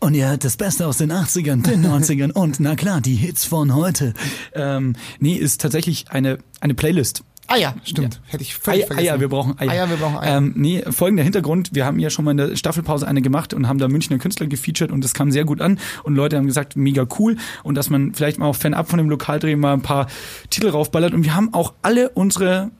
[0.00, 3.44] Und ihr hört das Beste aus den 80ern, den 90ern und na klar, die Hits
[3.44, 4.14] von heute.
[4.54, 7.24] Ähm, nee, ist tatsächlich eine, eine Playlist.
[7.50, 8.20] Ah ja, stimmt.
[8.26, 9.08] Hätte ich völlig Eier, vergessen.
[9.08, 9.70] Eier, wir brauchen Eier.
[9.70, 10.36] Eier, wir brauchen Eier.
[10.36, 11.70] Ähm, nee, folgender Hintergrund.
[11.72, 14.46] Wir haben ja schon mal in der Staffelpause eine gemacht und haben da Münchner Künstler
[14.46, 15.78] gefeatured und das kam sehr gut an.
[16.02, 17.36] Und Leute haben gesagt, mega cool.
[17.62, 20.08] Und dass man vielleicht mal auch Fan-Up von dem Lokaldreh mal ein paar
[20.50, 21.14] Titel raufballert.
[21.14, 22.70] Und wir haben auch alle unsere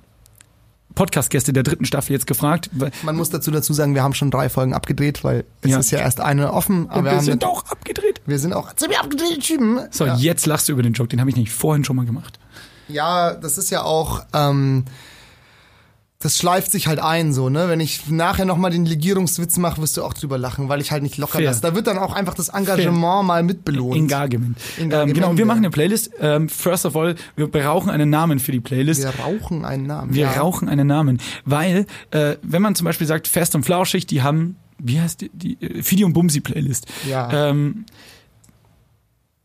[0.95, 2.71] Podcast-Gäste der dritten Staffel jetzt gefragt.
[3.05, 5.79] Man muss dazu dazu sagen, wir haben schon drei Folgen abgedreht, weil es Ja.
[5.79, 6.91] ist ja erst eine offen.
[6.91, 8.21] Aber wir haben sind auch abgedreht.
[8.27, 9.79] wir sind auch ziemlich abgedrehte Typen.
[9.93, 10.17] So, ja.
[10.17, 11.09] jetzt lachst du über den Joke.
[11.09, 12.39] Den habe ich nämlich vorhin schon mal gemacht.
[12.89, 14.25] Ja, das ist ja auch.
[14.33, 14.85] Ähm,
[16.21, 17.69] das schleift sich halt ein, so, ne?
[17.69, 21.05] Wenn ich nachher nochmal den Legierungswitz mache, wirst du auch drüber lachen, weil ich halt
[21.05, 21.47] nicht locker Fair.
[21.47, 21.61] lasse.
[21.61, 23.97] Da wird dann auch einfach das Engagement mal mitbelohnt.
[23.97, 24.59] Engagement.
[24.79, 26.11] Engagement, Ähm, genau, und wir machen eine Playlist.
[26.19, 29.05] Ähm, first of all, wir brauchen einen Namen für die Playlist.
[29.05, 30.13] Wir rauchen einen Namen.
[30.13, 30.33] Wir ja.
[30.33, 34.57] rauchen einen Namen, weil äh, wenn man zum Beispiel sagt Fest und Flauschig, die haben,
[34.79, 36.87] wie heißt die, die äh, Fidi und Bumsi Playlist.
[37.09, 37.51] Ja.
[37.51, 37.87] Ähm,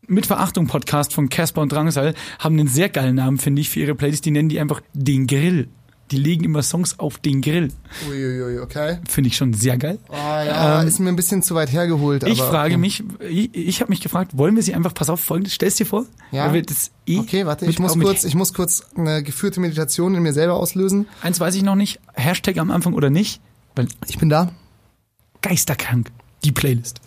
[0.08, 3.80] mit Verachtung Podcast von Casper und Drangsal haben einen sehr geilen Namen, finde ich, für
[3.80, 4.24] ihre Playlist.
[4.24, 5.68] Die nennen die einfach den Grill.
[6.10, 7.68] Die legen immer Songs auf den Grill.
[8.10, 8.98] Uiuiui, okay.
[9.08, 9.98] Finde ich schon sehr geil.
[10.10, 12.24] Ah, ja, Ähm, ist mir ein bisschen zu weit hergeholt.
[12.24, 12.80] Ich aber, frage okay.
[12.80, 15.86] mich, ich, ich habe mich gefragt, wollen wir sie einfach, pass auf, folgendes, stellst dir
[15.86, 16.04] vor?
[16.30, 16.46] Ja.
[16.46, 20.14] Weil wir das eh Okay, warte, ich muss kurz, ich muss kurz eine geführte Meditation
[20.14, 21.06] in mir selber auslösen.
[21.22, 23.40] Eins weiß ich noch nicht, Hashtag am Anfang oder nicht,
[23.74, 24.52] weil Ich bin da.
[25.40, 26.10] geisterkrank,
[26.44, 27.00] die Playlist.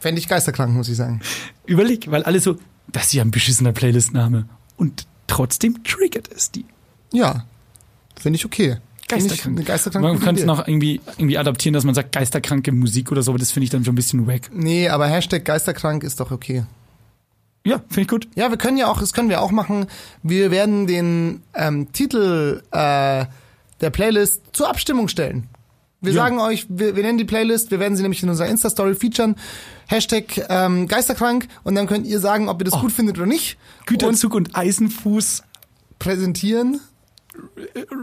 [0.00, 1.20] Fände ich geisterkrank, muss ich sagen.
[1.66, 2.56] Überleg, weil alle so,
[2.88, 4.46] das ist ja ein beschissener Playlist-Name.
[4.76, 6.64] Und trotzdem triggert es die.
[7.12, 7.44] Ja,
[8.18, 8.78] finde ich okay.
[9.08, 10.04] Finde ich Geisterkrank.
[10.04, 13.38] Man könnte es noch irgendwie, irgendwie adaptieren, dass man sagt, geisterkranke Musik oder so, aber
[13.38, 14.50] das finde ich dann schon ein bisschen wack.
[14.52, 16.64] Nee, aber Hashtag geisterkrank ist doch okay.
[17.64, 18.28] Ja, finde ich gut.
[18.36, 19.86] Ja, wir können ja auch, das können wir auch machen.
[20.22, 23.26] Wir werden den ähm, Titel äh,
[23.80, 25.48] der Playlist zur Abstimmung stellen.
[26.02, 26.22] Wir Ja.
[26.22, 29.36] sagen euch, wir, wir nennen die Playlist, wir werden sie nämlich in unserer Insta-Story featuren.
[29.86, 32.80] Hashtag ähm, geisterkrank und dann könnt ihr sagen, ob ihr das Oh.
[32.80, 33.58] gut findet oder nicht.
[33.80, 35.42] Und Güterzug und Eisenfuß
[35.98, 36.80] präsentieren.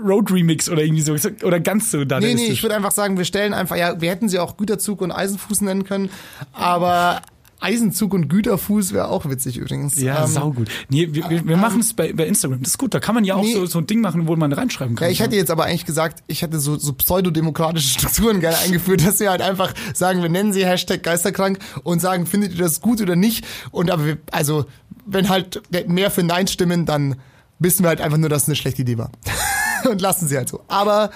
[0.06, 1.14] Road Remix oder irgendwie so.
[1.46, 2.50] Oder ganz so Nee, nee, dadaistisch.
[2.50, 5.62] ich würde einfach sagen, wir stellen einfach, ja, wir hätten sie auch Güterzug und Eisenfuß
[5.62, 6.10] nennen können,
[6.54, 7.22] aber
[7.60, 10.00] Eisenzug und Güterfuß wäre auch witzig übrigens.
[10.00, 10.70] Ja, Ähm, saugut.
[10.90, 12.62] Nee, wir, wir, wir machen es bei, bei Instagram.
[12.62, 12.94] Das ist gut.
[12.94, 13.54] Da kann man ja auch Nee.
[13.54, 15.08] so, so ein Ding machen, wo man reinschreiben kann.
[15.08, 19.06] Ja, ich hätte jetzt aber eigentlich gesagt, ich hätte so, so pseudodemokratische Strukturen gerne eingeführt,
[19.06, 22.82] dass wir halt einfach sagen, wir nennen sie Hashtag geisterkrank und sagen, findet ihr das
[22.82, 23.46] gut oder nicht?
[23.72, 24.66] Und aber wir, also,
[25.06, 27.16] wenn halt mehr für Nein stimmen, dann
[27.60, 29.12] wissen wir halt einfach nur, dass es eine schlechte Idee war.
[29.90, 30.62] und lassen sie halt so.
[30.68, 31.10] Aber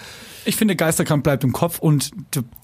[0.45, 2.11] Ich finde, Geisterkrank bleibt im Kopf und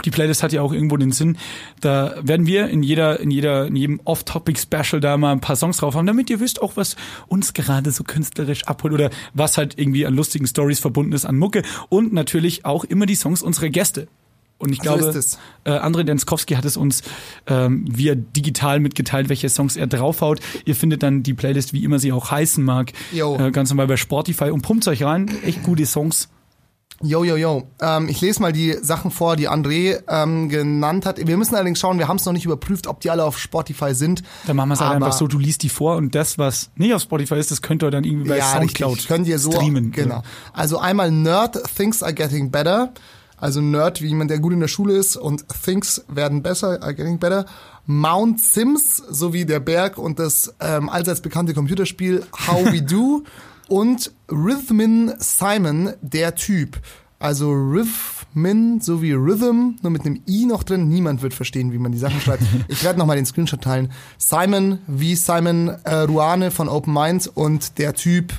[0.04, 1.38] die- Playlist hat ja auch irgendwo den Sinn.
[1.80, 5.78] Da werden wir in jeder, in jeder, in jedem Off-Topic-Special da mal ein paar Songs
[5.78, 6.96] drauf haben, damit ihr wisst auch, was
[7.28, 11.38] uns gerade so künstlerisch abholt oder was halt irgendwie an lustigen Stories verbunden ist an
[11.38, 14.08] Mucke und natürlich auch immer die Songs unserer Gäste.
[14.60, 15.38] Und ich So glaube, es.
[15.66, 17.04] äh, André Denskowski hat es uns
[17.46, 20.40] ähm, via digital mitgeteilt, welche Songs er draufhaut.
[20.66, 22.92] Ihr findet dann die Playlist, wie immer sie auch heißen mag,
[23.38, 25.30] äh, ganz normal bei Spotify und pumpt euch rein.
[25.46, 26.30] Echt gute Songs.
[27.04, 27.68] Yo, yo, yo.
[27.80, 31.26] Ähm, ich lese mal die Sachen vor, die André ähm, genannt hat.
[31.26, 33.93] Wir müssen allerdings schauen, wir haben es noch nicht überprüft, ob die alle auf Spotify
[33.93, 34.24] sind.
[34.48, 36.93] Dann machen wir es halt einfach so, du liest die vor und das, was nicht
[36.95, 39.08] auf Spotify ist, das könnt ihr dann irgendwie bei ja, Soundcloud richtig.
[39.08, 39.91] Könnt ihr so streamen.
[39.91, 40.24] Genau.
[40.54, 42.93] Also einmal Nerd Things are getting better.
[43.39, 46.95] Also Nerd, wie jemand, der gut in der Schule ist und Things werden besser, are
[46.95, 47.45] getting better.
[47.86, 53.24] Mount Sims sowie der Berg und das ähm, allseits bekannte Computerspiel How We Do
[53.70, 56.80] und Rhythmin Simon, der Typ.
[57.20, 60.88] Also Rhythmin sowie Rhythm, nur mit einem I noch drin.
[60.88, 62.43] Niemand wird verstehen, wie man die Sachen schreibt.
[62.68, 63.91] Ich werde nochmal den Screenshot teilen.
[64.18, 68.34] Simon wie Simon äh, Ruane von Open Minds und der Typ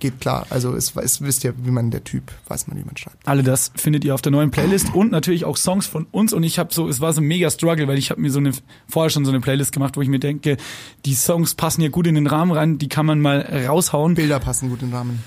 [0.00, 0.46] geht klar.
[0.50, 3.26] Also es, es wisst ihr, wie man der Typ, weiß man, wie man schreibt.
[3.26, 6.42] Alle das findet ihr auf der neuen Playlist und natürlich auch Songs von uns und
[6.42, 8.52] ich habe so, es war so ein mega Struggle, weil ich habe mir so eine
[8.88, 10.56] vorher schon so eine Playlist gemacht, wo ich mir denke,
[11.04, 14.14] die Songs passen hier gut in den Rahmen rein, die kann man mal raushauen.
[14.14, 15.22] Bilder passen gut in den Rahmen.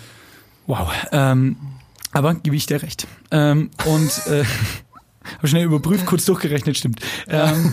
[0.68, 0.92] Wow.
[1.12, 1.56] Ähm,
[2.12, 3.08] aber gebe ich dir recht.
[3.32, 4.44] Ähm, und äh,
[5.38, 7.00] habe schnell überprüft, kurz durchgerechnet, stimmt.
[7.28, 7.72] Ähm,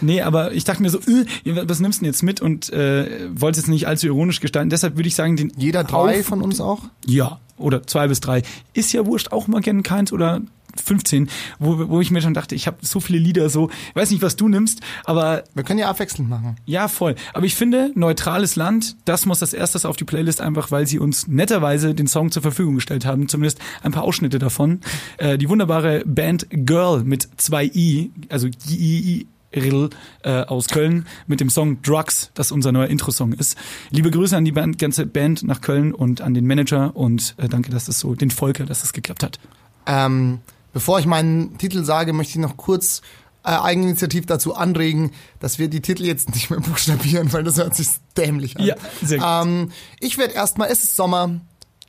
[0.00, 3.28] nee, aber ich dachte mir so, äh, was nimmst du denn jetzt mit und äh,
[3.34, 4.70] wollte es nicht allzu ironisch gestalten.
[4.70, 6.80] Deshalb würde ich sagen, den Jeder drei Auf- von uns auch?
[7.06, 8.42] Ja, oder zwei bis drei.
[8.72, 10.40] Ist ja wurscht, auch mal gerne keins oder
[10.82, 14.10] 15, wo, wo ich mir schon dachte, ich habe so viele Lieder so, ich weiß
[14.10, 16.56] nicht, was du nimmst, aber Wir können ja abwechselnd machen.
[16.66, 17.14] ja, voll.
[17.34, 20.98] Aber ich finde, neutrales Land, das muss das erstes auf die Playlist einfach, weil sie
[20.98, 24.80] uns netterweise den Song zur Verfügung gestellt haben, zumindest ein paar Ausschnitte davon.
[25.18, 29.90] Äh, die wunderbare Band Girl mit zwei I, also I, Rill
[30.22, 33.58] äh, aus Köln mit dem Song Drugs, das unser neuer Intro-Song ist.
[33.90, 37.48] Liebe Grüße an die Band, ganze Band nach Köln und an den Manager und äh,
[37.48, 39.38] danke, dass das so, den Volker, dass das geklappt hat.
[39.86, 40.40] Ähm,
[40.72, 43.02] bevor ich meinen Titel sage, möchte ich noch kurz
[43.44, 47.74] äh, eigeninitiativ dazu anregen, dass wir die Titel jetzt nicht mehr buchstabieren, weil das hört
[47.74, 48.64] sich dämlich an.
[48.64, 49.26] Ja, sehr gut.
[49.28, 51.40] Ähm, ich werde erstmal, es ist Sommer,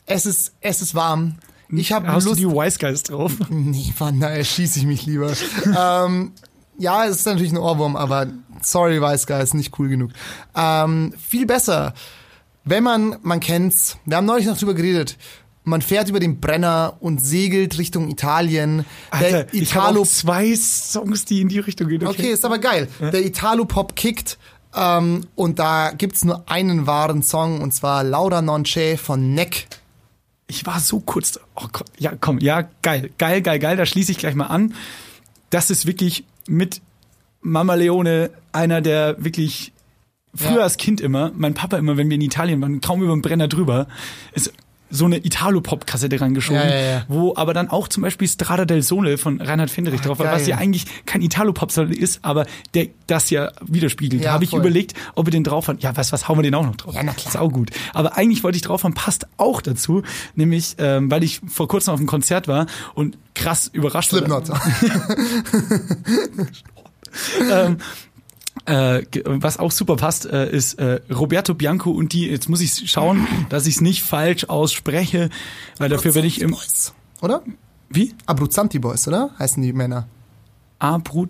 [0.06, 1.36] es ist, es ist warm.
[1.70, 2.40] Ich habe Hast Lust.
[2.40, 3.34] du die Wise Guys drauf?
[3.50, 5.34] Nee, Mann, da erschieße ich mich lieber.
[5.78, 6.34] ähm,
[6.78, 8.28] ja, es ist natürlich ein Ohrwurm, aber
[8.62, 10.12] sorry, Wise Guy, ist nicht cool genug.
[10.56, 11.94] Ähm, viel besser,
[12.66, 15.18] wenn man, man kennt's, wir haben neulich noch drüber geredet,
[15.64, 18.86] man fährt über den Brenner und segelt Richtung Italien.
[19.12, 22.06] Alter, der ich Italo auch zwei Songs, die in die Richtung gehen.
[22.06, 22.88] Okay, ist aber geil.
[23.00, 24.38] Der Italo-Pop kickt
[24.76, 29.68] ähm, und da gibt's nur einen wahren Song und zwar Laura Non C'è von Neck.
[30.48, 34.12] ich war so kurz, oh Gott, ja komm, ja geil, geil, geil, geil, da schließe
[34.12, 34.74] ich gleich mal an.
[35.50, 36.82] Das ist wirklich mit
[37.42, 39.72] Mama Leone einer der wirklich
[40.36, 40.64] früher Ja.
[40.64, 43.48] als Kind immer, mein Papa immer, wenn wir in Italien waren, kaum über den Brenner
[43.48, 43.88] drüber,
[44.34, 44.52] ist
[44.94, 49.18] so eine Italo-Pop-Kassette reingeschoben, Ja, ja, wo aber dann auch zum Beispiel Strada del Sole
[49.18, 53.52] von Reinhard Fendrich drauf war, was ja eigentlich kein Italo-Pop ist, aber der das ja
[53.62, 54.24] widerspiegelt.
[54.24, 55.80] Da habe ich überlegt, ob wir den drauf haben.
[55.80, 56.94] Ja, was, was hauen wir den auch noch drauf?
[56.94, 57.34] Ja, na klar.
[57.34, 57.72] Ist auch gut.
[57.94, 60.04] Aber eigentlich wollte ich drauf haben, passt auch dazu,
[60.36, 64.50] nämlich, ähm, weil ich vor kurzem auf einem Konzert war und krass überrascht Slipknot.
[64.50, 64.62] war.
[67.68, 67.78] ähm,
[68.66, 72.90] äh, was auch super passt, äh, ist äh, Roberto Bianco und die, jetzt muss ich
[72.90, 75.30] schauen, dass ich es nicht falsch ausspreche,
[75.78, 77.44] weil dafür werde ich im, Boys, oder?
[77.90, 78.14] wie?
[78.26, 79.32] Abruzzanti Boys, oder?
[79.38, 80.08] Heißen die Männer.
[80.80, 81.28] Abru,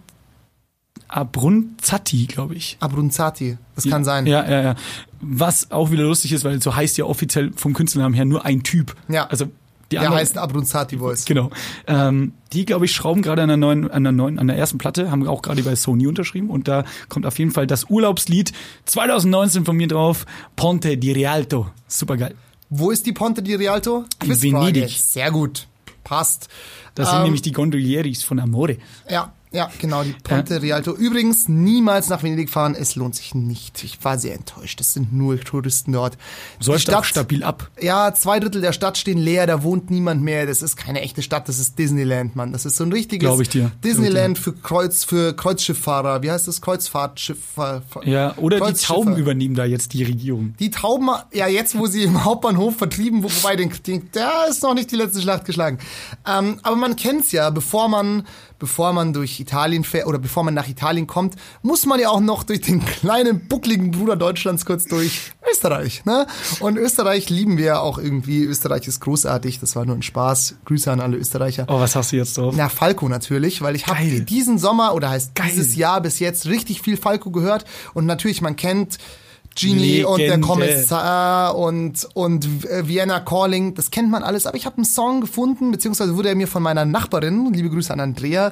[1.07, 2.77] Abrunzati, glaube ich.
[2.79, 4.25] Abrunzati, das kann sein.
[4.25, 4.75] Ja, ja, ja.
[5.21, 8.63] Was auch wieder lustig ist, weil so heißt ja offiziell vom Künstlernamen her nur ein
[8.63, 8.95] Typ.
[9.07, 9.27] Ja.
[9.27, 9.47] Also
[9.93, 11.25] die Der anderen, heißt Abrunzati Boys.
[11.25, 11.49] Genau.
[11.87, 14.77] Ähm, die, glaube ich, schrauben gerade an der neuen, an der neuen, an der ersten
[14.77, 18.51] Platte, haben auch gerade bei Sony unterschrieben und da kommt auf jeden Fall das Urlaubslied
[18.85, 20.25] 2019 von mir drauf,
[20.55, 21.67] Ponte di Rialto.
[21.87, 22.35] Super geil.
[22.69, 24.05] Wo ist die Ponte di Rialto?
[24.23, 24.41] In.
[24.41, 24.89] Venedig.
[24.99, 25.67] Sehr gut.
[26.03, 26.49] Passt.
[26.95, 28.77] Das sind Ähm, nämlich die Gondolieris von Amore.
[29.09, 30.93] Ja, ja, genau, die Ponte Rialto.
[30.93, 33.83] Übrigens, niemals nach Venedig fahren, es lohnt sich nicht.
[33.83, 34.81] Ich war sehr enttäuscht.
[34.81, 36.17] Es sind nur Touristen dort.
[36.59, 37.69] Säuft Die auch stabil ab.
[37.81, 40.45] Ja, zwei Drittel der Stadt stehen leer, da wohnt niemand mehr.
[40.45, 42.51] Das ist keine echte Stadt, das ist Disneyland, Mann.
[42.51, 43.29] Das ist so ein richtiges.
[43.83, 46.23] Disneyland für Kreuz, für Kreuzschifffahrer.
[46.23, 46.59] Wie heißt das?
[46.61, 47.81] Kreuzfahrtschifffahrer.
[48.05, 48.73] Ja, oder die.
[48.73, 50.55] Tauben übernehmen da jetzt die Regierung.
[50.59, 54.63] Die Tauben, ja, jetzt, wo sie im Hauptbahnhof vertrieben, wo- wobei, den, den, da ist
[54.63, 55.77] noch nicht die letzte Schlacht geschlagen.
[56.27, 58.25] Ähm, aber man kennt's ja, bevor man,
[58.59, 62.19] bevor man durch Italien fährt, oder bevor man nach Italien kommt, muss man ja auch
[62.19, 66.25] noch durch den kleinen, buckligen Bruder Deutschlands kurz durch Österreich, ne?
[66.59, 68.43] Und Österreich lieben wir ja auch irgendwie.
[68.43, 70.55] Österreich ist großartig, das war nur ein Spaß.
[70.65, 71.65] Grüße an alle Österreicher.
[71.67, 72.53] Oh, was hast du jetzt drauf?
[72.57, 75.49] Na, Falco natürlich, weil ich habe diesen Sommer oder heißt Geil.
[75.51, 78.97] dieses Jahr bis jetzt richtig viel Falco gehört und natürlich man kennt
[79.55, 80.47] Genie und der Legende.
[80.47, 85.21] Kommissar und und äh, Vienna Calling, das kennt man alles, aber ich habe einen Song
[85.21, 88.51] gefunden, beziehungsweise wurde er mir von meiner Nachbarin, liebe Grüße an Andrea,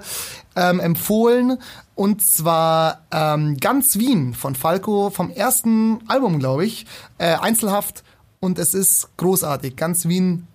[0.56, 1.58] ähm, empfohlen
[1.96, 6.86] und zwar ähm, Ganz Wien von Falco vom ersten Album, glaube ich,
[7.18, 8.04] äh, Einzelhaft
[8.40, 9.76] und es ist großartig.
[9.76, 10.48] Ganz Wien,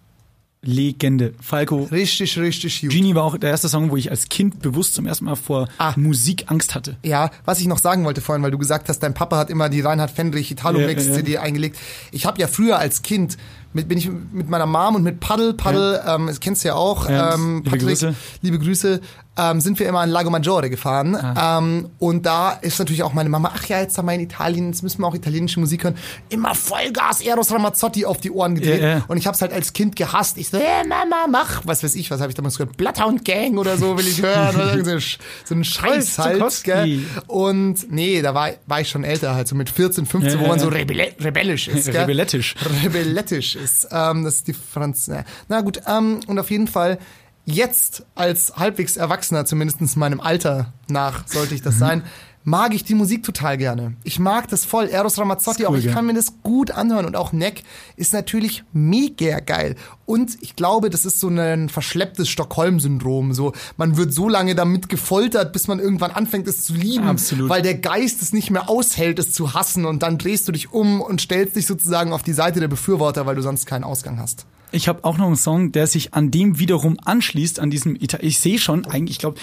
[0.66, 1.34] Legende.
[1.40, 1.84] Falco.
[1.90, 2.90] richtig, richtig gut.
[2.90, 5.68] Genie war auch der erste Song, wo ich als Kind bewusst zum ersten Mal vor
[5.78, 5.94] Ah.
[5.96, 6.96] Musik Angst hatte.
[7.04, 9.68] Ja, was ich noch sagen wollte vorhin, weil du gesagt hast, dein Papa hat immer
[9.68, 11.24] die Reinhard Fendrich Italo Mix Ja, ja, ja.
[11.24, 11.78] CD eingelegt.
[12.12, 13.36] Ich habe ja früher als Kind
[13.72, 16.74] mit, bin ich mit meiner Mom und mit Paddel, Paddel, ähm, das kennst du ja
[16.74, 18.14] auch, Ja, ähm, liebe Grüße.
[18.42, 19.00] liebe Grüße,
[19.38, 21.14] ähm, sind wir immer an Lago Maggiore gefahren.
[21.14, 21.58] Ah.
[21.58, 24.68] Ähm, und da ist natürlich auch meine Mama, ach ja, jetzt haben wir in Italien,
[24.68, 25.96] jetzt müssen wir auch italienische Musik hören.
[26.30, 28.80] Immer Vollgas Eros Ramazzotti auf die Ohren gedreht.
[28.80, 29.04] Ja, ja.
[29.08, 30.38] Und ich habe es halt als Kind gehasst.
[30.38, 32.76] Ich so, hey, Mama, mach, was weiß ich, was habe ich damals gehört?
[32.76, 34.56] Bloodhound Gang oder so will ich hören.
[34.80, 35.06] oder so,
[35.44, 36.64] so ein Scheiß halt.
[36.64, 37.00] Gell?
[37.26, 40.44] Und nee, da war, war ich schon älter, halt so mit 14, 15, Ja, wo
[40.44, 40.76] ja, man so ja.
[40.76, 41.86] rebelle rebellisch ist.
[41.90, 42.00] Gell?
[42.00, 42.54] Rebellettisch.
[42.82, 43.88] Rebellettisch ist.
[43.90, 45.08] Ähm, das ist die Franz.
[45.08, 46.98] Na, na gut, ähm, und auf jeden Fall
[47.44, 51.78] jetzt als halbwegs Erwachsener, zumindest meinem Alter nach, sollte ich das Mhm.
[51.78, 52.02] sein,
[52.46, 53.94] mag ich die Musik total gerne.
[54.04, 54.86] Ich mag das voll.
[54.86, 55.92] Eros Ramazzotti, cool, auch ich gell?
[55.92, 57.64] kann mir das gut anhören und auch Neck
[57.96, 59.74] ist natürlich mega geil.
[60.06, 63.32] Und ich glaube, das ist so ein verschlepptes Stockholm-Syndrom.
[63.32, 67.08] So, man wird so lange damit gefoltert, bis man irgendwann anfängt, es zu lieben.
[67.08, 67.50] Absolut.
[67.50, 69.84] Weil der Geist es nicht mehr aushält, es zu hassen.
[69.84, 73.26] Und dann drehst du dich um und stellst dich sozusagen auf die Seite der Befürworter,
[73.26, 74.46] weil du sonst keinen Ausgang hast.
[74.72, 78.18] Ich habe auch noch einen Song, der sich an dem wiederum anschließt, an diesem Ita
[78.20, 79.38] Ich sehe schon, eigentlich, ich glaube,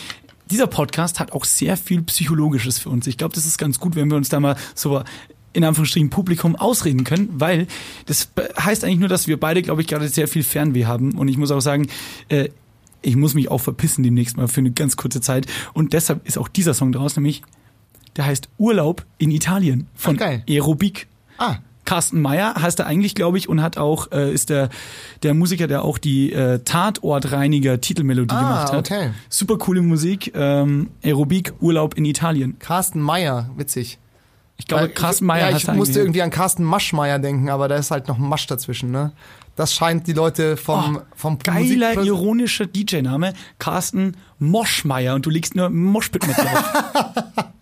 [0.54, 3.08] dieser Podcast hat auch sehr viel Psychologisches für uns.
[3.08, 5.02] Ich glaube, das ist ganz gut, wenn wir uns da mal so
[5.52, 7.66] in Anführungsstrichen Publikum ausreden können, weil
[8.06, 8.30] das
[8.60, 11.14] heißt eigentlich nur, dass wir beide, glaube ich, gerade sehr viel Fernweh haben.
[11.14, 11.88] Und ich muss auch sagen,
[12.30, 12.50] äh,
[13.02, 15.48] ich muss mich auch verpissen demnächst mal für eine ganz kurze Zeit.
[15.74, 17.42] Und deshalb ist auch dieser Song draus, nämlich,
[18.16, 20.40] der heißt Urlaub in Italien von Ach.
[20.48, 21.08] Aerobik.
[21.40, 24.70] Ah, Carsten Meyer heißt er eigentlich, glaube ich, und hat auch äh, ist der
[25.22, 28.92] der Musiker, der auch die äh, Tatortreiniger Titelmelodie Ah, gemacht hat.
[28.92, 29.10] okay.
[29.30, 32.58] Super coole Musik, ähm, Aerobik, Urlaub in Italien.
[32.60, 34.00] Carsten Meyer, witzig.
[34.58, 35.98] Ich glaube, Weil Carsten Meyer Ja, ich musste eigentlich.
[35.98, 39.12] irgendwie an Carsten Maschmeyer denken, aber da ist halt noch ein Masch dazwischen, ne?
[39.56, 45.30] Das scheint die Leute vom, Oh, vom Geiler, Musikpräs- ironischer DJ-Name, Carsten Moschmeier und du
[45.30, 46.74] legst nur Moschpit mit drauf.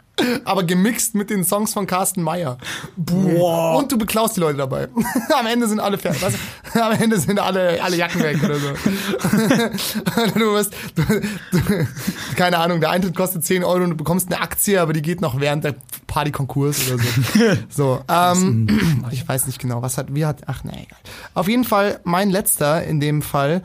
[0.45, 2.57] aber gemixt mit den Songs von Carsten Meyer.
[2.95, 3.77] Boah.
[3.77, 4.87] Und du beklaust die Leute dabei.
[5.39, 6.21] Am Ende sind alle fertig.
[6.21, 6.37] Weißt
[6.73, 6.83] du?
[6.83, 8.69] Am Ende sind alle, alle Jacken weg oder so.
[10.39, 11.03] du wirst, du,
[11.51, 11.87] du,
[12.35, 15.21] keine Ahnung, der Eintritt kostet 10 Euro und du bekommst eine Aktie, aber die geht
[15.21, 15.75] noch während der
[16.07, 17.57] Partykonkurs oder so.
[17.69, 20.99] so, ähm, ich weiß nicht genau, was hat, wie hat, ach nee, egal.
[21.33, 23.61] Auf jeden Fall, mein letzter in dem Fall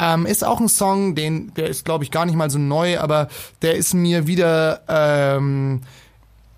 [0.00, 2.98] ähm, ist auch ein Song, den, der ist glaube ich gar nicht mal so neu,
[2.98, 3.28] aber
[3.62, 5.80] der ist mir wieder, ähm,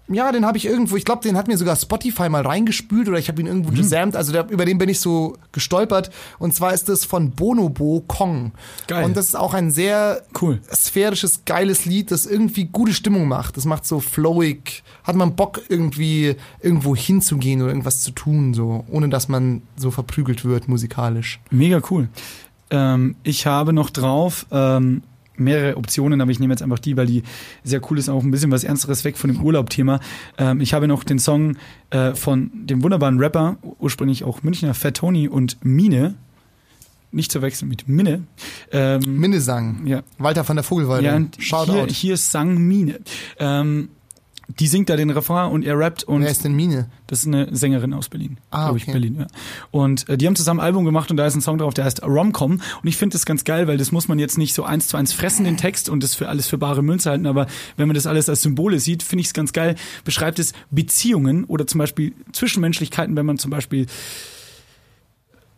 [0.08, 3.18] ja, den habe ich irgendwo, ich glaube, den hat mir sogar Spotify mal reingespült oder
[3.18, 3.76] ich habe ihn irgendwo Mhm.
[3.76, 8.02] gesamt, also der, über den bin ich so gestolpert und zwar ist das von Bonobo
[8.08, 8.52] Kong.
[8.88, 9.04] Geil.
[9.04, 10.60] Und das ist auch ein sehr Cool.
[10.74, 13.56] sphärisches, geiles Lied, das irgendwie gute Stimmung macht.
[13.56, 18.84] Das macht so flowig, hat man Bock irgendwie irgendwo hinzugehen oder irgendwas zu tun, so,
[18.90, 21.40] ohne dass man so verprügelt wird musikalisch.
[21.50, 22.08] Mega cool.
[22.72, 25.02] Ähm, ich habe noch drauf ähm,
[25.36, 27.22] mehrere Optionen, aber ich nehme jetzt einfach die, weil die
[27.62, 30.00] sehr cool ist, auch ein bisschen was Ernsteres weg von dem Urlaubthema.
[30.38, 31.56] Ähm, ich habe noch den Song
[31.90, 36.14] äh, von dem wunderbaren Rapper, ursprünglich auch Münchner, Fat Tony und Mine.
[37.14, 38.22] Nicht zu wechseln mit Minne.
[38.70, 39.86] Ähm, Minnesang.
[39.86, 41.04] ja, Walter von der Vogelweide.
[41.04, 43.00] ja, und Shout hier, hier sang Mine.
[43.38, 43.90] Ähm,
[44.58, 46.88] die singt da den Refrain und er rappt und Wer ist denn Mine?
[47.06, 48.38] das ist eine Sängerin aus Berlin.
[48.50, 48.92] Ah, glaub ich, okay.
[48.92, 49.26] Berlin, ja.
[49.70, 51.84] Und äh, die haben zusammen ein Album gemacht und da ist ein Song drauf, der
[51.84, 52.52] heißt Romcom.
[52.52, 54.96] Und ich finde das ganz geil, weil das muss man jetzt nicht so eins zu
[54.96, 57.26] eins fressen, den Text, und das für alles für bare Münze halten.
[57.26, 57.46] Aber
[57.76, 59.74] wenn man das alles als Symbole sieht, finde ich es ganz geil.
[60.04, 63.86] Beschreibt es Beziehungen oder zum Beispiel Zwischenmenschlichkeiten, wenn man zum Beispiel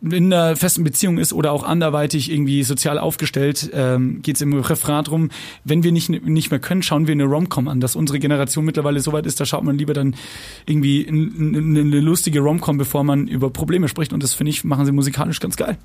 [0.01, 4.53] in einer festen Beziehung ist oder auch anderweitig irgendwie sozial aufgestellt, ähm, geht es im
[4.53, 5.29] Refrain drum,
[5.63, 8.99] wenn wir nicht, nicht mehr können, schauen wir eine Romcom an, dass unsere Generation mittlerweile
[8.99, 10.15] so weit ist, da schaut man lieber dann
[10.65, 14.51] irgendwie in, in, in eine lustige Romcom, bevor man über Probleme spricht und das finde
[14.51, 15.77] ich, machen sie musikalisch ganz geil.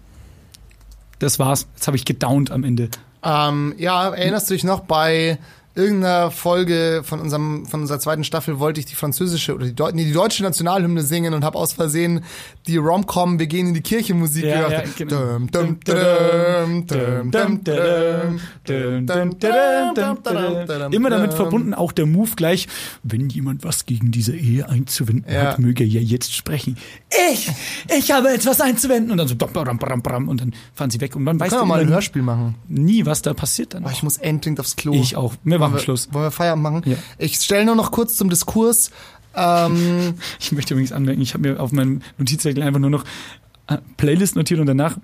[1.18, 1.68] Das war's.
[1.74, 2.88] Jetzt habe ich gedownt am Ende.
[3.22, 5.38] Ähm, ja, erinnerst du dich noch bei
[5.80, 9.90] irgendeiner Folge von unserem von unserer zweiten Staffel wollte ich die französische oder die, Deu
[9.92, 12.22] nee, die deutsche Nationalhymne singen und habe aus Versehen
[12.66, 14.72] die Romcom wir gehen in die Kirche Musik Ja, gemacht.
[14.72, 15.38] ja, genau.
[20.90, 22.68] Immer damit verbunden auch der Move gleich,
[23.02, 25.42] wenn jemand was gegen diese Ehe einzuwenden Ja.
[25.52, 26.76] hat, möge er ja jetzt sprechen.
[27.32, 27.50] Ich,
[27.98, 29.34] ich habe etwas einzuwenden und dann so
[30.28, 32.54] und dann fahren sie weg und man weiß Können wir mal ein Hörspiel machen?
[32.68, 33.84] nie, was da passiert dann.
[33.84, 34.92] Oh, ich muss endlich aufs Klo.
[34.92, 35.34] Ich auch.
[35.44, 36.08] Wir machen wollen wir, Schluss.
[36.12, 36.82] Wollen wir Feierabend machen?
[36.84, 36.96] Ja.
[37.18, 38.90] Ich stelle nur noch kurz zum Diskurs.
[39.34, 43.04] Ähm, Ich möchte übrigens anmerken, ich habe mir auf meinem Notizzettel einfach nur noch
[43.68, 44.96] äh, Playlist notiert und danach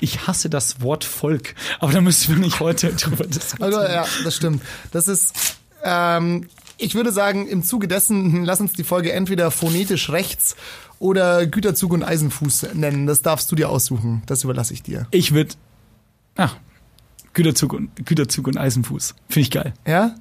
[0.00, 3.74] ich hasse das Wort Volk, aber da müssen wir nicht heute drüber diskutieren.
[3.74, 4.62] Also, ja, das stimmt.
[4.92, 6.46] Das ist, ähm,
[6.76, 10.56] ich würde sagen, im Zuge dessen, lass uns die Folge entweder phonetisch rechts
[10.98, 13.06] oder Güterzug und Eisenfuß nennen.
[13.06, 14.22] Das darfst du dir aussuchen.
[14.26, 15.06] Das überlasse ich dir.
[15.10, 15.54] Ich würde,
[16.36, 16.50] ah,
[17.38, 19.14] Güterzug und, Güterzug und Eisenfuß.
[19.28, 19.72] Finde ich geil.
[19.86, 20.16] Ja?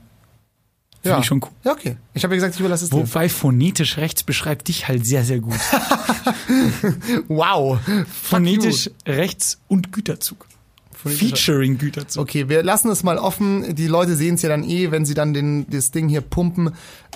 [1.02, 1.50] Finde ich schon cool.
[1.64, 1.98] Ja, okay.
[2.14, 2.98] Ich habe ja gesagt, ich überlasse es dir.
[2.98, 5.56] Wobei phonetisch rechts beschreibt dich halt sehr, sehr gut.
[7.28, 7.80] Wow.
[8.24, 10.46] Phonetisch rechts und Güterzug.
[10.92, 12.22] Featuring Güterzug.
[12.22, 13.76] Okay, wir lassen es mal offen.
[13.76, 16.72] Die Leute sehen es ja dann eh, wenn sie dann den, das Ding hier pumpen.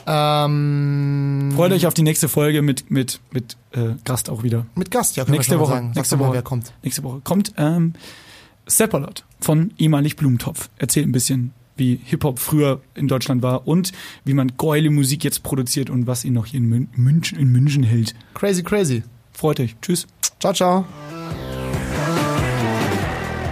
[0.07, 4.65] Ähm, Freut euch auf die nächste Folge mit, mit, mit äh, Gast auch wieder.
[4.75, 5.73] mit Gast, ja, können Nächste wir schon Woche.
[5.73, 5.87] sagen.
[5.89, 6.33] Sag Nächste Woche.
[6.33, 6.73] wer kommt.
[6.83, 7.93] Nächste Woche kommt ähm,
[8.65, 10.69] Seppalot von ehemalig Blumentopf.
[10.77, 13.91] Erzählt ein bisschen, wie Hip-Hop früher in Deutschland war und
[14.23, 17.51] wie man geile Musik jetzt produziert und was ihn noch hier in, Mün München, in
[17.51, 18.13] München hält.
[18.33, 19.03] Crazy, crazy.
[19.33, 19.75] Freut euch.
[19.81, 20.07] Tschüss.
[20.39, 20.85] Ciao, ciao.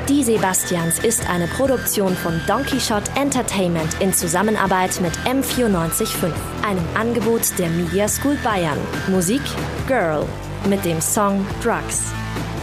[0.08, 6.32] Die Sebastians ist eine Produktion von Donkey Shot Entertainment in Zusammenarbeit mit M945,
[6.64, 8.80] einem Angebot der Media School Bayern.
[9.08, 9.42] Musik
[9.88, 10.26] Girl
[10.68, 12.12] mit dem Song Drugs.